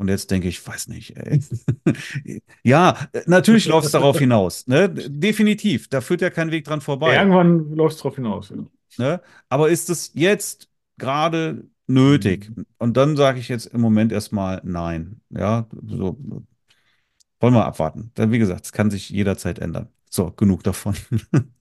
Und 0.03 0.09
jetzt 0.09 0.33
denke 0.33 0.49
ich, 0.49 0.67
weiß 0.67 0.89
nicht, 0.89 1.17
ey. 1.17 1.41
Ja, 2.65 2.99
natürlich 3.27 3.67
läuft 3.69 3.87
es 3.87 3.93
darauf 3.93 4.19
hinaus, 4.19 4.67
ne? 4.67 4.89
Definitiv, 4.89 5.87
da 5.87 6.01
führt 6.01 6.23
ja 6.23 6.31
kein 6.31 6.51
Weg 6.51 6.65
dran 6.65 6.81
vorbei, 6.81 7.15
Irgendwann 7.15 7.77
läuft 7.77 7.95
es 7.95 8.03
drauf 8.03 8.17
hinaus. 8.17 8.53
Ja. 8.99 9.05
ne? 9.05 9.21
Aber 9.49 9.71
ist 9.71 9.91
es 9.91 10.11
jetzt 10.15 10.69
gerade 10.99 11.69
nötig? 11.87 12.51
Mhm. 12.51 12.67
Und 12.79 12.97
dann 12.97 13.17
sage 13.17 13.39
ich 13.39 13.49
jetzt 13.49 13.67
im 13.67 13.81
Moment 13.81 14.11
erstmal 14.11 14.61
nein. 14.65 15.21
Ja, 15.31 15.69
so 15.87 16.19
wollen 17.39 17.55
wir 17.55 17.65
abwarten. 17.65 18.11
Denn 18.17 18.33
wie 18.33 18.41
gesagt, 18.41 18.65
es 18.65 18.73
kann 18.73 18.91
sich 18.91 19.09
jederzeit 19.09 19.61
ändern. 19.61 19.89
So, 20.11 20.33
genug 20.33 20.65
davon. 20.65 20.97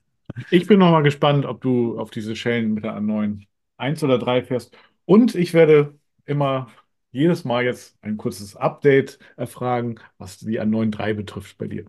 Ich 0.50 0.66
bin 0.66 0.80
noch 0.80 0.92
mal 0.92 1.04
gespannt, 1.04 1.46
ob 1.46 1.60
du 1.60 2.00
auf 2.00 2.10
diese 2.10 2.38
Schellen 2.38 2.74
mit 2.74 2.86
der 2.86 2.96
A9 2.96 3.46
1 3.76 4.02
oder 4.02 4.18
3 4.18 4.44
fährst. 4.44 4.78
Und 5.04 5.36
ich 5.36 5.54
werde 5.54 6.00
immer 6.26 6.68
jedes 7.12 7.44
Mal 7.46 7.64
jetzt 7.66 7.98
ein 8.02 8.18
kurzes 8.18 8.56
Update 8.56 9.20
erfragen, 9.38 10.00
was 10.18 10.38
die 10.40 10.60
A9 10.60 10.92
III 10.92 11.14
betrifft 11.14 11.58
bei 11.58 11.68
dir. 11.68 11.86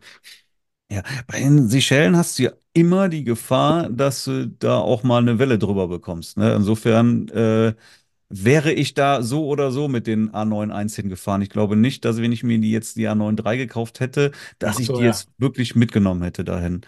Ja, 0.90 1.02
bei 1.26 1.38
den 1.40 1.68
Seychellen 1.68 2.16
hast 2.16 2.38
du 2.38 2.44
ja 2.44 2.52
immer 2.74 3.08
die 3.08 3.24
Gefahr, 3.24 3.88
dass 3.88 4.24
du 4.24 4.46
da 4.48 4.78
auch 4.78 5.02
mal 5.02 5.22
eine 5.22 5.38
Welle 5.38 5.58
drüber 5.58 5.88
bekommst. 5.88 6.36
Ne? 6.36 6.54
Insofern 6.54 7.28
äh, 7.28 7.74
wäre 8.30 8.72
ich 8.72 8.94
da 8.94 9.22
so 9.22 9.46
oder 9.46 9.70
so 9.72 9.88
mit 9.88 10.06
den 10.06 10.34
A91 10.34 10.96
hingefahren. 10.96 11.42
Ich 11.42 11.50
glaube 11.50 11.76
nicht, 11.76 12.04
dass 12.04 12.18
wenn 12.22 12.32
ich 12.32 12.42
mir 12.44 12.58
die 12.58 12.70
jetzt 12.72 12.96
die 12.96 13.08
A9 13.08 13.36
III 13.36 13.58
gekauft 13.58 14.00
hätte, 14.00 14.32
dass 14.58 14.78
Ach 14.78 14.80
ich 14.80 14.92
so, 14.92 14.94
die 14.94 15.02
ja. 15.02 15.04
jetzt 15.04 15.28
wirklich 15.38 15.74
mitgenommen 15.76 16.22
hätte 16.22 16.44
dahin. 16.44 16.82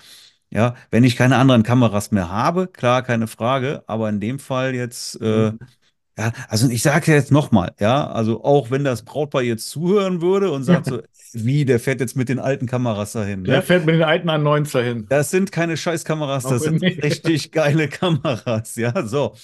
Ja, 0.50 0.74
wenn 0.90 1.04
ich 1.04 1.16
keine 1.16 1.36
anderen 1.36 1.62
Kameras 1.64 2.10
mehr 2.12 2.30
habe, 2.30 2.68
klar, 2.68 3.02
keine 3.02 3.26
Frage. 3.28 3.84
Aber 3.88 4.08
in 4.10 4.20
dem 4.20 4.38
Fall 4.38 4.74
jetzt, 4.74 5.20
äh, 5.22 5.52
Mhm. 5.52 5.74
Ja, 6.18 6.32
also 6.48 6.68
ich 6.68 6.82
sage 6.82 7.12
jetzt 7.12 7.32
nochmal, 7.32 7.72
ja, 7.80 8.06
also 8.10 8.44
auch 8.44 8.70
wenn 8.70 8.84
das 8.84 9.04
Brautpaar 9.04 9.42
jetzt 9.42 9.68
zuhören 9.70 10.20
würde 10.22 10.50
und 10.50 10.62
sagt 10.64 10.86
so, 10.88 11.00
wie, 11.32 11.64
der 11.64 11.80
fährt 11.80 12.00
jetzt 12.00 12.16
mit 12.16 12.28
den 12.28 12.38
alten 12.38 12.66
Kameras 12.66 13.12
dahin, 13.12 13.44
Der 13.44 13.56
ne? 13.56 13.62
fährt 13.62 13.84
mit 13.86 13.94
den 13.96 14.02
alten 14.02 14.30
A9 14.30 14.72
dahin. 14.72 15.08
Das 15.08 15.30
sind 15.30 15.52
keine 15.52 15.76
Scheißkameras, 15.76 16.46
das 16.46 16.62
sind 16.62 16.80
nicht. 16.82 17.02
richtig 17.02 17.50
geile 17.52 17.88
Kameras, 17.88 18.76
ja, 18.76 19.06
so. 19.06 19.34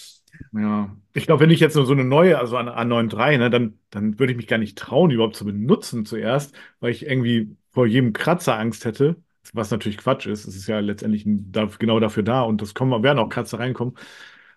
Ja, 0.52 0.96
ich 1.12 1.26
glaube, 1.26 1.42
wenn 1.42 1.50
ich 1.50 1.60
jetzt 1.60 1.74
so 1.74 1.84
so 1.84 1.92
eine 1.92 2.04
neue, 2.04 2.38
also 2.38 2.56
eine 2.56 2.76
A9 2.76 3.08
III, 3.08 3.38
ne, 3.38 3.50
dann, 3.50 3.78
dann 3.90 4.18
würde 4.18 4.32
ich 4.32 4.36
mich 4.36 4.46
gar 4.48 4.58
nicht 4.58 4.76
trauen, 4.78 5.10
die 5.10 5.14
überhaupt 5.14 5.36
zu 5.36 5.44
benutzen 5.44 6.04
zuerst, 6.06 6.54
weil 6.80 6.90
ich 6.92 7.06
irgendwie 7.06 7.56
vor 7.70 7.86
jedem 7.86 8.12
Kratzer 8.12 8.58
Angst 8.58 8.84
hätte, 8.84 9.16
was 9.52 9.70
natürlich 9.70 9.98
Quatsch 9.98 10.26
ist. 10.26 10.46
Es 10.46 10.56
ist 10.56 10.66
ja 10.66 10.80
letztendlich 10.80 11.24
ein, 11.26 11.52
genau 11.78 12.00
dafür 12.00 12.22
da 12.22 12.42
und 12.42 12.62
das 12.62 12.74
kommen, 12.74 13.02
werden 13.02 13.18
auch 13.18 13.28
Kratzer 13.28 13.58
reinkommen. 13.60 13.94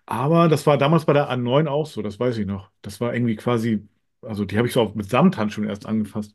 Aber 0.06 0.48
das 0.48 0.66
war 0.66 0.78
damals 0.78 1.04
bei 1.06 1.12
der 1.12 1.30
A9 1.30 1.66
auch 1.66 1.86
so, 1.86 2.02
das 2.02 2.20
weiß 2.20 2.38
ich 2.38 2.46
noch. 2.46 2.70
Das 2.82 3.00
war 3.00 3.14
irgendwie 3.14 3.36
quasi, 3.36 3.88
also 4.22 4.44
die 4.44 4.58
habe 4.58 4.68
ich 4.68 4.74
so 4.74 4.92
mit 4.94 5.08
Samthandschuhen 5.08 5.68
erst 5.68 5.86
angefasst. 5.86 6.34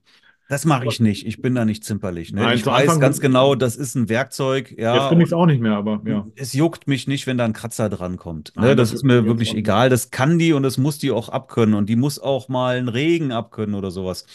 Das 0.50 0.66
mache 0.66 0.88
ich 0.88 1.00
nicht. 1.00 1.28
Ich 1.28 1.44
bin 1.44 1.54
da 1.54 1.64
nicht 1.64 1.84
zimperlich, 1.84 2.34
ne? 2.34 2.42
Nein, 2.42 2.58
Ich 2.58 2.66
weiß 2.66 2.82
Anfang, 2.82 3.00
ganz 3.00 3.20
genau, 3.20 3.54
das 3.54 3.76
ist 3.76 3.94
ein 3.94 4.10
Werkzeug, 4.10 4.72
jetzt 4.72 4.80
ja, 4.80 5.08
bin 5.10 5.22
ich 5.22 5.28
es 5.28 5.34
auch 5.34 5.46
nicht 5.46 5.62
mehr, 5.62 5.76
aber 5.76 6.02
ja. 6.06 6.26
es 6.36 6.54
juckt 6.54 6.88
mich 6.88 7.06
nicht, 7.06 7.28
wenn 7.28 7.38
da 7.38 7.46
ein 7.46 7.54
Kratzer 7.54 7.88
dran 7.88 8.18
kommt, 8.18 8.54
ne? 8.56 8.70
Nein, 8.70 8.78
Das 8.78 8.90
das 8.90 8.94
ist 8.96 9.04
mir 9.04 9.18
jetzt 9.18 9.26
wirklich 9.28 9.54
egal. 9.54 9.90
Das 9.90 10.10
kann 10.10 10.40
die 10.40 10.54
und 10.54 10.64
das 10.64 10.80
muss 10.80 10.98
die 10.98 11.12
auch 11.12 11.30
abkönnen 11.30 11.76
und 11.76 11.88
die 11.88 11.96
muss 11.96 12.18
auch 12.18 12.50
mal 12.50 12.78
einen 12.78 12.90
Regen 12.90 13.32
abkönnen 13.32 13.76
oder 13.76 13.92
sowas. 13.92 14.26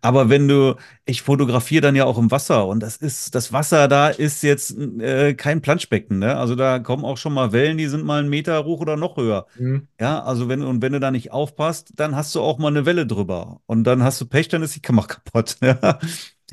Aber 0.00 0.28
wenn 0.28 0.48
du, 0.48 0.76
ich 1.04 1.22
fotografiere 1.22 1.82
dann 1.82 1.96
ja 1.96 2.04
auch 2.04 2.18
im 2.18 2.30
Wasser 2.30 2.66
und 2.66 2.80
das 2.80 2.96
ist, 2.96 3.34
das 3.34 3.52
Wasser 3.52 3.88
da 3.88 4.08
ist 4.08 4.42
jetzt 4.42 4.76
äh, 4.78 5.34
kein 5.34 5.60
Planschbecken, 5.62 6.18
ne? 6.18 6.36
Also 6.36 6.54
da 6.54 6.78
kommen 6.78 7.04
auch 7.04 7.16
schon 7.16 7.34
mal 7.34 7.52
Wellen, 7.52 7.78
die 7.78 7.86
sind 7.88 8.04
mal 8.04 8.20
einen 8.20 8.28
Meter 8.28 8.64
hoch 8.64 8.80
oder 8.80 8.96
noch 8.96 9.16
höher. 9.16 9.46
Mhm. 9.54 9.88
Ja, 10.00 10.22
also 10.22 10.48
wenn, 10.48 10.62
und 10.62 10.82
wenn 10.82 10.92
du 10.92 11.00
da 11.00 11.10
nicht 11.10 11.32
aufpasst, 11.32 11.92
dann 11.96 12.16
hast 12.16 12.34
du 12.34 12.40
auch 12.40 12.58
mal 12.58 12.68
eine 12.68 12.86
Welle 12.86 13.06
drüber. 13.06 13.60
Und 13.66 13.84
dann 13.84 14.02
hast 14.02 14.20
du 14.20 14.26
Pech, 14.26 14.48
dann 14.48 14.62
ist 14.62 14.74
die 14.76 14.80
Kamera 14.82 15.06
kaputt. 15.08 15.56
Ja. 15.62 15.76
Ja, 15.82 15.98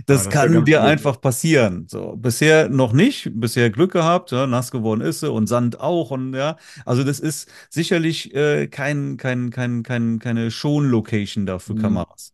Das 0.06 0.24
das 0.24 0.30
kann 0.30 0.64
dir 0.66 0.84
einfach 0.84 1.20
passieren. 1.22 1.88
So, 1.90 2.16
bisher 2.16 2.70
noch 2.70 2.94
nicht, 2.94 3.32
bisher 3.34 3.70
Glück 3.72 3.92
gehabt, 3.94 4.32
ja, 4.32 4.46
nass 4.48 4.72
geworden 4.72 5.02
ist 5.02 5.22
sie 5.22 5.32
und 5.32 5.48
Sand 5.48 5.80
auch. 5.80 6.12
Und 6.12 6.34
ja, 6.36 6.58
also 6.86 7.04
das 7.04 7.20
ist 7.20 7.50
sicherlich 7.70 8.34
äh, 8.36 8.68
kein, 8.68 9.18
kein, 9.18 9.50
kein, 9.50 9.84
kein, 9.84 10.20
keine 10.20 10.52
Schon-Location 10.52 11.46
da 11.46 11.60
für 11.60 11.74
Mhm. 11.74 11.82
Kameras. 11.82 12.34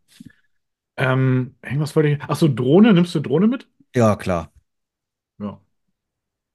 Ähm, 0.96 1.56
irgendwas 1.62 1.94
wollte 1.96 2.10
ich. 2.10 2.18
Ach 2.22 2.36
so, 2.36 2.48
Drohne, 2.48 2.92
nimmst 2.92 3.14
du 3.14 3.20
Drohne 3.20 3.46
mit? 3.48 3.68
Ja, 3.94 4.16
klar. 4.16 4.50
Ja. 5.38 5.60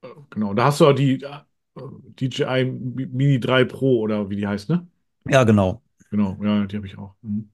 Äh, 0.04 0.10
Genau, 0.32 0.54
da 0.54 0.66
hast 0.66 0.82
du 0.82 0.88
auch 0.88 0.94
die 0.94 1.22
äh, 1.24 1.42
DJI 1.76 2.66
Mini 2.66 3.40
3 3.40 3.66
Pro 3.66 4.00
oder 4.02 4.30
wie 4.30 4.36
die 4.38 4.48
heißt, 4.48 4.70
ne? 4.70 4.88
Ja, 5.26 5.44
genau. 5.46 5.82
Genau, 6.12 6.38
ja, 6.44 6.66
die 6.66 6.76
habe 6.78 6.88
ich 6.88 6.98
auch. 6.98 7.16
Mhm. 7.22 7.52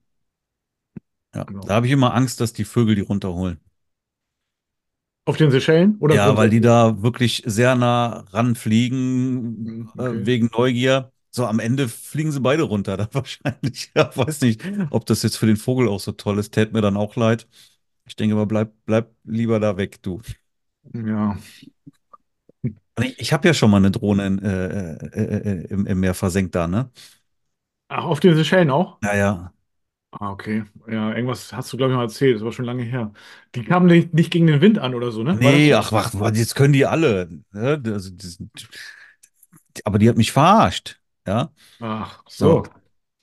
Ja. 1.34 1.46
Genau. 1.46 1.62
Da 1.64 1.74
habe 1.76 1.86
ich 1.86 1.92
immer 1.92 2.14
Angst, 2.14 2.40
dass 2.40 2.52
die 2.52 2.64
Vögel 2.64 2.94
die 2.96 3.00
runterholen. 3.02 3.60
Auf 5.24 5.36
den 5.36 5.52
Seychellen 5.52 5.98
oder 6.00 6.18
Ja, 6.18 6.36
weil 6.36 6.50
die 6.50 6.60
grundsätzlich? 6.60 6.60
da 6.60 7.02
wirklich 7.02 7.42
sehr 7.46 7.74
nah 7.74 8.20
ranfliegen, 8.30 9.64
Mhm, 9.64 9.90
äh, 9.96 10.02
Okay. 10.02 10.26
wegen 10.26 10.48
Neugier. 10.52 11.12
So, 11.36 11.44
am 11.46 11.58
Ende 11.58 11.86
fliegen 11.90 12.32
sie 12.32 12.40
beide 12.40 12.62
runter, 12.62 12.96
da 12.96 13.08
wahrscheinlich. 13.12 13.90
Ja, 13.94 14.10
weiß 14.16 14.40
nicht, 14.40 14.62
ob 14.90 15.04
das 15.04 15.22
jetzt 15.22 15.36
für 15.36 15.44
den 15.46 15.58
Vogel 15.58 15.86
auch 15.88 16.00
so 16.00 16.12
toll 16.12 16.38
ist. 16.38 16.52
Tät 16.54 16.72
mir 16.72 16.80
dann 16.80 16.96
auch 16.96 17.14
leid. 17.16 17.46
Ich 18.06 18.16
denke 18.16 18.34
aber, 18.36 18.46
bleib, 18.46 18.72
bleib 18.86 19.10
lieber 19.24 19.60
da 19.60 19.76
weg, 19.76 20.00
du. 20.02 20.22
Ja. 20.94 21.36
Ich, 22.98 23.18
ich 23.18 23.32
habe 23.34 23.46
ja 23.48 23.52
schon 23.54 23.70
mal 23.70 23.76
eine 23.76 23.90
Drohne 23.90 24.26
in, 24.26 24.38
äh, 24.42 24.94
äh, 24.94 25.62
äh, 25.62 25.66
im, 25.66 25.86
im 25.86 26.00
Meer 26.00 26.14
versenkt 26.14 26.54
da, 26.54 26.66
ne? 26.66 26.90
Ach, 27.88 28.04
auf 28.04 28.20
den 28.20 28.34
Seychellen 28.34 28.70
auch? 28.70 28.98
Ja, 29.02 29.14
ja. 29.16 29.52
Ah, 30.12 30.30
okay. 30.30 30.64
Ja, 30.88 31.12
irgendwas 31.12 31.52
hast 31.52 31.72
du, 31.72 31.76
glaube 31.76 31.92
ich, 31.92 31.96
mal 31.96 32.04
erzählt. 32.04 32.36
Das 32.36 32.44
war 32.44 32.52
schon 32.52 32.64
lange 32.64 32.84
her. 32.84 33.12
Die 33.54 33.62
kamen 33.64 33.86
nicht, 33.86 34.14
nicht 34.14 34.30
gegen 34.30 34.46
den 34.46 34.60
Wind 34.62 34.78
an 34.78 34.94
oder 34.94 35.12
so, 35.12 35.22
ne? 35.22 35.32
War 35.42 35.52
Nee, 35.52 35.74
ach, 35.74 35.92
ach, 35.92 36.14
jetzt 36.34 36.54
können 36.54 36.72
die 36.72 36.86
alle. 36.86 37.28
Ne? 37.52 37.82
Also, 37.84 38.10
das, 38.10 38.38
aber 39.84 39.98
die 39.98 40.08
hat 40.08 40.16
mich 40.16 40.32
verarscht. 40.32 41.00
Ja, 41.26 41.52
Ach, 41.80 42.22
so. 42.28 42.62
so. 42.62 42.72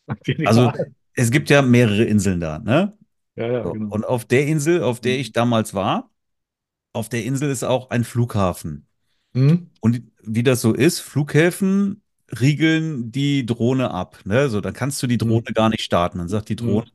Also, 0.44 0.72
es 1.16 1.32
gibt 1.32 1.50
ja 1.50 1.62
mehrere 1.62 2.04
Inseln 2.06 2.40
da, 2.40 2.60
ne? 2.60 2.98
Ja, 3.36 3.48
ja, 3.52 3.64
So. 3.64 3.70
genau. 3.70 3.90
Und 3.90 4.06
auf 4.06 4.26
der 4.26 4.48
Insel, 4.48 4.84
auf 4.84 5.02
der 5.02 5.20
ich 5.20 5.32
Mhm. 5.32 5.34
damals 5.34 5.74
war, 5.74 6.12
auf 6.94 7.10
der 7.10 7.26
Insel 7.26 7.52
ist 7.52 7.64
auch 7.64 7.92
ein 7.92 8.04
Flughafen. 8.06 8.88
Mhm. 9.34 9.68
Und 9.82 10.04
wie 10.24 10.44
das 10.44 10.62
so 10.62 10.74
ist, 10.74 11.00
Flughäfen 11.02 12.02
riegeln 12.40 13.12
die 13.12 13.46
Drohne 13.46 13.92
ab. 13.92 14.20
Ne? 14.26 14.50
So, 14.50 14.62
dann 14.62 14.74
kannst 14.74 15.02
du 15.04 15.08
die 15.08 15.18
Drohne 15.18 15.42
Mhm. 15.42 15.54
gar 15.54 15.70
nicht 15.70 15.84
starten. 15.84 16.20
Dann 16.20 16.30
sagt 16.30 16.50
die 16.50 16.56
Mhm. 16.60 16.80
Drohne, 16.80 16.86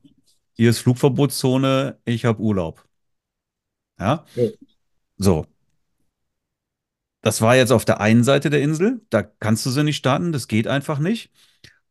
hier 0.54 0.70
ist 0.70 0.80
Flugverbotszone, 0.80 2.00
ich 2.04 2.24
habe 2.26 2.40
Urlaub. 2.42 2.84
Ja, 3.98 4.24
Ja. 4.34 4.48
so. 5.18 5.46
Das 7.28 7.42
war 7.42 7.56
jetzt 7.56 7.72
auf 7.72 7.84
der 7.84 8.00
einen 8.00 8.24
Seite 8.24 8.48
der 8.50 8.62
Insel, 8.62 9.02
da 9.10 9.22
kannst 9.22 9.66
du 9.66 9.70
sie 9.70 9.84
nicht 9.84 9.96
starten, 9.98 10.32
das 10.32 10.48
geht 10.48 10.66
einfach 10.66 10.98
nicht. 10.98 11.30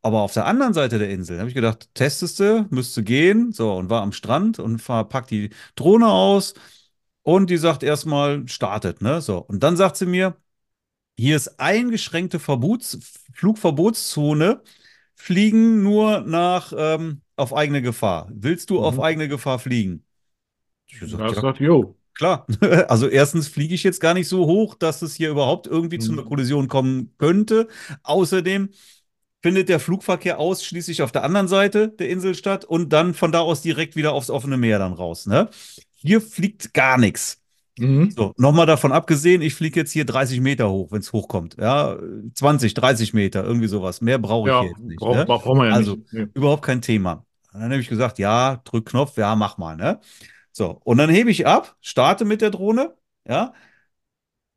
Aber 0.02 0.22
auf 0.22 0.34
der 0.34 0.46
anderen 0.48 0.74
Seite 0.74 1.00
der 1.00 1.10
Insel 1.12 1.40
habe 1.40 1.50
ich 1.50 1.56
gedacht, 1.56 1.90
testest 1.96 2.40
du, 2.40 2.68
müsste 2.72 3.04
gehen. 3.04 3.52
So, 3.54 3.74
und 3.76 3.90
war 3.90 4.02
am 4.04 4.14
Strand 4.14 4.60
und 4.60 4.80
fahr, 4.82 5.10
pack 5.10 5.28
die 5.28 5.52
Drohne 5.76 6.08
aus 6.10 6.56
und 7.24 7.50
die 7.50 7.58
sagt 7.58 7.84
erstmal, 7.84 8.48
startet, 8.48 9.02
ne? 9.02 9.22
So. 9.22 9.40
Und 9.40 9.64
dann 9.64 9.78
sagt 9.78 9.98
sie 9.98 10.06
mir, 10.08 10.38
hier 11.18 11.36
ist 11.38 11.60
eingeschränkte 11.60 12.40
Verbots 12.40 13.00
Flugverbotszone, 13.34 14.62
fliegen 15.16 15.84
nur 15.84 16.22
nach 16.22 16.74
ähm, 16.78 17.22
auf 17.38 17.54
eigene 17.56 17.82
Gefahr. 17.84 18.30
Willst 18.34 18.70
du 18.72 18.82
auf 18.84 19.00
Mhm. 19.00 19.02
eigene 19.02 19.28
Gefahr 19.30 19.60
fliegen? 19.60 20.06
Ich 20.88 21.00
gesagt, 21.00 21.24
ja, 21.24 21.30
du 21.30 21.36
gesagt, 21.36 21.60
jo. 21.60 21.97
Klar, 22.18 22.45
also 22.89 23.07
erstens 23.07 23.47
fliege 23.47 23.76
ich 23.76 23.84
jetzt 23.84 23.99
gar 24.01 24.13
nicht 24.13 24.28
so 24.28 24.45
hoch, 24.47 24.76
dass 24.76 25.01
es 25.03 25.13
hier 25.15 25.30
überhaupt 25.30 25.68
irgendwie 25.68 25.99
zu 25.99 26.11
einer 26.13 26.24
Mhm. 26.24 26.26
Kollision 26.26 26.68
kommen 26.68 27.13
könnte. 27.18 27.68
Außerdem 28.03 28.70
findet 29.43 29.70
der 29.70 29.80
Flugverkehr 29.80 30.39
ausschließlich 30.39 31.01
auf 31.03 31.11
der 31.11 31.24
anderen 31.24 31.47
Seite 31.47 31.89
der 31.89 32.09
Insel 32.09 32.36
statt 32.36 32.65
und 32.65 32.89
dann 32.93 33.13
von 33.13 33.32
da 33.32 33.39
aus 33.41 33.61
direkt 33.61 33.95
wieder 33.95 34.13
aufs 34.13 34.30
offene 34.30 34.57
Meer 34.57 34.80
dann 34.80 34.93
raus. 34.93 35.28
Ne? 35.28 35.49
Hier 35.95 36.22
fliegt 36.22 36.74
gar 36.74 36.97
nichts. 36.97 37.41
Mhm. 37.80 38.18
So, 38.18 38.34
nochmal 38.38 38.65
davon 38.65 38.91
abgesehen, 38.91 39.41
ich 39.43 39.53
fliege 39.55 39.80
jetzt 39.82 39.91
hier 39.91 40.05
30 40.05 40.41
Meter 40.41 40.70
hoch, 40.72 40.91
wenn 40.91 40.99
es 41.01 41.13
hochkommt. 41.13 41.57
Ja, 41.59 41.97
20, 42.34 42.74
30 42.74 43.13
Meter, 43.13 43.43
irgendwie 43.43 43.68
sowas. 43.68 44.01
Mehr 44.01 44.18
brauche 44.20 44.51
ich 44.51 44.55
Ja, 44.55 44.61
hier 44.61 44.70
jetzt 44.70 44.80
nicht. 44.80 44.99
braucht 44.99 45.15
Ne? 45.18 45.26
braucht 45.26 45.45
man 45.45 45.68
ja 45.68 45.74
Also 45.74 45.97
nicht. 45.97 46.13
Nee. 46.13 46.28
überhaupt 46.34 46.63
kein 46.65 46.82
Thema. 46.82 47.26
Und 47.53 47.61
dann 47.61 47.72
habe 47.72 47.82
ich 47.82 47.89
gesagt, 47.89 48.20
ja, 48.20 48.57
drück 48.65 48.88
Knopf, 48.88 49.18
ja, 49.18 49.36
mach 49.36 49.57
mal. 49.57 49.76
Ne? 49.78 49.99
So, 50.58 50.82
und 50.84 50.97
dann 50.97 51.12
hebe 51.12 51.30
ich 51.30 51.45
ab, 51.45 51.78
starte 51.82 52.26
mit 52.26 52.41
der 52.41 52.49
Drohne, 52.49 52.97
ja, 53.28 53.53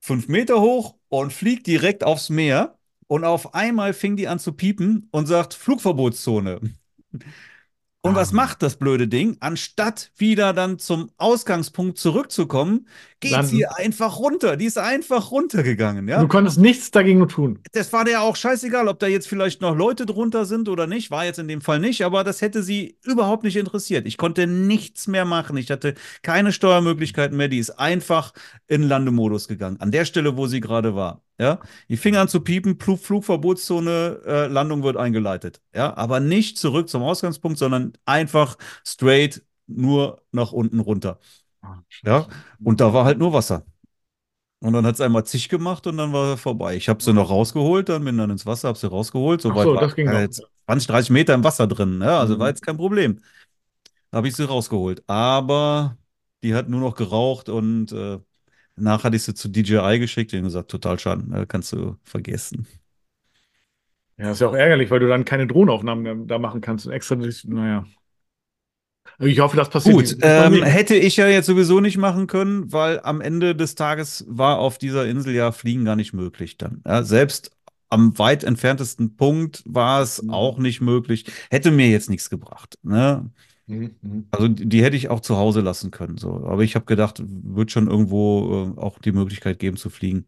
fünf 0.00 0.28
Meter 0.28 0.58
hoch 0.62 0.96
und 1.10 1.30
fliege 1.30 1.62
direkt 1.62 2.04
aufs 2.04 2.30
Meer. 2.30 2.78
Und 3.06 3.24
auf 3.24 3.52
einmal 3.54 3.92
fing 3.92 4.16
die 4.16 4.26
an 4.26 4.38
zu 4.38 4.52
piepen 4.54 5.08
und 5.10 5.26
sagt 5.26 5.52
Flugverbotszone. 5.52 6.60
Und 8.02 8.12
Ah. 8.12 8.14
was 8.14 8.32
macht 8.32 8.62
das 8.62 8.76
blöde 8.76 9.08
Ding? 9.08 9.36
Anstatt 9.40 10.10
wieder 10.16 10.54
dann 10.54 10.78
zum 10.78 11.10
Ausgangspunkt 11.18 11.98
zurückzukommen, 11.98 12.88
geht 13.20 13.44
sie 13.44 13.60
Landen. 13.60 13.76
einfach 13.76 14.18
runter. 14.18 14.56
Die 14.56 14.64
ist 14.64 14.78
einfach 14.78 15.30
runtergegangen, 15.30 16.06
Du 16.06 16.12
ja. 16.12 16.24
konntest 16.24 16.58
nichts 16.58 16.90
dagegen 16.90 17.28
tun. 17.28 17.60
Das 17.72 17.92
war 17.92 18.04
der 18.04 18.22
auch 18.22 18.34
scheißegal, 18.36 18.88
ob 18.88 18.98
da 18.98 19.06
jetzt 19.06 19.28
vielleicht 19.28 19.60
noch 19.60 19.76
Leute 19.76 20.06
drunter 20.06 20.46
sind 20.46 20.68
oder 20.68 20.86
nicht. 20.86 21.10
War 21.10 21.24
jetzt 21.24 21.38
in 21.38 21.46
dem 21.48 21.60
Fall 21.60 21.78
nicht, 21.78 22.02
aber 22.04 22.24
das 22.24 22.40
hätte 22.40 22.62
sie 22.62 22.98
überhaupt 23.04 23.44
nicht 23.44 23.56
interessiert. 23.56 24.06
Ich 24.06 24.16
konnte 24.16 24.46
nichts 24.46 25.06
mehr 25.06 25.24
machen. 25.24 25.56
Ich 25.56 25.70
hatte 25.70 25.94
keine 26.22 26.52
Steuermöglichkeiten 26.52 27.36
mehr. 27.36 27.48
Die 27.48 27.58
ist 27.58 27.70
einfach 27.70 28.32
in 28.66 28.82
Landemodus 28.82 29.48
gegangen. 29.48 29.78
An 29.80 29.90
der 29.90 30.04
Stelle, 30.04 30.36
wo 30.36 30.46
sie 30.46 30.60
gerade 30.60 30.94
war. 30.94 31.22
Ja, 31.38 31.60
die 31.88 31.96
fing 31.96 32.16
an 32.16 32.28
zu 32.28 32.40
piepen, 32.40 32.78
Flug, 32.78 33.00
Flugverbotszone, 33.00 34.20
äh, 34.26 34.46
Landung 34.48 34.82
wird 34.82 34.98
eingeleitet. 34.98 35.62
Ja, 35.74 35.96
aber 35.96 36.20
nicht 36.20 36.58
zurück 36.58 36.90
zum 36.90 37.02
Ausgangspunkt, 37.02 37.56
sondern 37.56 37.94
einfach 38.04 38.58
straight 38.86 39.42
nur 39.66 40.20
nach 40.32 40.52
unten 40.52 40.80
runter. 40.80 41.18
Ja, 42.04 42.28
und 42.62 42.80
da 42.80 42.92
war 42.94 43.04
halt 43.04 43.18
nur 43.18 43.32
Wasser. 43.32 43.64
Und 44.60 44.74
dann 44.74 44.86
hat 44.86 44.94
es 44.96 45.00
einmal 45.00 45.24
zig 45.24 45.48
gemacht 45.48 45.86
und 45.86 45.96
dann 45.96 46.12
war 46.12 46.30
er 46.32 46.36
vorbei. 46.36 46.76
Ich 46.76 46.88
habe 46.88 47.02
sie 47.02 47.12
noch 47.14 47.30
rausgeholt, 47.30 47.88
dann 47.88 48.04
bin 48.04 48.18
dann 48.18 48.30
ins 48.30 48.46
Wasser, 48.46 48.68
habe 48.68 48.78
sie 48.78 48.88
rausgeholt. 48.88 49.40
Ach 49.46 49.58
Soweit 49.58 49.58
so, 49.58 49.76
war 49.76 49.76
das 49.76 49.94
ging 49.94 50.08
noch. 50.10 50.24
jetzt 50.24 50.42
20, 50.66 50.86
30 50.88 51.10
Meter 51.10 51.34
im 51.34 51.44
Wasser 51.44 51.66
drin. 51.66 51.98
Ne? 51.98 52.12
Also 52.18 52.38
war 52.38 52.48
Mhm. 52.48 52.50
jetzt 52.50 52.62
kein 52.62 52.76
Problem. 52.76 53.22
Da 54.10 54.18
habe 54.18 54.28
ich 54.28 54.36
sie 54.36 54.44
rausgeholt. 54.44 55.04
Aber 55.08 55.98
die 56.42 56.54
hat 56.54 56.68
nur 56.68 56.80
noch 56.80 56.96
geraucht 56.96 57.48
und 57.50 57.92
äh, 57.92 58.18
danach 58.76 59.04
hatte 59.04 59.16
ich 59.16 59.24
sie 59.24 59.34
zu 59.34 59.48
DJI 59.50 59.98
geschickt 60.00 60.34
und 60.34 60.44
gesagt, 60.44 60.70
total 60.70 60.98
schade, 60.98 61.28
ne? 61.30 61.46
kannst 61.46 61.72
du 61.74 61.96
vergessen. 62.04 62.66
Ja, 64.18 64.32
ist 64.32 64.40
ja 64.40 64.48
auch 64.48 64.54
ärgerlich, 64.54 64.90
weil 64.90 65.00
du 65.00 65.08
dann 65.08 65.24
keine 65.24 65.46
Drohnenaufnahmen 65.46 66.26
da 66.28 66.38
machen 66.38 66.60
kannst. 66.60 66.86
Extra, 66.86 67.16
naja. 67.16 67.86
Ich 69.18 69.38
hoffe, 69.40 69.56
das 69.56 69.70
passiert 69.70 69.96
Gut, 69.96 70.18
ähm, 70.20 70.62
hätte 70.62 70.94
ich 70.94 71.16
ja 71.16 71.26
jetzt 71.26 71.46
sowieso 71.46 71.80
nicht 71.80 71.96
machen 71.96 72.26
können, 72.26 72.70
weil 72.72 73.00
am 73.00 73.20
Ende 73.22 73.56
des 73.56 73.74
Tages 73.76 74.24
war 74.28 74.58
auf 74.58 74.76
dieser 74.76 75.06
Insel 75.06 75.34
ja 75.34 75.52
Fliegen 75.52 75.84
gar 75.86 75.96
nicht 75.96 76.12
möglich 76.12 76.58
dann. 76.58 76.82
Ja, 76.86 77.02
selbst 77.02 77.50
am 77.88 78.18
weit 78.18 78.44
entferntesten 78.44 79.16
Punkt 79.16 79.62
war 79.66 80.02
es 80.02 80.22
Mhm. 80.22 80.30
auch 80.30 80.58
nicht 80.58 80.80
möglich. 80.82 81.26
Hätte 81.50 81.70
mir 81.70 81.88
jetzt 81.88 82.10
nichts 82.10 82.28
gebracht. 82.30 82.78
Ne? 82.82 83.30
Mhm. 83.66 83.96
Mhm. 84.02 84.32
Also 84.32 84.48
die, 84.48 84.68
die 84.68 84.82
hätte 84.84 84.96
ich 84.96 85.08
auch 85.08 85.20
zu 85.20 85.36
Hause 85.36 85.60
lassen 85.60 85.90
können. 85.90 86.18
So. 86.18 86.34
Aber 86.46 86.62
ich 86.62 86.74
habe 86.76 86.86
gedacht, 86.86 87.22
wird 87.26 87.70
schon 87.72 87.88
irgendwo 87.88 88.74
äh, 88.76 88.80
auch 88.80 88.98
die 89.00 89.12
Möglichkeit 89.12 89.58
geben 89.58 89.76
zu 89.76 89.90
fliegen. 89.90 90.26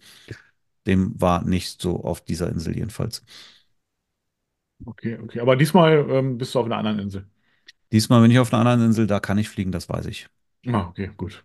Dem 0.86 1.20
war 1.20 1.44
nicht 1.44 1.82
so 1.82 2.04
auf 2.04 2.22
dieser 2.24 2.50
Insel 2.50 2.76
jedenfalls. 2.76 3.24
Okay, 4.84 5.16
okay. 5.22 5.40
Aber 5.40 5.56
diesmal 5.56 6.06
ähm, 6.10 6.38
bist 6.38 6.54
du 6.54 6.58
auf 6.60 6.66
einer 6.66 6.76
anderen 6.78 6.98
Insel. 6.98 7.28
Diesmal 7.92 8.22
bin 8.22 8.30
ich 8.30 8.38
auf 8.38 8.52
einer 8.52 8.60
anderen 8.60 8.86
Insel, 8.90 9.06
da 9.06 9.20
kann 9.20 9.38
ich 9.38 9.48
fliegen, 9.48 9.70
das 9.72 9.88
weiß 9.88 10.06
ich. 10.06 10.28
Ah, 10.66 10.88
okay, 10.88 11.10
gut. 11.16 11.44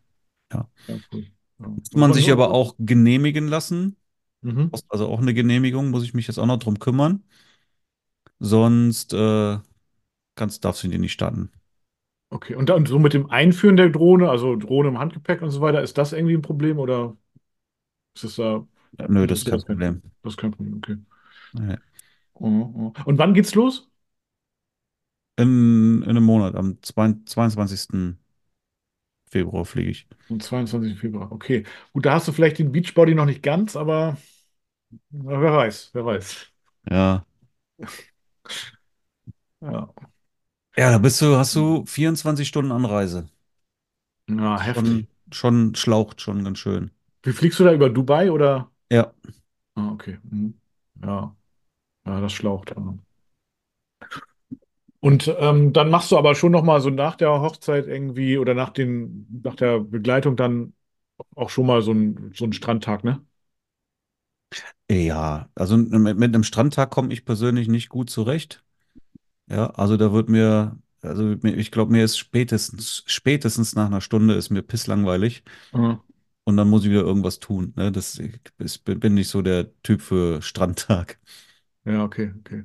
Ja. 0.53 0.67
Ja, 0.87 0.95
cool. 1.11 1.25
Ja. 1.59 1.67
Muss 1.67 1.91
man 1.93 2.13
sich 2.13 2.31
aber 2.31 2.51
auch 2.51 2.75
genehmigen 2.79 3.47
lassen. 3.47 3.97
Mhm. 4.41 4.71
Also 4.89 5.07
auch 5.07 5.19
eine 5.19 5.33
Genehmigung, 5.33 5.89
muss 5.89 6.03
ich 6.03 6.13
mich 6.13 6.27
jetzt 6.27 6.37
auch 6.37 6.45
noch 6.45 6.59
drum 6.59 6.79
kümmern. 6.79 7.23
Sonst 8.39 9.13
äh, 9.13 9.57
kannst, 10.35 10.65
darfst 10.65 10.83
du 10.83 10.87
die 10.87 10.97
nicht 10.97 11.13
starten. 11.13 11.51
Okay, 12.29 12.55
und 12.55 12.67
dann 12.69 12.85
so 12.85 12.99
mit 12.99 13.13
dem 13.13 13.29
Einführen 13.29 13.77
der 13.77 13.89
Drohne, 13.89 14.29
also 14.29 14.55
Drohne 14.57 14.89
im 14.89 14.99
Handgepäck 14.99 15.41
und 15.41 15.49
so 15.49 15.61
weiter, 15.61 15.81
ist 15.81 15.97
das 15.97 16.11
irgendwie 16.11 16.35
ein 16.35 16.41
Problem 16.41 16.77
oder 16.77 17.15
ist 18.15 18.23
das 18.25 18.35
da? 18.35 18.67
Ja, 18.99 19.07
nö, 19.07 19.27
das 19.27 19.39
ist 19.39 19.49
kein 19.49 19.61
Problem. 19.61 20.01
Das 20.23 20.33
ist 20.33 20.37
kein 20.37 20.51
Problem, 20.51 20.77
okay. 20.77 20.97
Nee. 21.53 21.77
Oh, 22.35 22.47
oh. 22.47 22.93
Und 23.05 23.17
wann 23.17 23.33
geht's 23.33 23.55
los? 23.55 23.89
In, 25.38 26.01
in 26.03 26.09
einem 26.09 26.23
Monat, 26.23 26.55
am 26.55 26.81
22. 26.83 28.17
Februar 29.31 29.65
fliege 29.65 29.89
ich. 29.91 30.07
Am 30.29 30.39
22. 30.39 30.99
Februar, 30.99 31.31
okay. 31.31 31.63
Gut, 31.93 32.05
da 32.05 32.13
hast 32.13 32.27
du 32.27 32.31
vielleicht 32.33 32.59
den 32.59 32.71
Beachbody 32.71 33.15
noch 33.15 33.25
nicht 33.25 33.43
ganz, 33.43 33.75
aber 33.75 34.17
na, 35.11 35.41
wer 35.41 35.53
weiß, 35.53 35.91
wer 35.93 36.05
weiß. 36.05 36.47
Ja. 36.91 37.25
Ja, 39.61 39.88
Ja, 40.77 40.91
da 40.91 40.97
bist 40.99 41.21
du, 41.21 41.35
hast 41.38 41.55
du 41.55 41.85
24 41.85 42.47
Stunden 42.47 42.71
Anreise. 42.71 43.27
ja 44.27 44.57
heftig. 44.59 44.99
Schon, 44.99 45.07
schon 45.33 45.75
schlaucht 45.75 46.21
schon 46.21 46.43
ganz 46.45 46.59
schön. 46.59 46.91
Wie 47.23 47.31
fliegst 47.33 47.59
du 47.59 47.63
da 47.63 47.73
über 47.73 47.89
Dubai 47.91 48.31
oder? 48.31 48.71
Ja. 48.89 49.11
Ah, 49.75 49.91
okay. 49.93 50.17
Mhm. 50.23 50.59
Ja, 51.03 51.35
ja, 52.05 52.21
das 52.21 52.33
schlaucht. 52.33 52.71
ja. 52.75 52.97
Und 55.08 55.34
ähm, 55.39 55.74
dann 55.74 55.89
machst 55.89 56.12
du 56.12 56.18
aber 56.18 56.36
schon 56.36 56.51
noch 56.51 56.64
mal 56.64 56.82
so 56.82 56.89
nach 56.89 57.16
der 57.16 57.30
Hochzeit 57.41 57.88
irgendwie 57.88 58.38
oder 58.38 58.53
nach 58.53 58.72
den, 58.72 59.28
nach 59.43 59.55
der 59.55 59.80
Begleitung 59.80 60.36
dann 60.36 60.74
auch 61.36 61.49
schon 61.51 61.68
mal 61.68 61.82
so 61.82 61.93
ein, 61.93 62.32
so 62.36 62.45
einen 62.45 62.53
Strandtag, 62.53 63.03
ne? 63.03 63.26
Ja, 64.89 65.49
also 65.55 65.78
mit, 65.78 66.18
mit 66.18 66.34
einem 66.36 66.43
Strandtag 66.43 66.89
komme 66.91 67.14
ich 67.14 67.26
persönlich 67.26 67.68
nicht 67.68 67.89
gut 67.89 68.10
zurecht. 68.10 68.64
Ja, 69.49 69.68
also 69.72 69.97
da 69.97 70.14
wird 70.14 70.30
mir, 70.30 70.80
also 71.01 71.34
ich 71.43 71.72
glaube, 71.72 71.91
mir 71.93 72.05
ist 72.05 72.18
spätestens, 72.18 73.03
spätestens 73.08 73.76
nach 73.76 73.88
einer 73.88 74.01
Stunde 74.01 74.36
ist 74.36 74.49
mir 74.51 74.64
pisslangweilig 74.64 75.43
Mhm. 75.74 76.01
und 76.45 76.58
dann 76.58 76.70
muss 76.70 76.84
ich 76.84 76.89
wieder 76.89 77.01
irgendwas 77.01 77.39
tun. 77.39 77.74
Ne? 77.76 77.91
Das, 77.91 78.18
ich, 78.20 78.39
ich 78.60 78.84
bin 78.84 79.14
nicht 79.14 79.30
so 79.30 79.41
der 79.41 79.72
Typ 79.84 80.01
für 80.01 80.41
Strandtag. 80.41 81.20
Ja, 81.86 82.03
okay, 82.03 82.34
okay. 82.39 82.64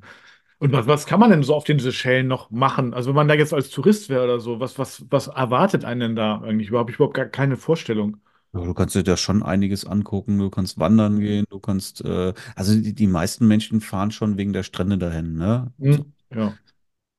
Und 0.62 0.72
was, 0.72 0.86
was 0.86 1.06
kann 1.06 1.18
man 1.20 1.30
denn 1.30 1.42
so 1.42 1.54
auf 1.54 1.64
den 1.64 1.78
Seychellen 1.80 2.28
noch 2.28 2.50
machen? 2.50 2.94
Also 2.94 3.10
wenn 3.10 3.16
man 3.16 3.28
da 3.28 3.34
jetzt 3.34 3.52
als 3.52 3.68
Tourist 3.70 4.08
wäre 4.08 4.24
oder 4.24 4.38
so, 4.40 4.60
was, 4.60 4.78
was, 4.78 5.04
was 5.10 5.26
erwartet 5.26 5.84
einen 5.84 6.00
denn 6.00 6.16
da 6.16 6.40
eigentlich? 6.40 6.68
Überhaupt, 6.68 6.90
ich 6.90 6.96
überhaupt 6.96 7.14
gar 7.16 7.26
keine 7.26 7.56
Vorstellung. 7.56 8.18
Ja, 8.54 8.60
du 8.64 8.74
kannst 8.74 8.94
dir 8.94 9.02
da 9.02 9.16
schon 9.16 9.42
einiges 9.42 9.86
angucken. 9.86 10.38
Du 10.38 10.50
kannst 10.50 10.78
wandern 10.78 11.20
gehen, 11.20 11.46
du 11.48 11.58
kannst, 11.58 12.04
äh, 12.04 12.34
also 12.54 12.74
die, 12.78 12.94
die 12.94 13.06
meisten 13.06 13.48
Menschen 13.48 13.80
fahren 13.80 14.10
schon 14.10 14.36
wegen 14.36 14.52
der 14.52 14.62
Strände 14.62 14.98
dahin, 14.98 15.34
ne? 15.34 15.72
So. 15.88 16.04
Hm? 16.04 16.12
Ja. 16.30 16.58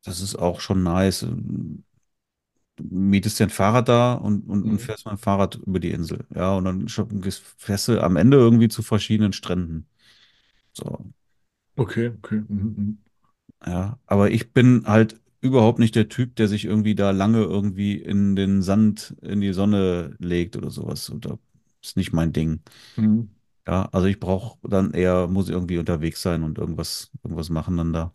Das 0.06 0.22
ist 0.22 0.36
auch 0.38 0.60
schon 0.62 0.84
nice. 0.84 1.26
Du 2.76 2.84
mietest 2.90 3.40
dir 3.40 3.46
ein 3.46 3.50
Fahrrad 3.50 3.88
da 3.88 4.14
und, 4.16 4.48
und, 4.50 4.68
und 4.68 4.80
Mhm. 4.80 4.82
fährst 4.82 5.06
mit 5.06 5.14
dem 5.14 5.18
Fahrrad 5.20 5.56
über 5.56 5.80
die 5.80 5.92
Insel. 5.92 6.26
Ja, 6.34 6.56
und 6.56 6.66
dann 6.66 6.88
fährst 7.58 7.88
du 7.88 8.02
am 8.04 8.16
Ende 8.16 8.38
irgendwie 8.38 8.68
zu 8.68 8.82
verschiedenen 8.84 9.34
Stränden. 9.34 9.88
So, 10.74 11.06
Okay, 11.78 12.08
okay. 12.18 12.42
Mhm. 12.50 12.98
Ja. 13.66 14.00
Aber 14.06 14.32
ich 14.32 14.52
bin 14.54 14.84
halt 14.88 15.20
überhaupt 15.42 15.80
nicht 15.80 15.96
der 15.96 16.10
Typ, 16.10 16.36
der 16.36 16.48
sich 16.48 16.66
irgendwie 16.66 16.96
da 16.96 17.12
lange 17.12 17.40
irgendwie 17.44 17.96
in 17.98 18.36
den 18.36 18.62
Sand, 18.62 19.16
in 19.22 19.42
die 19.42 19.54
Sonne 19.54 20.16
legt 20.20 20.56
oder 20.56 20.70
sowas. 20.70 21.10
Und 21.10 21.26
das 21.26 21.38
ist 21.82 21.98
nicht 21.98 22.14
mein 22.14 22.32
Ding. 22.34 22.62
Mhm. 22.98 23.34
Ja, 23.68 23.88
also 23.94 24.08
ich 24.08 24.20
brauche 24.20 24.58
dann 24.68 24.92
eher, 24.94 25.28
muss 25.28 25.50
irgendwie 25.50 25.78
unterwegs 25.78 26.22
sein 26.22 26.44
und 26.44 26.58
irgendwas, 26.58 27.12
irgendwas 27.24 27.50
machen 27.50 27.78
dann 27.78 27.94
da. 27.94 28.14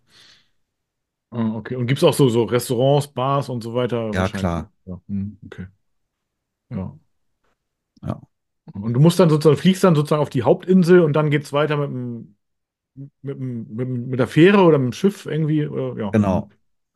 Ah, 1.30 1.54
okay. 1.56 1.76
Und 1.76 1.86
gibt 1.86 1.98
es 1.98 2.04
auch 2.04 2.14
so, 2.14 2.28
so 2.28 2.44
Restaurants, 2.44 3.08
Bars 3.08 3.48
und 3.48 3.62
so 3.62 3.74
weiter? 3.74 4.14
Ja, 4.14 4.28
Wahrscheinlich. 4.28 4.28
klar. 4.28 4.72
Ja. 4.86 5.00
Mhm. 5.06 5.38
Okay. 5.44 5.66
Ja. 6.70 6.98
Ja, 8.02 8.20
Und 8.72 8.92
du 8.94 9.00
musst 9.00 9.18
dann 9.18 9.30
sozusagen, 9.30 9.56
fliegst 9.60 9.82
dann 9.84 9.94
sozusagen 9.94 10.22
auf 10.22 10.30
die 10.30 10.42
Hauptinsel 10.42 11.00
und 11.00 11.14
dann 11.14 11.30
geht 11.30 11.44
es 11.44 11.52
weiter 11.52 11.76
mit 11.76 11.88
dem, 11.90 12.36
mit 13.22 13.38
mit 13.38 13.88
mit 13.88 14.18
der 14.20 14.26
Fähre 14.28 14.62
oder 14.64 14.78
mit 14.78 14.86
dem 14.88 14.92
Schiff 14.92 15.26
irgendwie. 15.26 15.66
Oder, 15.66 16.00
ja. 16.00 16.12
genau. 16.12 16.48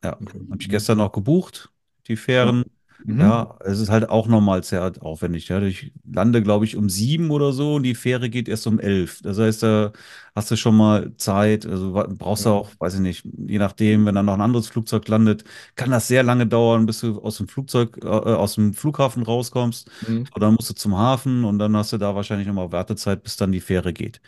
Ja, 0.03 0.21
Okay. 0.21 0.39
habe 0.49 0.61
ich 0.61 0.69
Mhm. 0.69 0.69
gestern 0.69 0.97
noch 0.97 1.11
gebucht, 1.11 1.71
die. 2.07 2.17
Fähren. 2.17 2.65
Mhm. 3.05 3.19
Ja, 3.19 3.57
es 3.61 3.79
ist 3.79 3.89
halt 3.89 4.09
auch 4.09 4.27
nochmal 4.27 4.63
sehr 4.63 4.91
aufwendig. 5.01 5.47
Ja. 5.49 5.61
Ich 5.61 5.91
lande, 6.11 6.41
glaube 6.41 6.65
ich, 6.65 6.75
um 6.77 6.89
sieben 6.89 7.31
oder 7.31 7.53
so 7.53 7.75
und 7.75 7.83
die 7.83 7.95
Fähre 7.95 8.29
geht 8.29 8.47
erst 8.49 8.65
um 8.67 8.79
elf. 8.79 9.21
Das 9.21 9.37
heißt, 9.37 9.63
da 9.63 9.91
hast 10.35 10.49
du 10.51 10.55
schon 10.57 10.75
mal 10.77 11.15
Zeit. 11.17 11.65
Also 11.65 11.93
brauchst 12.17 12.45
du 12.45 12.49
Ja. 12.49 12.51
auch, 12.51 12.71
weiß 12.79 12.95
ich 12.95 12.99
nicht, 13.01 13.25
je 13.47 13.59
nachdem, 13.59 14.05
wenn 14.05 14.15
dann 14.15 14.25
noch 14.25 14.33
ein 14.35 14.41
anderes 14.41 14.67
Flugzeug 14.69 15.07
landet, 15.09 15.43
kann 15.75 15.91
das 15.91 16.07
sehr 16.07 16.23
lange 16.23 16.47
dauern, 16.47 16.85
bis 16.87 17.01
du 17.01 17.21
aus 17.21 17.37
dem 17.37 17.47
Flugzeug, 17.47 17.97
äh, 18.03 18.07
aus 18.07 18.55
dem 18.55 18.73
Flughafen 18.73 19.23
rauskommst. 19.23 19.89
Mhm. 20.01 20.33
So, 20.33 20.39
dann 20.39 20.55
musst 20.55 20.69
du 20.69 20.73
zum 20.75 20.97
Hafen 20.97 21.43
und 21.45 21.59
dann 21.59 21.75
hast 21.77 21.93
du 21.93 21.97
da 21.97 22.15
wahrscheinlich 22.15 22.47
nochmal 22.47 22.71
Wartezeit, 22.71 23.21
bis 23.23 23.37
dann 23.37 23.51
die 23.51 23.61
Fähre 23.61 23.93
geht. 23.93 24.21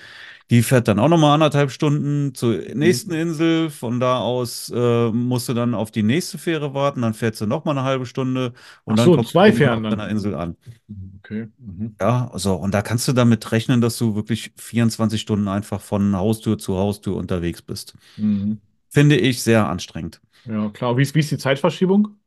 Die 0.52 0.62
fährt 0.64 0.88
dann 0.88 1.00
auch 1.00 1.08
nochmal 1.10 1.34
anderthalb 1.34 1.72
Stunden 1.72 2.36
zur 2.36 2.58
nächsten 2.76 3.12
Mhm. 3.12 3.16
Insel. 3.16 3.70
Von 3.72 4.00
da 4.00 4.20
aus 4.20 4.70
äh, 4.76 5.10
musst 5.12 5.50
du 5.50 5.54
dann 5.54 5.74
auf 5.74 5.89
die 5.91 6.04
nächste 6.04 6.38
Fähre 6.38 6.74
warten. 6.74 7.02
Dann 7.02 7.14
fährt 7.16 7.36
sie 7.36 7.48
nochmal 7.48 7.78
eine 7.78 7.86
halbe 7.88 8.06
Stunde 8.06 8.54
und 8.84 8.96
Ach 8.96 8.98
dann 8.98 9.10
so, 9.10 9.12
kommst 9.12 9.36
du 9.38 9.39
zwei 9.39 9.52
irgendwann 9.52 9.82
Fähren 9.82 9.84
deiner 9.89 10.08
dann. 10.08 10.10
Insel 10.10 10.36
an. 10.36 10.56
Mhm. 10.88 11.22
Okay. 11.24 11.52
Mhm. 11.58 11.98
Ja, 12.02 12.32
so. 12.36 12.56
Und 12.56 12.74
da 12.74 12.82
kannst 12.82 13.08
du 13.08 13.14
damit 13.14 13.52
rechnen, 13.52 13.80
dass 13.82 13.98
du 13.98 14.16
wirklich 14.16 14.52
24 14.58 15.22
Stunden 15.22 15.48
einfach 15.48 15.80
von 15.82 16.16
Haustür 16.16 16.58
zu 16.58 16.78
Haustür 16.78 17.16
unterwegs 17.16 17.62
bist. 17.62 17.96
Mhm. 18.18 18.60
Finde 18.89 19.18
ich 19.18 19.43
sehr 19.43 19.68
anstrengend. 19.68 20.22
Ja, 20.43 20.70
klar. 20.70 20.98
Wie 20.98 21.02
ist, 21.02 21.16
wie 21.16 21.20
ist 21.20 21.32
die 21.32 21.38
Zeitverschiebung? 21.38 22.20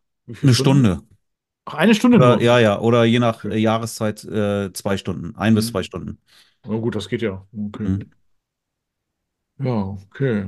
Eine 0.42 0.54
Stunden? 0.54 0.54
Stunde. 0.54 1.02
Ach, 1.66 1.74
eine 1.74 1.94
Stunde 1.94 2.18
Oder, 2.18 2.40
nur. 2.40 2.42
ja, 2.42 2.58
ja. 2.58 2.78
Oder 2.80 3.04
je 3.04 3.18
nach 3.18 3.44
Okay. 3.44 3.50
Jahreszeit 3.50 4.24
äh, 4.24 4.72
zwei 4.72 4.96
Stunden. 4.96 5.36
Ein 5.36 5.54
bis 5.54 5.66
Mhm. 5.66 5.68
zwei 5.68 5.82
Stunden. 5.82 6.20
Oh, 6.66 6.80
gut, 6.80 6.94
das 6.94 7.08
geht 7.08 7.22
ja. 7.22 7.46
Okay. 7.56 7.82
Mhm. 7.84 8.10
Ja, 9.58 9.96
okay. 10.10 10.46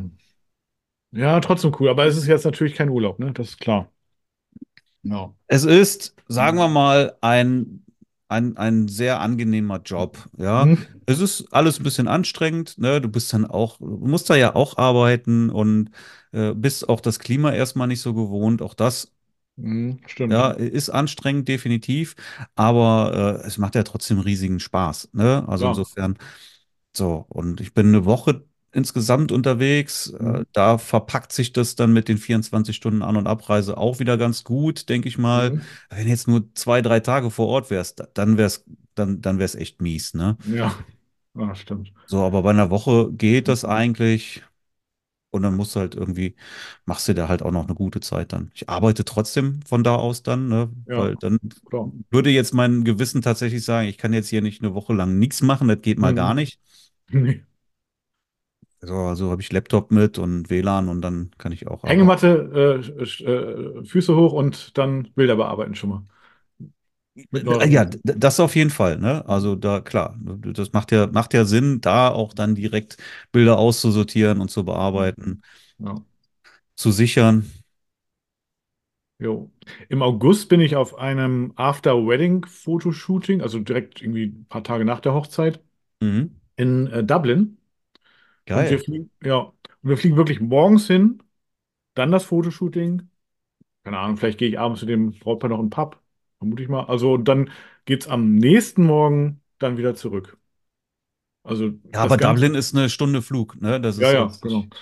Ja, 1.13 1.39
trotzdem 1.41 1.73
cool. 1.81 1.89
Aber 1.89 2.07
es 2.07 2.17
ist 2.17 2.27
jetzt 2.27 2.45
natürlich 2.45 2.75
kein 2.75 2.89
Urlaub, 2.91 3.19
ne? 3.21 3.33
Das 3.33 3.51
ist 3.51 3.61
klar. 3.61 3.91
Ja. 5.03 5.35
Es 5.47 5.65
ist, 5.65 6.15
sagen 6.29 6.59
wir 6.59 6.69
Mhm. 6.69 6.75
mal, 6.75 7.17
ein, 7.21 7.85
ein, 8.29 8.57
ein 8.57 8.89
sehr 8.89 9.21
angenehmer 9.21 9.81
Job. 9.85 10.19
Ja, 10.39 10.67
Mhm. 10.67 10.87
es 11.07 11.21
ist 11.21 11.53
alles 11.53 11.81
ein 11.81 11.83
bisschen 11.83 12.07
anstrengend. 12.09 12.79
Ne? 12.79 13.01
Du 13.01 13.09
bist 13.09 13.33
dann 13.33 13.45
auch, 13.47 13.79
du 13.79 13.87
musst 14.07 14.31
da 14.31 14.37
ja 14.37 14.55
auch 14.55 14.77
arbeiten 14.79 15.51
und 15.51 15.91
äh, 16.33 16.55
bist 16.55 16.89
auch 16.89 17.01
das 17.01 17.19
Klima 17.19 17.53
erstmal 17.53 17.89
nicht 17.89 18.01
so 18.01 18.15
gewohnt. 18.15 18.63
Auch 18.63 18.75
das. 18.75 19.13
Stimmt. 20.07 20.33
ja, 20.33 20.51
ist 20.51 20.91
anstrengend, 20.91 21.49
definitiv. 21.49 22.17
Aber 22.55 23.41
äh, 23.43 23.47
es 23.47 23.59
macht 23.59 23.75
ja 23.75 23.83
trotzdem 23.83 24.19
riesigen 24.21 24.61
Spaß. 24.61 25.11
Ne? 25.13 25.45
Also 25.49 25.65
Ja. 25.65 25.71
insofern, 25.71 26.19
so. 26.97 27.25
Und 27.29 27.61
ich 27.61 27.75
bin 27.75 27.89
eine 27.89 28.05
Woche 28.05 28.45
insgesamt 28.73 29.33
unterwegs. 29.33 30.09
Äh, 30.11 30.23
Mhm. 30.23 30.45
da 30.53 30.79
verpackt 30.79 31.33
sich 31.33 31.53
das 31.53 31.75
dann 31.77 31.93
mit 31.93 32.09
den 32.09 32.19
24 32.19 32.77
Stunden 32.77 33.03
An- 33.03 33.17
und 33.17 33.27
Abreise 33.27 33.77
auch 33.79 33.99
wieder 33.99 34.17
ganz 34.17 34.45
gut, 34.45 34.89
denke 34.89 35.09
ich 35.09 35.19
mal. 35.19 35.51
Mhm. 35.53 35.61
Wenn 35.91 36.09
jetzt 36.09 36.29
nur 36.29 36.53
zwei, 36.55 36.83
drei 36.83 37.01
Tage 37.01 37.31
vor 37.31 37.49
Ort 37.49 37.71
wärst, 37.71 38.01
da- 38.01 38.09
dann 38.15 38.37
wär's, 38.39 38.65
dann, 38.95 39.21
dann 39.21 39.39
wär's 39.39 39.55
echt 39.55 39.81
mies, 39.81 40.15
ne? 40.15 40.37
Ja. 40.45 40.75
Ja, 41.35 41.55
stimmt. 41.55 41.93
So, 42.07 42.25
aber 42.25 42.43
bei 42.43 42.51
einer 42.51 42.71
Woche 42.71 43.13
geht 43.13 43.49
das 43.49 43.63
Mhm. 43.63 43.71
eigentlich. 43.71 44.43
Und 45.31 45.43
dann 45.43 45.57
musst 45.57 45.77
du 45.77 45.81
halt 45.81 45.95
irgendwie, 45.95 46.37
machst 46.87 47.09
du 47.09 47.15
da 47.15 47.29
halt 47.29 47.43
auch 47.43 47.53
noch 47.53 47.67
eine 47.67 47.75
gute 47.75 48.01
Zeit 48.01 48.33
dann. 48.33 48.51
Ich 48.55 48.69
arbeite 48.69 49.05
trotzdem 49.05 49.61
von 49.63 49.85
da 49.85 49.95
aus 49.97 50.23
dann, 50.25 50.49
ne? 50.49 50.71
Ja, 50.87 50.97
Weil 50.97 51.17
dann 51.17 51.39
klar. 51.71 51.91
würde 52.11 52.31
jetzt 52.31 52.55
mein 52.55 52.85
Gewissen 52.85 53.23
tatsächlich 53.23 53.65
sagen, 53.65 53.89
ich 53.89 53.99
kann 53.99 54.13
jetzt 54.13 54.29
hier 54.29 54.43
nicht 54.43 54.63
eine 54.63 54.75
Woche 54.75 54.93
lang 54.95 55.19
nichts 55.19 55.43
machen, 55.43 55.69
das 55.69 55.81
geht 55.83 55.99
mal 55.99 56.15
gar 56.15 56.35
Mhm. 56.35 56.37
nicht. 56.37 56.61
Nee. 57.13 57.45
So, 58.83 58.95
also 58.95 59.31
habe 59.31 59.41
ich 59.41 59.51
Laptop 59.53 59.91
mit 59.91 60.19
und 60.19 60.51
WLAN 60.51 60.89
und 60.91 61.01
dann 61.01 61.31
kann 61.39 61.53
ich 61.53 61.67
auch. 61.67 61.85
Hängematte, 61.85 62.83
äh, 62.95 63.25
äh, 63.25 63.85
Füße 63.85 64.15
hoch 64.17 64.33
und 64.33 64.77
dann 64.79 65.13
Bilder 65.15 65.37
bearbeiten 65.37 65.75
schon 65.75 65.91
mal. 65.91 66.03
Ja, 67.33 67.85
das 68.05 68.39
auf 68.41 68.55
jeden 68.55 68.71
Fall, 68.71 68.99
ne? 68.99 69.25
Also 69.29 69.57
da, 69.57 69.81
klar, 69.81 70.17
das 70.21 70.73
macht 70.73 70.93
ja, 70.93 71.07
macht 71.09 71.35
ja 71.35 71.45
Sinn, 71.45 71.81
da 71.81 72.09
auch 72.09 72.33
dann 72.33 72.55
direkt 72.55 72.97
Bilder 73.33 73.59
auszusortieren 73.59 74.41
und 74.41 74.51
zu 74.51 74.65
bearbeiten, 74.65 75.43
Ja. 75.79 76.05
zu 76.77 76.91
sichern. 76.93 77.51
Jo. 79.19 79.51
Im 79.91 80.03
August 80.03 80.49
bin 80.49 80.61
ich 80.61 80.77
auf 80.77 80.97
einem 80.99 81.53
After-Wedding-Fotoshooting, 81.57 83.43
also 83.43 83.59
direkt 83.59 84.01
irgendwie 84.01 84.27
ein 84.27 84.47
paar 84.49 84.65
Tage 84.65 84.85
nach 84.87 85.01
der 85.01 85.13
Hochzeit, 85.15 85.63
Mhm. 86.03 86.41
in 86.57 86.89
äh, 86.89 87.05
Dublin. 87.05 87.59
Und 88.53 88.71
wir 88.71 88.79
Geil. 88.79 88.81
fliegen, 88.81 89.11
ja, 89.25 89.39
und 89.39 89.55
wir 89.83 89.97
fliegen 89.99 90.17
wirklich 90.17 90.41
morgens 90.41 90.87
hin, 90.89 91.23
dann 91.95 92.13
das 92.13 92.25
Fotoshooting. 92.27 93.09
Keine 93.85 93.99
Ahnung, 93.99 94.19
vielleicht 94.19 94.39
gehe 94.39 94.49
ich 94.51 94.59
abends 94.61 94.83
mit 94.83 94.91
dem 94.91 95.13
Brautpaar 95.13 95.51
noch 95.51 95.59
in 95.61 95.67
den 95.67 95.71
Pub, 95.71 96.00
vermute 96.41 96.65
ich 96.65 96.71
mal. 96.71 96.87
Also 96.87 97.19
dann 97.19 97.51
geht 97.87 98.03
es 98.03 98.09
am 98.09 98.37
nächsten 98.37 98.85
Morgen 98.87 99.43
dann 99.61 99.79
wieder 99.79 99.97
zurück. 99.97 100.39
Also 101.43 101.73
Ja, 101.93 102.01
das 102.01 102.03
aber 102.03 102.19
Ganze, 102.19 102.45
Dublin 102.45 102.55
ist 102.55 102.75
eine 102.75 102.89
Stunde 102.91 103.23
Flug, 103.23 103.61
ne? 103.61 103.81
Das 103.81 103.97
ja, 103.97 104.11
ist 104.11 104.13
ja, 104.13 104.27
jetzt 104.27 104.43
genau. 104.43 104.69
nicht. 104.69 104.73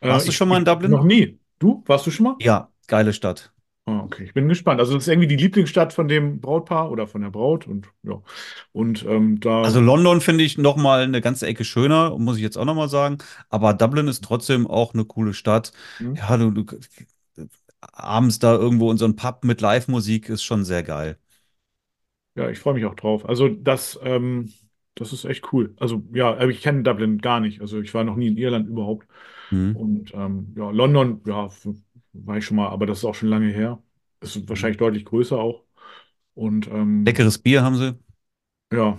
Äh, 0.00 0.08
Warst 0.08 0.28
du 0.28 0.32
ich, 0.32 0.32
schon 0.32 0.48
mal 0.48 0.58
in 0.58 0.64
ich 0.66 0.86
noch 0.86 1.04
Dublin? 1.04 1.04
nie. 1.04 1.40
Du? 1.58 1.82
Warst 1.86 2.06
du 2.06 2.10
schon 2.10 2.24
mal? 2.24 2.36
Ja, 2.38 2.72
geile 2.88 3.12
Stadt. 3.12 3.52
Ah, 3.86 4.02
okay, 4.04 4.24
ich 4.24 4.34
bin 4.34 4.48
gespannt. 4.48 4.80
Also 4.80 4.94
das 4.94 5.04
ist 5.04 5.08
irgendwie 5.08 5.28
die 5.28 5.36
Lieblingsstadt 5.36 5.94
von 5.94 6.08
dem 6.08 6.40
Brautpaar 6.40 6.90
oder 6.90 7.06
von 7.06 7.22
der 7.22 7.30
Braut 7.30 7.66
und 7.66 7.88
ja. 8.02 8.22
Und 8.72 9.04
ähm, 9.06 9.40
da, 9.40 9.62
Also 9.62 9.80
London 9.80 10.20
finde 10.20 10.44
ich 10.44 10.56
noch 10.58 10.76
mal 10.76 11.02
eine 11.02 11.20
ganze 11.20 11.46
Ecke 11.46 11.64
schöner, 11.64 12.16
muss 12.18 12.36
ich 12.36 12.42
jetzt 12.42 12.56
auch 12.56 12.64
noch 12.64 12.74
mal 12.76 12.88
sagen. 12.88 13.18
Aber 13.48 13.74
Dublin 13.74 14.06
ist 14.08 14.22
trotzdem 14.24 14.66
auch 14.66 14.94
eine 14.94 15.04
coole 15.04 15.34
Stadt. 15.34 15.72
hm, 16.00 16.14
Ja, 16.14 16.36
du, 16.36 16.50
du 16.52 16.64
abends 17.80 18.38
da 18.38 18.54
irgendwo 18.54 18.90
in 18.90 18.98
so 18.98 19.04
einem 19.04 19.16
Pub 19.16 19.44
mit 19.44 19.60
Live-Musik 19.60 20.28
ist 20.28 20.42
schon 20.44 20.64
sehr 20.64 20.82
geil. 20.82 21.18
ja, 22.36 22.48
ich 22.50 22.58
freue 22.58 22.74
mich 22.74 22.84
auch 22.86 22.94
drauf. 22.94 23.28
Also 23.28 23.48
das, 23.48 23.98
ähm, 24.02 24.52
das 24.94 25.12
ist 25.12 25.24
echt 25.24 25.52
cool. 25.52 25.74
Also 25.78 26.02
ja, 26.12 26.30
aber 26.32 26.48
ich 26.48 26.62
kenne 26.62 26.82
Dublin 26.82 27.18
gar 27.18 27.40
nicht. 27.40 27.60
Also 27.60 27.80
ich 27.80 27.92
war 27.94 28.04
noch 28.04 28.16
nie 28.16 28.28
in 28.28 28.36
Irland 28.36 28.68
überhaupt. 28.68 29.06
Mhm. 29.50 29.80
Und 29.80 30.12
ähm, 30.14 30.54
ja, 30.56 30.70
London, 30.70 31.22
ja, 31.26 31.48
war 32.12 32.36
ich 32.38 32.44
schon 32.44 32.56
mal, 32.56 32.68
aber 32.68 32.86
das 32.86 32.98
ist 32.98 33.04
auch 33.04 33.14
schon 33.14 33.28
lange 33.28 33.48
her. 33.52 33.82
Ist 34.20 34.48
wahrscheinlich 34.48 34.78
deutlich 34.78 35.04
größer 35.04 35.38
auch. 35.38 35.64
Und 36.34 36.68
ähm, 36.68 37.06
Leckeres 37.06 37.38
Bier 37.38 37.62
haben 37.64 37.76
sie. 37.76 37.98
ja, 38.70 38.98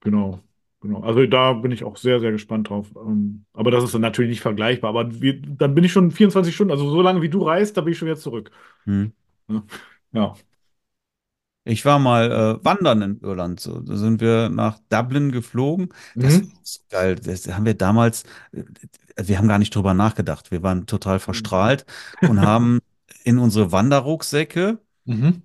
genau. 0.00 0.42
Genau. 0.82 1.00
Also 1.02 1.24
da 1.26 1.52
bin 1.52 1.70
ich 1.70 1.84
auch 1.84 1.96
sehr, 1.96 2.18
sehr 2.20 2.32
gespannt 2.32 2.68
drauf. 2.68 2.88
Ähm, 2.96 3.44
aber 3.52 3.70
das 3.70 3.84
ist 3.84 3.94
dann 3.94 4.00
natürlich 4.02 4.30
nicht 4.30 4.40
vergleichbar. 4.40 4.90
Aber 4.90 5.20
wir, 5.20 5.40
dann 5.40 5.74
bin 5.74 5.84
ich 5.84 5.92
schon 5.92 6.10
24 6.10 6.54
Stunden, 6.54 6.72
also 6.72 6.90
so 6.90 7.00
lange 7.02 7.22
wie 7.22 7.28
du 7.28 7.42
reist, 7.46 7.76
da 7.76 7.82
bin 7.82 7.92
ich 7.92 7.98
schon 7.98 8.06
wieder 8.06 8.18
zurück. 8.18 8.50
Mhm. 8.84 9.12
Ne? 9.48 9.62
Ja. 10.12 10.34
Ich 11.64 11.84
war 11.84 12.00
mal 12.00 12.32
äh, 12.60 12.64
wandern 12.64 13.02
in 13.02 13.20
Irland. 13.20 13.60
So. 13.60 13.78
Da 13.80 13.96
sind 13.96 14.20
wir 14.20 14.48
nach 14.48 14.80
Dublin 14.88 15.30
geflogen. 15.30 15.90
Das 16.16 16.38
Mhm. 16.38 16.52
ist 16.62 16.88
geil. 16.90 17.14
Das 17.16 17.46
haben 17.48 17.64
wir 17.64 17.74
damals, 17.74 18.24
äh, 18.52 18.64
wir 19.16 19.38
haben 19.38 19.46
gar 19.48 19.58
nicht 19.60 19.74
drüber 19.74 19.94
nachgedacht. 19.94 20.50
Wir 20.50 20.62
waren 20.64 20.86
total 20.86 21.20
verstrahlt 21.20 21.86
und 22.20 22.40
haben 22.40 22.80
in 23.24 23.38
unsere 23.38 23.70
Wanderrucksäcke 23.70 24.78
Mhm. 25.04 25.42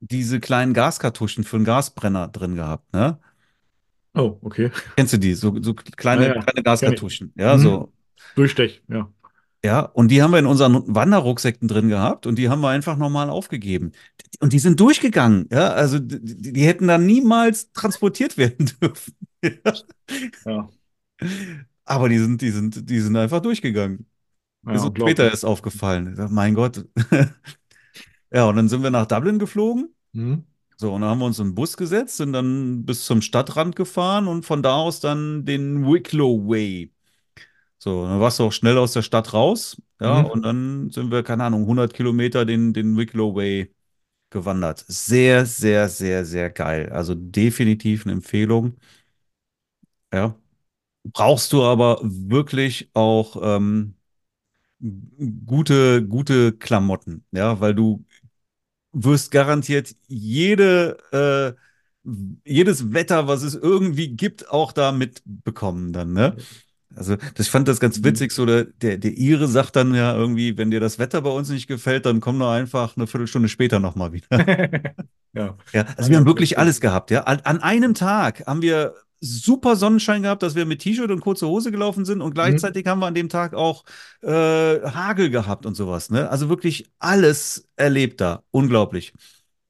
diese 0.00 0.40
kleinen 0.40 0.74
Gaskartuschen 0.74 1.44
für 1.44 1.56
einen 1.56 1.64
Gasbrenner 1.64 2.28
drin 2.28 2.54
gehabt, 2.54 2.92
ne? 2.92 3.18
Oh, 4.14 4.38
okay. 4.42 4.70
Kennst 4.96 5.12
du 5.12 5.18
die? 5.18 5.34
So, 5.34 5.54
so 5.62 5.74
kleine, 5.74 6.26
ja, 6.28 6.42
kleine. 6.42 6.62
Gaskartuschen. 6.62 7.32
Ja, 7.36 7.56
Mhm. 7.56 7.60
so. 7.62 7.92
Durchstech, 8.34 8.82
ja. 8.88 9.12
Ja, 9.62 9.80
und 9.82 10.08
die 10.08 10.22
haben 10.22 10.30
wir 10.30 10.38
in 10.38 10.46
unseren 10.46 10.82
Wanderrucksäcken 10.94 11.68
drin 11.68 11.88
gehabt 11.90 12.26
und 12.26 12.36
die 12.36 12.48
haben 12.48 12.62
wir 12.62 12.70
einfach 12.70 12.96
normal 12.96 13.28
aufgegeben. 13.28 13.92
Und 14.40 14.54
die 14.54 14.58
sind 14.58 14.80
durchgegangen. 14.80 15.48
Ja, 15.52 15.68
also 15.72 15.98
die, 15.98 16.52
die 16.52 16.62
hätten 16.66 16.88
da 16.88 16.96
niemals 16.96 17.70
transportiert 17.72 18.38
werden 18.38 18.70
dürfen. 18.82 19.14
Ja. 19.44 19.74
Ja. 20.46 20.68
Aber 21.84 22.08
die 22.08 22.18
sind, 22.18 22.40
die 22.40 22.50
sind, 22.50 22.88
die 22.88 23.00
sind 23.00 23.16
einfach 23.16 23.40
durchgegangen. 23.42 24.06
Ja, 24.66 24.72
ist 24.74 24.84
uns 24.84 24.98
später 24.98 25.24
erst 25.30 25.44
aufgefallen. 25.44 26.14
Dachte, 26.14 26.32
mein 26.32 26.54
Gott. 26.54 26.86
ja, 28.32 28.44
und 28.48 28.56
dann 28.56 28.68
sind 28.68 28.82
wir 28.82 28.90
nach 28.90 29.06
Dublin 29.06 29.38
geflogen. 29.38 29.94
Mhm. 30.12 30.44
So, 30.80 30.94
und 30.94 31.02
dann 31.02 31.10
haben 31.10 31.18
wir 31.18 31.26
uns 31.26 31.38
in 31.38 31.48
den 31.48 31.54
Bus 31.54 31.76
gesetzt, 31.76 32.16
sind 32.16 32.32
dann 32.32 32.86
bis 32.86 33.04
zum 33.04 33.20
Stadtrand 33.20 33.76
gefahren 33.76 34.26
und 34.26 34.46
von 34.46 34.62
da 34.62 34.76
aus 34.76 34.98
dann 35.00 35.44
den 35.44 35.86
Wicklow 35.86 36.48
Way. 36.48 36.90
So, 37.76 38.06
dann 38.06 38.18
warst 38.18 38.38
du 38.38 38.44
auch 38.44 38.52
schnell 38.52 38.78
aus 38.78 38.94
der 38.94 39.02
Stadt 39.02 39.34
raus. 39.34 39.76
Ja, 40.00 40.22
mhm. 40.22 40.30
und 40.30 40.42
dann 40.42 40.88
sind 40.88 41.10
wir, 41.10 41.22
keine 41.22 41.44
Ahnung, 41.44 41.66
100 41.66 41.92
Kilometer 41.92 42.46
den, 42.46 42.72
den 42.72 42.96
Wicklow 42.96 43.34
Way 43.34 43.74
gewandert. 44.30 44.82
Sehr, 44.88 45.44
sehr, 45.44 45.90
sehr, 45.90 46.24
sehr 46.24 46.48
geil. 46.48 46.88
Also 46.90 47.14
definitiv 47.14 48.06
eine 48.06 48.14
Empfehlung. 48.14 48.76
Ja. 50.14 50.34
Brauchst 51.04 51.52
du 51.52 51.62
aber 51.62 52.00
wirklich 52.02 52.90
auch 52.94 53.36
ähm, 53.42 53.96
gute, 55.44 56.06
gute 56.06 56.52
Klamotten, 56.52 57.24
ja, 57.32 57.60
weil 57.60 57.74
du 57.74 58.04
wirst 58.92 59.30
garantiert 59.30 59.94
jede, 60.08 60.96
äh, 61.12 62.10
jedes 62.44 62.92
Wetter, 62.92 63.28
was 63.28 63.42
es 63.42 63.54
irgendwie 63.54 64.08
gibt, 64.08 64.50
auch 64.50 64.72
da 64.72 64.92
mitbekommen 64.92 65.92
dann, 65.92 66.12
ne? 66.12 66.36
Also, 66.96 67.16
das, 67.16 67.46
ich 67.46 67.50
fand 67.50 67.68
das 67.68 67.78
ganz 67.78 67.98
mhm. 67.98 68.04
witzig, 68.04 68.32
so 68.32 68.44
der, 68.46 68.64
der, 68.64 68.98
der 68.98 69.16
Ire 69.16 69.46
sagt 69.46 69.76
dann 69.76 69.94
ja 69.94 70.14
irgendwie, 70.14 70.58
wenn 70.58 70.72
dir 70.72 70.80
das 70.80 70.98
Wetter 70.98 71.22
bei 71.22 71.30
uns 71.30 71.48
nicht 71.48 71.68
gefällt, 71.68 72.04
dann 72.04 72.20
komm 72.20 72.38
doch 72.38 72.50
einfach 72.50 72.96
eine 72.96 73.06
Viertelstunde 73.06 73.48
später 73.48 73.78
nochmal 73.78 74.12
wieder. 74.12 74.26
ja. 75.32 75.56
ja. 75.72 75.84
Also 75.96 76.10
wir 76.10 76.16
haben 76.16 76.26
wirklich 76.26 76.58
alles 76.58 76.80
gehabt, 76.80 77.12
ja. 77.12 77.22
An, 77.22 77.40
an 77.40 77.62
einem 77.62 77.94
Tag 77.94 78.44
haben 78.46 78.62
wir 78.62 78.94
super 79.20 79.76
Sonnenschein 79.76 80.22
gehabt, 80.22 80.42
dass 80.42 80.54
wir 80.54 80.64
mit 80.64 80.80
T-Shirt 80.80 81.10
und 81.10 81.20
kurzer 81.20 81.46
Hose 81.46 81.70
gelaufen 81.70 82.04
sind 82.04 82.22
und 82.22 82.34
gleichzeitig 82.34 82.86
mhm. 82.86 82.90
haben 82.90 83.00
wir 83.00 83.06
an 83.06 83.14
dem 83.14 83.28
Tag 83.28 83.54
auch 83.54 83.84
äh, 84.22 84.28
Hagel 84.30 85.30
gehabt 85.30 85.66
und 85.66 85.74
sowas. 85.74 86.10
Ne? 86.10 86.28
Also 86.30 86.48
wirklich 86.48 86.90
alles 86.98 87.68
erlebt 87.76 88.20
da. 88.20 88.42
Unglaublich. 88.50 89.12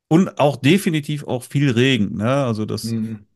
Und 0.08 0.38
auch 0.38 0.56
definitiv 0.56 1.24
auch 1.24 1.42
viel 1.42 1.70
Regen. 1.70 2.16
Ne? 2.16 2.28
Also 2.30 2.64
das, 2.64 2.84
mhm. 2.84 3.26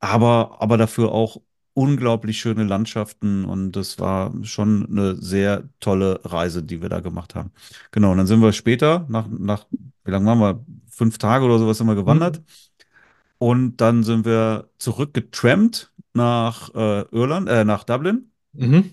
aber, 0.00 0.56
aber 0.60 0.78
dafür 0.78 1.12
auch 1.12 1.40
unglaublich 1.74 2.40
schöne 2.40 2.64
Landschaften 2.64 3.44
und 3.44 3.72
das 3.72 3.98
war 3.98 4.32
schon 4.42 4.86
eine 4.90 5.14
sehr 5.16 5.68
tolle 5.78 6.20
Reise, 6.24 6.62
die 6.62 6.82
wir 6.82 6.88
da 6.88 7.00
gemacht 7.00 7.34
haben. 7.34 7.52
Genau, 7.92 8.10
und 8.10 8.18
dann 8.18 8.26
sind 8.26 8.42
wir 8.42 8.52
später, 8.52 9.06
nach, 9.08 9.28
nach 9.28 9.66
wie 10.04 10.10
lange 10.10 10.26
waren 10.26 10.40
wir? 10.40 10.64
Fünf 10.90 11.16
Tage 11.16 11.46
oder 11.46 11.58
sowas 11.58 11.78
sind 11.78 11.86
wir 11.86 11.94
gewandert. 11.94 12.38
Mhm. 12.38 12.44
Und 13.40 13.78
dann 13.78 14.02
sind 14.04 14.26
wir 14.26 14.68
zurückgetrampt 14.76 15.90
nach 16.12 16.74
äh, 16.74 17.06
Irland, 17.10 17.48
äh, 17.48 17.64
nach 17.64 17.84
Dublin. 17.84 18.30
Mhm. 18.52 18.92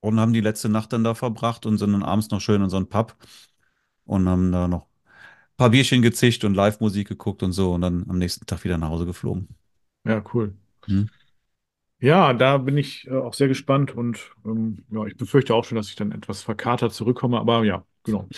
Und 0.00 0.18
haben 0.18 0.32
die 0.32 0.40
letzte 0.40 0.68
Nacht 0.68 0.92
dann 0.92 1.04
da 1.04 1.14
verbracht 1.14 1.66
und 1.66 1.78
sind 1.78 1.92
dann 1.92 2.02
abends 2.02 2.30
noch 2.30 2.40
schön 2.40 2.62
in 2.62 2.68
so 2.68 2.76
einen 2.78 2.88
Pub 2.88 3.16
und 4.04 4.28
haben 4.28 4.50
da 4.50 4.66
noch 4.66 4.82
ein 4.82 5.56
paar 5.56 5.70
Bierchen 5.70 6.02
gezischt 6.02 6.44
und 6.44 6.54
Live-Musik 6.54 7.06
geguckt 7.06 7.44
und 7.44 7.52
so 7.52 7.74
und 7.74 7.82
dann 7.82 8.04
am 8.08 8.18
nächsten 8.18 8.44
Tag 8.44 8.64
wieder 8.64 8.76
nach 8.76 8.88
Hause 8.88 9.06
geflogen. 9.06 9.48
Ja, 10.04 10.20
cool. 10.34 10.52
Mhm. 10.88 11.08
Ja, 12.00 12.32
da 12.32 12.58
bin 12.58 12.76
ich 12.76 13.06
äh, 13.06 13.14
auch 13.14 13.34
sehr 13.34 13.48
gespannt 13.48 13.96
und 13.96 14.32
ähm, 14.44 14.84
ja, 14.90 15.06
ich 15.06 15.16
befürchte 15.16 15.54
auch 15.54 15.64
schon, 15.64 15.76
dass 15.76 15.88
ich 15.88 15.94
dann 15.94 16.10
etwas 16.10 16.42
verkatert 16.42 16.92
zurückkomme, 16.92 17.38
aber 17.38 17.64
ja, 17.64 17.84
genau. 18.02 18.28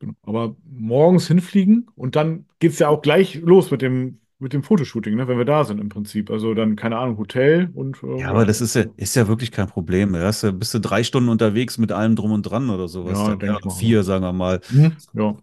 Genau. 0.00 0.14
Aber 0.22 0.56
morgens 0.64 1.28
hinfliegen 1.28 1.86
und 1.94 2.16
dann 2.16 2.46
geht 2.58 2.72
es 2.72 2.78
ja 2.78 2.88
auch 2.88 3.02
gleich 3.02 3.34
los 3.36 3.70
mit 3.70 3.82
dem, 3.82 4.18
mit 4.38 4.54
dem 4.54 4.62
Fotoshooting, 4.62 5.14
ne, 5.14 5.28
wenn 5.28 5.36
wir 5.36 5.44
da 5.44 5.64
sind 5.64 5.78
im 5.78 5.90
Prinzip. 5.90 6.30
Also 6.30 6.54
dann, 6.54 6.74
keine 6.74 6.96
Ahnung, 6.96 7.18
Hotel 7.18 7.70
und. 7.74 8.02
Äh, 8.02 8.20
ja, 8.20 8.30
aber 8.30 8.46
das 8.46 8.62
ist 8.62 8.74
ja, 8.74 8.84
ist 8.96 9.14
ja 9.14 9.28
wirklich 9.28 9.52
kein 9.52 9.68
Problem. 9.68 10.14
Da 10.14 10.22
hast 10.22 10.42
du, 10.42 10.52
bist 10.52 10.72
du 10.72 10.80
drei 10.80 11.04
Stunden 11.04 11.28
unterwegs 11.28 11.76
mit 11.76 11.92
allem 11.92 12.16
drum 12.16 12.32
und 12.32 12.42
dran 12.42 12.70
oder 12.70 12.88
sowas. 12.88 13.18
Ja, 13.18 13.36
dann, 13.36 13.58
ja 13.62 13.70
vier, 13.70 14.02
sagen 14.02 14.24
wir 14.24 14.32
mal. 14.32 14.60
Mhm, 14.70 14.96
ja. 15.12 15.36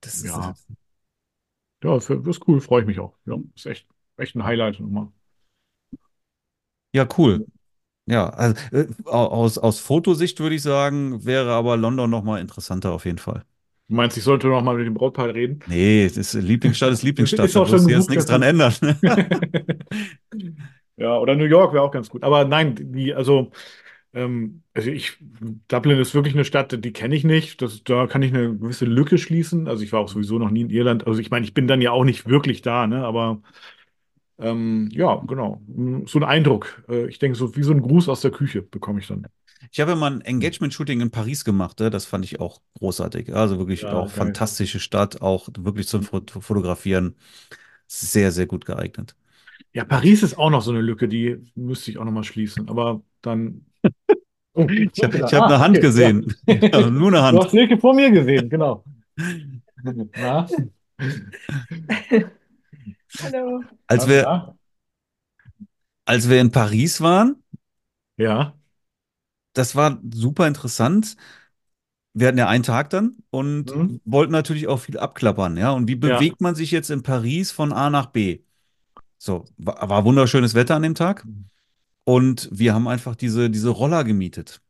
Das 0.00 0.14
ist 0.14 0.26
ja. 0.26 0.54
Ja, 1.82 1.94
das 1.94 2.08
ist 2.08 2.46
cool, 2.46 2.60
freue 2.60 2.82
ich 2.82 2.86
mich 2.86 3.00
auch. 3.00 3.14
Ja, 3.26 3.36
ist 3.56 3.66
echt, 3.66 3.88
echt 4.16 4.36
ein 4.36 4.44
Highlight 4.44 4.78
nochmal. 4.78 5.08
Ja, 6.94 7.08
cool. 7.18 7.44
Ja, 8.06 8.28
also, 8.30 8.56
äh, 8.70 8.86
aus, 9.06 9.58
aus 9.58 9.80
Fotosicht 9.80 10.38
würde 10.38 10.54
ich 10.54 10.62
sagen, 10.62 11.24
wäre 11.24 11.50
aber 11.52 11.76
London 11.76 12.10
nochmal 12.10 12.40
interessanter 12.40 12.92
auf 12.92 13.04
jeden 13.04 13.18
Fall. 13.18 13.44
Du 13.92 13.96
meinst, 13.96 14.16
ich 14.16 14.24
sollte 14.24 14.46
noch 14.46 14.62
mal 14.62 14.74
mit 14.74 14.86
dem 14.86 14.94
Brautpaar 14.94 15.34
reden? 15.34 15.60
Nee, 15.66 16.04
das 16.04 16.16
ist 16.16 16.32
Lieblingsstadt 16.32 16.92
ist 16.92 17.02
Lieblingsstadt. 17.02 17.44
ist 17.44 17.56
da 17.56 17.60
muss 17.60 17.86
jetzt 17.90 18.08
nichts 18.08 18.24
dran 18.24 18.40
ändern. 18.40 18.72
ja, 20.96 21.18
oder 21.18 21.36
New 21.36 21.44
York 21.44 21.74
wäre 21.74 21.82
auch 21.82 21.90
ganz 21.90 22.08
gut. 22.08 22.22
Aber 22.22 22.46
nein, 22.46 22.74
die, 22.74 23.12
also, 23.12 23.50
ähm, 24.14 24.62
also 24.72 24.90
ich, 24.90 25.18
Dublin 25.68 25.98
ist 25.98 26.14
wirklich 26.14 26.32
eine 26.32 26.46
Stadt, 26.46 26.82
die 26.82 26.92
kenne 26.94 27.14
ich 27.14 27.24
nicht. 27.24 27.60
Das, 27.60 27.84
da 27.84 28.06
kann 28.06 28.22
ich 28.22 28.32
eine 28.32 28.56
gewisse 28.56 28.86
Lücke 28.86 29.18
schließen. 29.18 29.68
Also 29.68 29.84
ich 29.84 29.92
war 29.92 30.00
auch 30.00 30.08
sowieso 30.08 30.38
noch 30.38 30.50
nie 30.50 30.62
in 30.62 30.70
Irland. 30.70 31.06
Also 31.06 31.20
ich 31.20 31.30
meine, 31.30 31.44
ich 31.44 31.52
bin 31.52 31.66
dann 31.66 31.82
ja 31.82 31.90
auch 31.90 32.04
nicht 32.04 32.26
wirklich 32.26 32.62
da, 32.62 32.86
ne? 32.86 33.04
Aber 33.04 33.42
ähm, 34.38 34.88
ja, 34.90 35.22
genau. 35.28 35.60
So 36.06 36.18
ein 36.18 36.24
Eindruck. 36.24 36.82
Äh, 36.88 37.08
ich 37.08 37.18
denke, 37.18 37.36
so 37.36 37.54
wie 37.56 37.62
so 37.62 37.72
ein 37.72 37.82
Gruß 37.82 38.08
aus 38.08 38.22
der 38.22 38.30
Küche 38.30 38.62
bekomme 38.62 39.00
ich 39.00 39.06
dann. 39.06 39.26
Ich 39.70 39.80
habe 39.80 39.94
mal 39.94 40.12
ein 40.12 40.20
Engagement-Shooting 40.20 41.00
in 41.00 41.10
Paris 41.10 41.44
gemacht, 41.44 41.80
ne? 41.80 41.90
das 41.90 42.04
fand 42.04 42.24
ich 42.24 42.40
auch 42.40 42.60
großartig. 42.78 43.34
Also 43.34 43.58
wirklich 43.58 43.82
ja, 43.82 43.92
auch 43.92 44.06
geil. 44.06 44.16
fantastische 44.16 44.80
Stadt, 44.80 45.22
auch 45.22 45.48
wirklich 45.58 45.86
zum 45.86 46.02
Fotografieren 46.02 47.14
sehr, 47.86 48.32
sehr 48.32 48.46
gut 48.46 48.64
geeignet. 48.64 49.14
Ja, 49.72 49.84
Paris 49.84 50.22
ist 50.22 50.36
auch 50.36 50.50
noch 50.50 50.62
so 50.62 50.70
eine 50.70 50.80
Lücke, 50.80 51.08
die 51.08 51.38
müsste 51.54 51.90
ich 51.90 51.98
auch 51.98 52.04
noch 52.04 52.12
mal 52.12 52.24
schließen. 52.24 52.68
Aber 52.68 53.02
dann. 53.20 53.66
Oh, 54.54 54.66
ich 54.68 55.02
habe 55.02 55.22
hab 55.22 55.32
ah, 55.32 55.46
eine 55.46 55.58
Hand 55.60 55.78
okay, 55.78 55.86
gesehen. 55.86 56.34
Ja. 56.46 56.56
Also 56.74 56.90
nur 56.90 57.08
eine 57.08 57.22
Hand. 57.22 57.38
Du 57.38 57.44
hast 57.44 57.52
Silke 57.52 57.78
vor 57.78 57.94
mir 57.94 58.10
gesehen, 58.10 58.50
genau. 58.50 58.84
Hallo. 63.22 63.62
Als 63.86 64.06
wir, 64.06 64.54
als 66.04 66.28
wir 66.28 66.38
in 66.38 66.50
Paris 66.50 67.00
waren, 67.00 67.42
ja 68.18 68.54
das 69.52 69.76
war 69.76 70.00
super 70.12 70.46
interessant. 70.46 71.16
Wir 72.14 72.28
hatten 72.28 72.38
ja 72.38 72.48
einen 72.48 72.64
Tag 72.64 72.90
dann 72.90 73.16
und 73.30 73.74
mhm. 73.74 74.00
wollten 74.04 74.32
natürlich 74.32 74.68
auch 74.68 74.78
viel 74.78 74.98
abklappern, 74.98 75.56
ja. 75.56 75.70
Und 75.70 75.88
wie 75.88 75.94
bewegt 75.94 76.40
ja. 76.40 76.44
man 76.44 76.54
sich 76.54 76.70
jetzt 76.70 76.90
in 76.90 77.02
Paris 77.02 77.50
von 77.50 77.72
A 77.72 77.88
nach 77.88 78.06
B? 78.06 78.40
So, 79.16 79.44
war, 79.56 79.88
war 79.88 80.04
wunderschönes 80.04 80.54
Wetter 80.54 80.76
an 80.76 80.82
dem 80.82 80.94
Tag. 80.94 81.24
Mhm. 81.24 81.46
Und 82.04 82.48
wir 82.52 82.74
haben 82.74 82.88
einfach 82.88 83.14
diese, 83.14 83.48
diese 83.48 83.70
Roller 83.70 84.04
gemietet. 84.04 84.60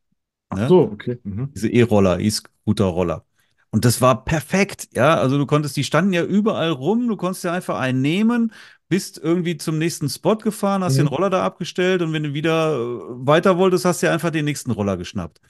Ne? 0.54 0.64
Ach 0.64 0.68
so, 0.68 0.80
okay. 0.82 1.18
Mhm. 1.24 1.50
Diese 1.54 1.68
E-Roller, 1.68 2.20
E-Scooter-Roller. 2.20 3.24
Und 3.70 3.86
das 3.86 4.02
war 4.02 4.24
perfekt, 4.24 4.90
ja. 4.94 5.16
Also 5.16 5.38
du 5.38 5.46
konntest, 5.46 5.76
die 5.76 5.84
standen 5.84 6.12
ja 6.12 6.22
überall 6.22 6.70
rum, 6.70 7.08
du 7.08 7.16
konntest 7.16 7.44
ja 7.44 7.52
einfach 7.52 7.78
einen 7.78 8.02
nehmen, 8.02 8.52
bist 8.92 9.16
irgendwie 9.16 9.56
zum 9.56 9.78
nächsten 9.78 10.10
Spot 10.10 10.36
gefahren, 10.36 10.84
hast 10.84 10.96
mhm. 10.96 10.98
den 10.98 11.06
Roller 11.06 11.30
da 11.30 11.42
abgestellt 11.46 12.02
und 12.02 12.12
wenn 12.12 12.24
du 12.24 12.34
wieder 12.34 12.74
äh, 12.74 13.26
weiter 13.26 13.56
wolltest, 13.56 13.86
hast 13.86 14.02
du 14.02 14.06
ja 14.06 14.12
einfach 14.12 14.28
den 14.28 14.44
nächsten 14.44 14.70
Roller 14.70 14.98
geschnappt. 14.98 15.40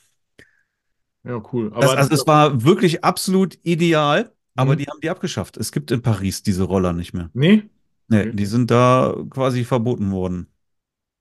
Ja, 1.24 1.42
cool. 1.52 1.72
Aber 1.74 1.80
das, 1.80 1.96
also 1.96 2.14
es 2.14 2.26
war 2.28 2.62
wirklich 2.62 3.02
absolut 3.02 3.58
ideal, 3.64 4.30
aber 4.54 4.74
mhm. 4.74 4.78
die 4.78 4.86
haben 4.86 5.00
die 5.02 5.10
abgeschafft. 5.10 5.56
Es 5.56 5.72
gibt 5.72 5.90
in 5.90 6.02
Paris 6.02 6.44
diese 6.44 6.62
Roller 6.62 6.92
nicht 6.92 7.14
mehr. 7.14 7.30
Nee? 7.34 7.64
Nee, 8.06 8.20
okay. 8.20 8.30
die 8.32 8.46
sind 8.46 8.70
da 8.70 9.12
quasi 9.28 9.64
verboten 9.64 10.12
worden. 10.12 10.46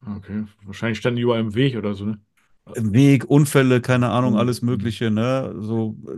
Okay, 0.06 0.44
wahrscheinlich 0.64 1.00
standen 1.00 1.16
die 1.16 1.24
überall 1.24 1.42
im 1.42 1.56
Weg 1.56 1.76
oder 1.76 1.96
so, 1.96 2.06
ne? 2.06 2.20
Im 2.76 2.94
Weg, 2.94 3.26
Unfälle, 3.26 3.82
keine 3.82 4.10
Ahnung, 4.10 4.34
mhm. 4.34 4.38
alles 4.38 4.62
Mögliche, 4.62 5.10
ne? 5.10 5.56
So 5.58 5.98
äh, 6.08 6.18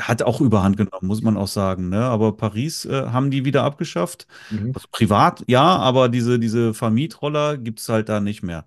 hat 0.00 0.22
auch 0.22 0.40
überhand 0.40 0.76
genommen, 0.76 1.06
muss 1.06 1.22
man 1.22 1.36
auch 1.36 1.48
sagen. 1.48 1.88
Ne? 1.88 2.02
Aber 2.04 2.36
Paris 2.36 2.84
äh, 2.84 3.06
haben 3.08 3.30
die 3.30 3.44
wieder 3.44 3.64
abgeschafft. 3.64 4.26
Mhm. 4.50 4.72
Also 4.74 4.88
privat, 4.90 5.44
ja, 5.46 5.76
aber 5.76 6.08
diese, 6.08 6.38
diese 6.38 6.74
Vermietroller 6.74 7.58
gibt 7.58 7.80
es 7.80 7.88
halt 7.88 8.08
da 8.08 8.20
nicht 8.20 8.42
mehr. 8.42 8.66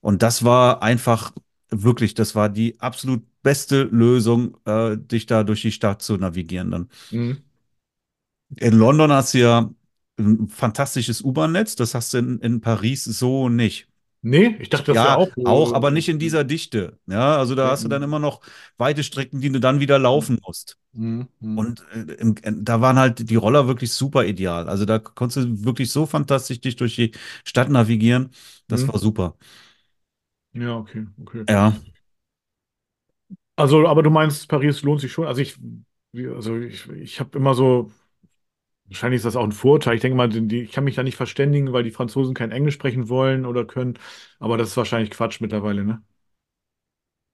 Und 0.00 0.22
das 0.22 0.44
war 0.44 0.82
einfach 0.82 1.32
wirklich, 1.70 2.14
das 2.14 2.34
war 2.34 2.48
die 2.48 2.80
absolut 2.80 3.22
beste 3.42 3.84
Lösung, 3.84 4.56
äh, 4.64 4.96
dich 4.96 5.26
da 5.26 5.44
durch 5.44 5.62
die 5.62 5.72
Stadt 5.72 6.02
zu 6.02 6.16
navigieren 6.16 6.70
dann. 6.70 6.88
Mhm. 7.10 7.38
In 8.56 8.78
London 8.78 9.12
hast 9.12 9.34
du 9.34 9.38
ja 9.38 9.70
ein 10.18 10.48
fantastisches 10.48 11.22
U-Bahn-Netz, 11.22 11.76
das 11.76 11.94
hast 11.94 12.14
du 12.14 12.18
in, 12.18 12.38
in 12.40 12.60
Paris 12.60 13.04
so 13.04 13.48
nicht. 13.48 13.88
Nee, 14.26 14.56
ich 14.58 14.70
dachte, 14.70 14.94
das 14.94 15.04
ja, 15.04 15.16
auch. 15.16 15.28
Auch, 15.44 15.74
aber 15.74 15.90
nicht 15.90 16.08
in 16.08 16.18
dieser 16.18 16.44
Dichte. 16.44 16.98
Ja, 17.06 17.36
also 17.36 17.54
da 17.54 17.68
hast 17.68 17.84
du 17.84 17.88
dann 17.88 18.02
immer 18.02 18.18
noch 18.18 18.40
weite 18.78 19.04
Strecken, 19.04 19.42
die 19.42 19.52
du 19.52 19.60
dann 19.60 19.80
wieder 19.80 19.98
laufen 19.98 20.38
musst. 20.46 20.78
Mhm. 20.92 21.28
Und 21.40 21.84
äh, 21.92 22.14
im, 22.14 22.34
da 22.64 22.80
waren 22.80 22.98
halt 22.98 23.28
die 23.28 23.36
Roller 23.36 23.68
wirklich 23.68 23.92
super 23.92 24.24
ideal. 24.24 24.66
Also 24.66 24.86
da 24.86 24.98
konntest 24.98 25.46
du 25.46 25.64
wirklich 25.66 25.90
so 25.90 26.06
fantastisch 26.06 26.58
dich 26.58 26.76
durch 26.76 26.96
die 26.96 27.12
Stadt 27.44 27.68
navigieren. 27.68 28.30
Das 28.66 28.84
mhm. 28.84 28.88
war 28.88 28.98
super. 28.98 29.36
Ja, 30.54 30.78
okay, 30.78 31.06
okay. 31.20 31.44
Ja. 31.46 31.76
Also, 33.56 33.86
aber 33.86 34.02
du 34.02 34.08
meinst, 34.08 34.48
Paris 34.48 34.80
lohnt 34.80 35.02
sich 35.02 35.12
schon. 35.12 35.26
Also 35.26 35.42
ich, 35.42 35.58
also 36.34 36.56
ich, 36.56 36.88
ich 36.88 37.20
habe 37.20 37.36
immer 37.36 37.54
so 37.54 37.92
Wahrscheinlich 38.94 39.16
ist 39.16 39.24
das 39.24 39.34
auch 39.34 39.42
ein 39.42 39.50
Vorteil. 39.50 39.96
Ich 39.96 40.02
denke 40.02 40.16
mal, 40.16 40.28
die, 40.28 40.62
ich 40.62 40.70
kann 40.70 40.84
mich 40.84 40.94
da 40.94 41.02
nicht 41.02 41.16
verständigen, 41.16 41.72
weil 41.72 41.82
die 41.82 41.90
Franzosen 41.90 42.32
kein 42.32 42.52
Englisch 42.52 42.74
sprechen 42.74 43.08
wollen 43.08 43.44
oder 43.44 43.64
können. 43.64 43.98
Aber 44.38 44.56
das 44.56 44.68
ist 44.68 44.76
wahrscheinlich 44.76 45.10
Quatsch 45.10 45.40
mittlerweile, 45.40 45.84
ne? 45.84 46.00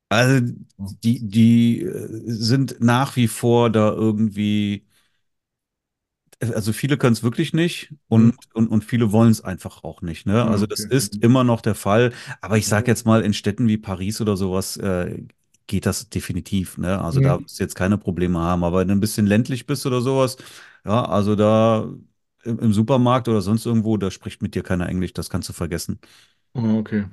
Also 0.09 0.47
die, 0.79 1.21
die 1.29 1.83
äh, 1.83 2.09
sind 2.25 2.81
nach 2.81 3.15
wie 3.17 3.29
vor 3.29 3.69
da 3.69 3.93
irgendwie 3.93 4.87
also 6.41 6.73
viele 6.73 6.97
können 6.97 7.13
es 7.13 7.23
wirklich 7.23 7.53
nicht 7.53 7.93
und, 8.09 8.25
mhm. 8.25 8.39
und, 8.55 8.69
und 8.69 8.85
viele 8.85 9.13
wollen 9.13 9.31
es 9.31 9.45
einfach 9.45 9.85
auch 9.85 10.01
nicht. 10.01 10.25
Ne? 10.27 10.43
Also 10.43 10.67
das 10.67 10.87
okay. 10.87 10.97
ist 10.97 11.17
mhm. 11.17 11.21
immer 11.21 11.45
noch 11.45 11.61
der 11.61 11.75
Fall. 11.75 12.15
Aber 12.41 12.57
ich 12.57 12.67
sage 12.67 12.91
jetzt 12.91 13.05
mal, 13.05 13.21
in 13.21 13.35
Städten 13.35 13.69
wie 13.69 13.77
Paris 13.77 14.23
oder 14.23 14.39
sowas 14.39 14.79
äh, 14.79 15.23
geht 15.67 15.85
das 15.85 16.09
definitiv. 16.09 16.79
Ne? 16.79 16.99
Also 16.99 17.21
mhm. 17.21 17.25
da 17.25 17.41
wirst 17.41 17.61
du 17.61 17.63
jetzt 17.63 17.75
keine 17.75 17.99
Probleme 17.99 18.39
haben. 18.39 18.65
Aber 18.65 18.81
wenn 18.81 18.89
du 18.89 18.95
ein 18.95 19.01
bisschen 19.01 19.27
ländlich 19.27 19.67
bist 19.67 19.85
oder 19.85 20.01
sowas, 20.01 20.39
ja, 20.85 21.05
also 21.05 21.37
da 21.37 21.89
im, 22.45 22.73
Supermarkt 22.73 23.29
oder 23.29 23.41
sonst 23.41 23.67
irgendwo, 23.67 23.97
da 23.97 24.11
spricht 24.11 24.43
mit 24.43 24.55
dir 24.55 24.63
keiner 24.63 24.89
Englisch, 24.89 25.13
das 25.13 25.31
kannst 25.31 25.49
du 25.49 25.53
vergessen. 25.53 26.01
Oh, 26.55 26.79
okay. 26.79 27.05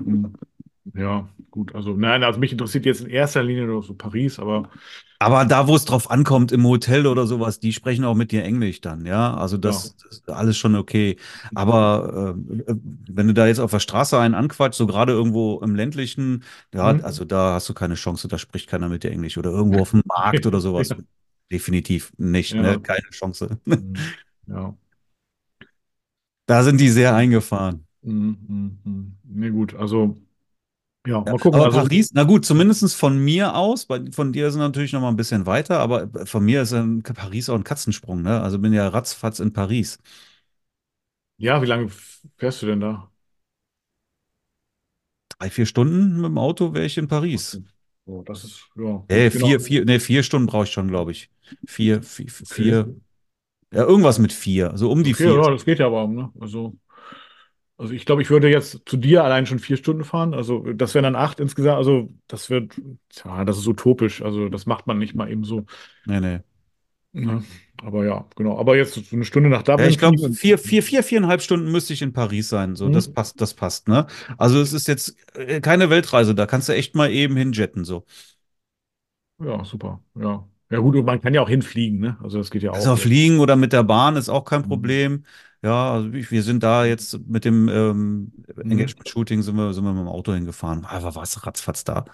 Ja, 0.93 1.27
gut. 1.51 1.75
Also, 1.75 1.93
nein, 1.93 2.23
also 2.23 2.39
mich 2.39 2.51
interessiert 2.51 2.85
jetzt 2.85 3.01
in 3.01 3.09
erster 3.09 3.43
Linie 3.43 3.65
nur 3.65 3.83
so 3.83 3.93
Paris, 3.93 4.39
aber. 4.39 4.69
Aber 5.19 5.45
da, 5.45 5.67
wo 5.67 5.75
es 5.75 5.83
drauf 5.83 6.11
ankommt, 6.11 6.51
im 6.51 6.65
Hotel 6.65 7.07
oder 7.07 7.25
sowas, 7.25 7.59
die 7.59 7.73
sprechen 7.73 8.05
auch 8.05 8.13
mit 8.13 8.31
dir 8.31 8.43
Englisch 8.43 8.81
dann, 8.81 9.05
ja. 9.05 9.33
Also 9.33 9.57
das, 9.57 9.95
ja. 9.99 10.09
ist 10.09 10.29
alles 10.29 10.57
schon 10.57 10.75
okay. 10.75 11.17
Aber 11.55 12.35
äh, 12.67 12.73
wenn 13.09 13.27
du 13.27 13.33
da 13.33 13.47
jetzt 13.47 13.59
auf 13.59 13.71
der 13.71 13.79
Straße 13.79 14.17
einen 14.17 14.35
anquatscht, 14.35 14.77
so 14.77 14.87
gerade 14.87 15.13
irgendwo 15.13 15.59
im 15.59 15.75
ländlichen, 15.75 16.43
ja, 16.73 16.93
mhm. 16.93 17.03
also 17.03 17.25
da 17.25 17.53
hast 17.53 17.67
du 17.67 17.73
keine 17.73 17.95
Chance, 17.95 18.27
da 18.27 18.37
spricht 18.37 18.69
keiner 18.69 18.89
mit 18.89 19.03
dir 19.03 19.11
Englisch. 19.11 19.37
Oder 19.37 19.49
irgendwo 19.49 19.81
auf 19.81 19.91
dem 19.91 20.03
Markt 20.05 20.45
oder 20.45 20.61
sowas. 20.61 20.89
Definitiv 21.51 22.11
nicht, 22.17 22.53
ja. 22.53 22.61
ne? 22.61 22.79
Keine 22.79 23.09
Chance. 23.11 23.59
Mhm. 23.65 23.93
Ja. 24.49 24.73
Da 26.45 26.63
sind 26.63 26.79
die 26.79 26.87
sehr 26.87 27.13
eingefahren. 27.13 27.85
Mhm, 28.01 28.37
mhm, 28.47 28.79
mhm. 28.85 29.17
Nee, 29.23 29.49
gut, 29.49 29.75
also 29.75 30.15
ja, 31.05 31.21
mal 31.21 31.37
gucken. 31.37 31.55
Aber 31.55 31.65
also, 31.65 31.79
Paris, 31.79 32.11
na 32.13 32.23
gut, 32.23 32.45
zumindest 32.45 32.95
von 32.95 33.17
mir 33.17 33.55
aus, 33.55 33.85
bei, 33.85 34.01
von 34.11 34.33
dir 34.33 34.47
ist 34.47 34.53
es 34.53 34.59
natürlich 34.59 34.93
noch 34.93 35.01
mal 35.01 35.09
ein 35.09 35.15
bisschen 35.15 35.45
weiter, 35.45 35.79
aber 35.79 36.09
von 36.25 36.43
mir 36.43 36.61
ist 36.61 36.73
ein, 36.73 37.01
Paris 37.01 37.49
auch 37.49 37.55
ein 37.55 37.63
Katzensprung, 37.63 38.21
ne? 38.21 38.41
Also 38.41 38.59
bin 38.59 38.73
ja 38.73 38.87
ratzfatz 38.87 39.39
in 39.39 39.53
Paris. 39.53 39.99
Ja, 41.37 41.61
wie 41.61 41.65
lange 41.65 41.89
fährst 42.37 42.61
du 42.61 42.65
denn 42.65 42.79
da? 42.79 43.09
Drei, 45.39 45.49
vier 45.49 45.65
Stunden 45.65 46.17
mit 46.17 46.25
dem 46.25 46.37
Auto 46.37 46.73
wäre 46.73 46.85
ich 46.85 46.97
in 46.97 47.07
Paris. 47.07 47.61
Oh, 48.07 48.23
das 48.25 48.45
ist, 48.45 48.69
ja. 48.77 49.03
Vier, 49.09 49.29
genau. 49.29 49.59
vier, 49.59 49.85
nee, 49.85 49.99
vier 49.99 50.23
Stunden 50.23 50.47
brauche 50.47 50.63
ich 50.63 50.71
schon, 50.71 50.87
glaube 50.87 51.11
ich. 51.11 51.29
Vier, 51.65 52.01
vier, 52.01 52.25
okay. 52.25 52.45
vier. 52.45 52.95
Ja, 53.73 53.83
irgendwas 53.83 54.17
mit 54.17 54.31
vier. 54.31 54.71
So 54.75 54.89
um 54.89 55.03
die 55.03 55.13
okay, 55.13 55.25
vier. 55.25 55.35
Ja, 55.35 55.51
das 55.51 55.65
geht 55.65 55.79
ja 55.79 55.87
aber, 55.87 56.07
ne? 56.07 56.31
Also. 56.39 56.73
Also 57.79 57.93
ich 57.93 58.05
glaube, 58.05 58.23
ich 58.23 58.31
würde 58.31 58.49
jetzt 58.49 58.81
zu 58.85 58.97
dir 58.97 59.23
allein 59.23 59.45
schon 59.45 59.59
vier 59.59 59.77
Stunden 59.77 60.03
fahren. 60.03 60.33
Also 60.33 60.61
das 60.73 60.95
wären 60.95 61.03
dann 61.03 61.15
acht 61.15 61.39
insgesamt. 61.39 61.77
Also 61.77 62.09
das 62.27 62.49
wird, 62.49 62.73
ja, 63.23 63.45
das 63.45 63.59
ist 63.59 63.67
utopisch. 63.67 64.23
Also 64.23 64.49
das 64.49 64.65
macht 64.65 64.87
man 64.87 64.97
nicht 64.97 65.13
mal 65.13 65.29
eben 65.29 65.43
so. 65.43 65.65
Nee, 66.05 66.19
nee. 66.19 66.39
Ja, 67.13 67.21
ne? 67.21 67.43
aber 67.81 68.05
ja, 68.05 68.25
genau. 68.35 68.57
Aber 68.59 68.75
jetzt 68.77 68.93
so 68.93 69.01
eine 69.11 69.25
Stunde 69.25 69.49
nach 69.49 69.63
Dublin. 69.63 69.85
Ja, 69.85 69.89
ich 69.89 69.97
glaube, 69.97 70.17
vier, 70.33 70.57
vier, 70.57 70.83
vier, 70.83 71.03
viereinhalb 71.03 71.41
Stunden 71.41 71.71
müsste 71.71 71.93
ich 71.93 72.01
in 72.01 72.13
Paris 72.13 72.49
sein. 72.49 72.75
So, 72.75 72.87
mhm. 72.87 72.93
das 72.93 73.11
passt, 73.11 73.41
das 73.41 73.53
passt, 73.53 73.87
ne? 73.87 74.07
Also 74.37 74.61
es 74.61 74.73
ist 74.73 74.87
jetzt 74.87 75.15
äh, 75.35 75.61
keine 75.61 75.89
Weltreise, 75.89 76.35
da 76.35 76.45
kannst 76.45 76.69
du 76.69 76.73
echt 76.73 76.95
mal 76.95 77.09
eben 77.11 77.35
hinjetten, 77.35 77.85
so. 77.85 78.05
Ja, 79.39 79.63
super. 79.63 80.01
Ja. 80.15 80.47
Ja, 80.69 80.79
gut, 80.79 80.97
und 80.97 81.05
man 81.05 81.21
kann 81.21 81.33
ja 81.33 81.41
auch 81.41 81.47
hinfliegen, 81.47 81.99
ne? 81.99 82.17
Also 82.21 82.39
das 82.39 82.51
geht 82.51 82.61
ja 82.61 82.71
auch. 82.71 82.75
Also 82.75 82.97
fliegen 82.97 83.39
oder 83.39 83.55
mit 83.55 83.71
der 83.71 83.83
Bahn 83.83 84.17
ist 84.17 84.27
auch 84.27 84.43
kein 84.43 84.63
mhm. 84.63 84.67
Problem. 84.67 85.25
Ja, 85.63 85.93
also 85.93 86.11
wir 86.11 86.43
sind 86.43 86.61
da 86.61 86.85
jetzt 86.85 87.19
mit 87.27 87.45
dem 87.45 87.69
ähm, 87.69 88.31
mhm. 88.55 88.71
Engagement-Shooting 88.71 89.41
sind 89.41 89.55
wir, 89.55 89.73
sind 89.73 89.85
wir 89.85 89.93
mit 89.93 90.01
dem 90.01 90.07
Auto 90.09 90.33
hingefahren. 90.33 90.85
Aber 90.85 91.15
war 91.15 91.23
es 91.23 91.45
ratzfatz 91.45 91.83
da. 91.83 92.05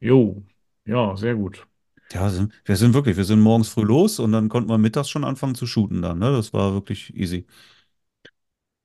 Jo, 0.00 0.42
ja, 0.84 1.16
sehr 1.16 1.34
gut. 1.34 1.66
Ja, 2.12 2.28
sind, 2.28 2.52
wir 2.64 2.76
sind 2.76 2.92
wirklich, 2.94 3.16
wir 3.16 3.24
sind 3.24 3.40
morgens 3.40 3.68
früh 3.68 3.82
los 3.84 4.18
und 4.18 4.32
dann 4.32 4.48
konnten 4.48 4.68
wir 4.68 4.78
mittags 4.78 5.08
schon 5.10 5.24
anfangen 5.24 5.54
zu 5.54 5.66
shooten 5.66 6.02
dann. 6.02 6.18
Ne? 6.18 6.32
Das 6.32 6.52
war 6.52 6.72
wirklich 6.72 7.14
easy. 7.14 7.46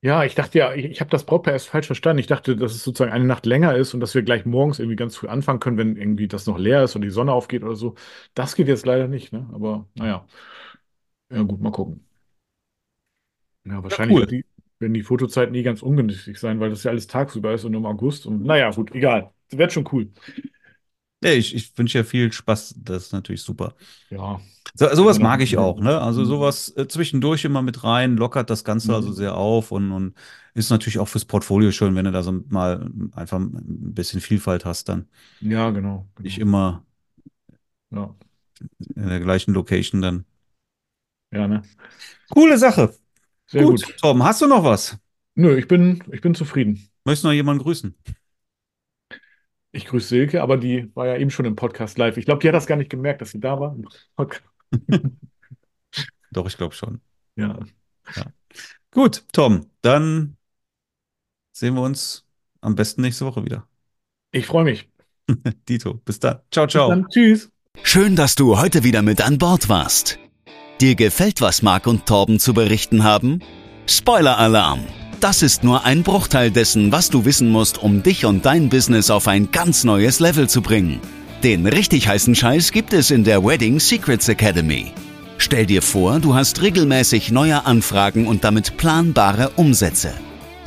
Ja, 0.01 0.23
ich 0.23 0.35
dachte 0.35 0.59
ja, 0.59 0.73
ich, 0.75 0.85
ich 0.85 0.99
habe 1.01 1.09
das 1.09 1.25
Brautpaar 1.25 1.53
erst 1.53 1.67
falsch 1.69 1.87
verstanden. 1.87 2.19
Ich 2.19 2.27
dachte, 2.27 2.55
dass 2.55 2.73
es 2.75 2.83
sozusagen 2.83 3.11
eine 3.11 3.25
Nacht 3.25 3.47
länger 3.47 3.75
ist 3.75 3.95
und 3.95 4.01
dass 4.01 4.13
wir 4.13 4.21
gleich 4.21 4.45
morgens 4.45 4.77
irgendwie 4.77 4.95
ganz 4.95 5.15
früh 5.15 5.27
anfangen 5.27 5.59
können, 5.59 5.77
wenn 5.79 5.97
irgendwie 5.97 6.27
das 6.27 6.45
noch 6.45 6.59
leer 6.59 6.83
ist 6.83 6.95
und 6.95 7.01
die 7.01 7.09
Sonne 7.09 7.31
aufgeht 7.33 7.63
oder 7.63 7.75
so. 7.75 7.95
Das 8.35 8.53
geht 8.55 8.67
jetzt 8.67 8.85
leider 8.85 9.07
nicht, 9.07 9.33
ne? 9.33 9.49
Aber 9.51 9.87
naja. 9.95 10.27
Ja, 11.29 11.43
gut, 11.43 11.59
mal 11.61 11.71
gucken. 11.71 12.05
Ja, 13.65 13.81
wahrscheinlich 13.83 14.17
cool. 14.17 14.25
die, 14.27 14.45
werden 14.79 14.93
die 14.93 15.01
Fotozeiten 15.03 15.51
nie 15.53 15.63
ganz 15.63 15.81
ungünstig 15.81 16.37
sein, 16.39 16.59
weil 16.59 16.69
das 16.69 16.83
ja 16.83 16.91
alles 16.91 17.07
tagsüber 17.07 17.53
ist 17.53 17.63
und 17.65 17.73
im 17.73 17.85
August. 17.85 18.25
Und 18.25 18.43
naja, 18.43 18.69
gut, 18.71 18.93
egal. 18.93 19.31
Wird 19.51 19.73
schon 19.73 19.87
cool. 19.91 20.11
Ja, 21.25 21.31
ich, 21.31 21.55
ich 21.55 21.75
wünsche 21.75 21.97
ja 21.97 22.03
viel 22.03 22.31
Spaß. 22.31 22.75
Das 22.83 23.07
ist 23.07 23.11
natürlich 23.11 23.41
super. 23.41 23.73
Ja. 24.11 24.39
So, 24.75 24.93
sowas 24.93 25.17
mag 25.17 25.41
ich 25.41 25.57
auch, 25.57 25.79
ne? 25.79 25.99
Also 25.99 26.21
mhm. 26.21 26.25
sowas 26.25 26.73
äh, 26.77 26.87
zwischendurch 26.87 27.45
immer 27.45 27.63
mit 27.63 27.83
rein, 27.83 28.15
lockert 28.15 28.51
das 28.51 28.63
Ganze 28.63 28.93
also 28.93 29.09
mhm. 29.09 29.13
sehr 29.13 29.35
auf 29.35 29.71
und, 29.71 29.91
und 29.91 30.13
ist 30.53 30.69
natürlich 30.69 30.99
auch 30.99 31.07
fürs 31.07 31.25
Portfolio 31.25 31.71
schön, 31.71 31.95
wenn 31.95 32.05
du 32.05 32.11
da 32.11 32.21
so 32.21 32.43
mal 32.49 32.91
einfach 33.13 33.39
ein 33.39 33.93
bisschen 33.93 34.21
Vielfalt 34.21 34.65
hast 34.65 34.87
dann. 34.87 35.07
Ja, 35.41 35.71
genau. 35.71 36.07
genau. 36.15 36.25
Nicht 36.25 36.37
immer 36.37 36.85
ja. 37.89 38.13
in 38.95 39.09
der 39.09 39.19
gleichen 39.19 39.53
Location 39.55 40.03
dann. 40.03 40.25
Ja, 41.31 41.47
ne? 41.47 41.63
Coole 42.29 42.59
Sache. 42.59 42.93
Sehr 43.47 43.63
gut. 43.63 43.83
gut. 43.83 43.97
Tom, 43.99 44.23
hast 44.23 44.43
du 44.43 44.47
noch 44.47 44.63
was? 44.63 44.97
Nö, 45.33 45.57
ich 45.57 45.67
bin, 45.67 46.03
ich 46.11 46.21
bin 46.21 46.35
zufrieden. 46.35 46.87
Möchtest 47.03 47.23
du 47.23 47.29
noch 47.29 47.33
jemanden 47.33 47.63
grüßen? 47.63 47.95
Ich 49.75 49.85
grüße 49.85 50.07
Silke, 50.07 50.41
aber 50.41 50.55
die 50.55 50.89
war 50.95 51.05
ja 51.05 51.17
eben 51.17 51.29
schon 51.29 51.45
im 51.45 51.57
Podcast 51.57 51.97
live. 51.97 52.15
Ich 52.15 52.23
glaube, 52.23 52.39
die 52.39 52.47
hat 52.47 52.55
das 52.55 52.65
gar 52.65 52.77
nicht 52.77 52.89
gemerkt, 52.89 53.21
dass 53.21 53.31
sie 53.31 53.41
da 53.41 53.59
war. 53.59 53.75
Doch, 56.31 56.47
ich 56.47 56.55
glaube 56.55 56.73
schon. 56.73 57.01
Ja. 57.35 57.59
ja. 58.15 58.25
Gut, 58.91 59.25
Tom, 59.33 59.65
dann 59.81 60.37
sehen 61.51 61.73
wir 61.75 61.81
uns 61.81 62.25
am 62.61 62.75
besten 62.75 63.01
nächste 63.01 63.25
Woche 63.25 63.43
wieder. 63.43 63.67
Ich 64.31 64.45
freue 64.45 64.63
mich. 64.63 64.89
Dito, 65.67 65.95
bis 66.05 66.19
dann. 66.19 66.39
Ciao, 66.51 66.67
ciao. 66.67 66.87
Bis 66.87 66.95
dann. 66.95 67.09
Tschüss. 67.09 67.51
Schön, 67.83 68.15
dass 68.15 68.35
du 68.35 68.57
heute 68.57 68.85
wieder 68.85 69.01
mit 69.01 69.21
an 69.21 69.37
Bord 69.37 69.67
warst. 69.67 70.19
Dir 70.79 70.95
gefällt, 70.95 71.41
was 71.41 71.61
Marc 71.61 71.85
und 71.87 72.05
Torben 72.05 72.39
zu 72.39 72.53
berichten 72.53 73.03
haben? 73.03 73.41
Spoiler-Alarm! 73.87 75.04
Das 75.25 75.41
ist 75.41 75.63
nur 75.63 75.83
ein 75.85 76.03
Bruchteil 76.03 76.51
dessen, 76.51 76.91
was 76.91 77.09
du 77.09 77.25
wissen 77.25 77.49
musst, 77.49 77.79
um 77.79 78.03
dich 78.03 78.25
und 78.25 78.45
dein 78.45 78.69
Business 78.69 79.09
auf 79.09 79.27
ein 79.27 79.49
ganz 79.51 79.83
neues 79.83 80.19
Level 80.19 80.47
zu 80.47 80.61
bringen. 80.61 80.99
Den 81.41 81.65
richtig 81.65 82.07
heißen 82.07 82.35
Scheiß 82.35 82.71
gibt 82.71 82.93
es 82.93 83.09
in 83.09 83.23
der 83.23 83.43
Wedding 83.43 83.79
Secrets 83.79 84.29
Academy. 84.29 84.91
Stell 85.39 85.65
dir 85.65 85.81
vor, 85.81 86.19
du 86.19 86.35
hast 86.35 86.61
regelmäßig 86.61 87.31
neue 87.31 87.65
Anfragen 87.65 88.27
und 88.27 88.43
damit 88.43 88.77
planbare 88.77 89.49
Umsätze. 89.55 90.13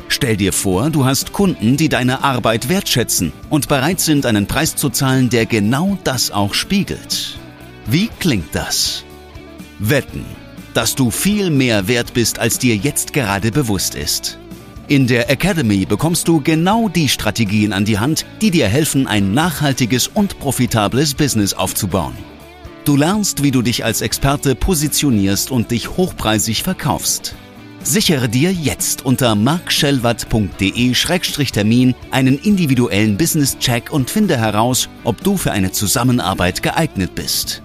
Stell 0.09 0.37
dir 0.37 0.53
vor, 0.53 0.91
du 0.91 1.05
hast 1.05 1.33
Kunden, 1.33 1.77
die 1.77 1.89
deine 1.89 2.25
Arbeit 2.25 2.69
wertschätzen 2.69 3.33
und 3.51 3.69
bereit 3.69 4.01
sind, 4.01 4.27
einen 4.27 4.49
Preis 4.49 4.75
zu 4.75 4.91
zahlen, 4.91 5.31
der 5.31 5.47
genau 5.47 5.97
das 6.03 6.33
auch 6.33 6.53
spiegelt. 6.53 7.39
Wie 7.87 8.11
klingt 8.19 8.53
das? 8.57 9.05
Wetten, 9.79 10.25
dass 10.75 10.97
du 10.97 11.13
viel 11.13 11.51
mehr 11.51 11.87
wert 11.87 12.13
bist, 12.13 12.41
als 12.41 12.59
dir 12.59 12.75
jetzt 12.75 13.13
gerade 13.13 13.53
bewusst 13.53 13.95
ist. 13.95 14.37
In 14.89 15.07
der 15.07 15.29
Academy 15.29 15.85
bekommst 15.85 16.27
du 16.29 16.41
genau 16.41 16.89
die 16.89 17.11
Strategien 17.11 17.75
an 17.75 17.85
die 17.85 17.99
Hand, 17.99 18.25
die 18.41 18.51
dir 18.51 18.69
helfen, 18.69 19.07
ein 19.07 19.35
nachhaltiges 19.35 20.09
und 20.09 20.39
profitables 20.39 21.13
Business 21.13 21.53
aufzubauen. 21.53 22.17
Du 22.87 22.97
lernst, 22.97 23.43
wie 23.43 23.51
du 23.51 23.61
dich 23.61 23.85
als 23.85 24.01
Experte 24.01 24.55
positionierst 24.55 25.51
und 25.51 25.73
dich 25.73 25.99
hochpreisig 25.99 26.63
verkaufst. 26.63 27.35
Sichere 27.83 28.31
dir 28.31 28.51
jetzt 28.51 29.05
unter 29.05 29.35
markschellwatt.de-termin 29.35 31.95
einen 32.11 32.39
individuellen 32.39 33.19
Business-Check 33.19 33.93
und 33.93 34.09
finde 34.09 34.39
heraus, 34.39 34.89
ob 35.05 35.23
du 35.23 35.37
für 35.37 35.53
eine 35.53 35.71
Zusammenarbeit 35.71 36.63
geeignet 36.63 37.15
bist. 37.15 37.61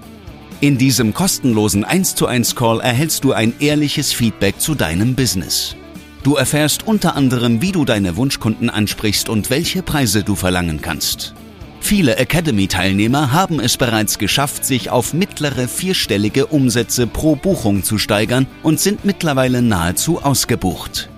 In 0.60 0.78
diesem 0.78 1.14
kostenlosen 1.14 1.86
1 1.86 2.16
zu 2.16 2.28
1 2.28 2.58
Call 2.58 2.82
erhältst 2.82 3.24
du 3.24 3.32
ein 3.32 3.54
ehrliches 3.62 4.12
Feedback 4.12 4.60
zu 4.60 4.76
deinem 4.76 5.16
Business. 5.16 5.78
Du 6.24 6.36
erfährst 6.36 6.88
unter 6.88 7.18
anderem, 7.18 7.62
wie 7.62 7.74
du 7.74 7.84
deine 7.84 8.16
Wunschkunden 8.16 8.70
ansprichst 8.70 9.28
und 9.28 9.50
welche 9.50 9.84
Preise 9.84 10.24
du 10.24 10.36
verlangen 10.36 10.82
kannst. 10.82 11.34
Viele 11.82 12.16
Academy-Teilnehmer 12.16 13.34
haben 13.34 13.60
es 13.60 13.76
bereits 13.76 14.18
geschafft, 14.18 14.64
sich 14.64 14.90
auf 14.90 15.14
mittlere 15.14 15.68
vierstellige 15.68 16.46
Umsätze 16.46 17.08
pro 17.08 17.36
Buchung 17.36 17.84
zu 17.84 17.98
steigern 17.98 18.48
und 18.64 18.80
sind 18.80 19.04
mittlerweile 19.04 19.62
nahezu 19.62 20.24
ausgebucht. 20.24 21.10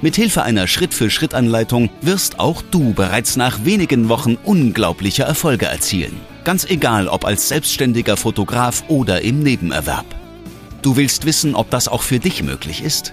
Mithilfe 0.00 0.42
einer 0.42 0.66
Schritt-für-Schritt-Anleitung 0.66 1.90
wirst 2.00 2.40
auch 2.40 2.62
du 2.62 2.94
bereits 2.94 3.36
nach 3.36 3.66
wenigen 3.66 4.08
Wochen 4.08 4.38
unglaubliche 4.44 5.24
Erfolge 5.24 5.66
erzielen. 5.66 6.18
Ganz 6.44 6.64
egal, 6.64 7.08
ob 7.08 7.26
als 7.26 7.48
selbstständiger 7.48 8.16
Fotograf 8.16 8.84
oder 8.88 9.20
im 9.20 9.40
Nebenerwerb. 9.40 10.06
Du 10.80 10.96
willst 10.96 11.26
wissen, 11.26 11.54
ob 11.54 11.68
das 11.68 11.86
auch 11.86 12.02
für 12.02 12.18
dich 12.18 12.42
möglich 12.42 12.82
ist? 12.82 13.12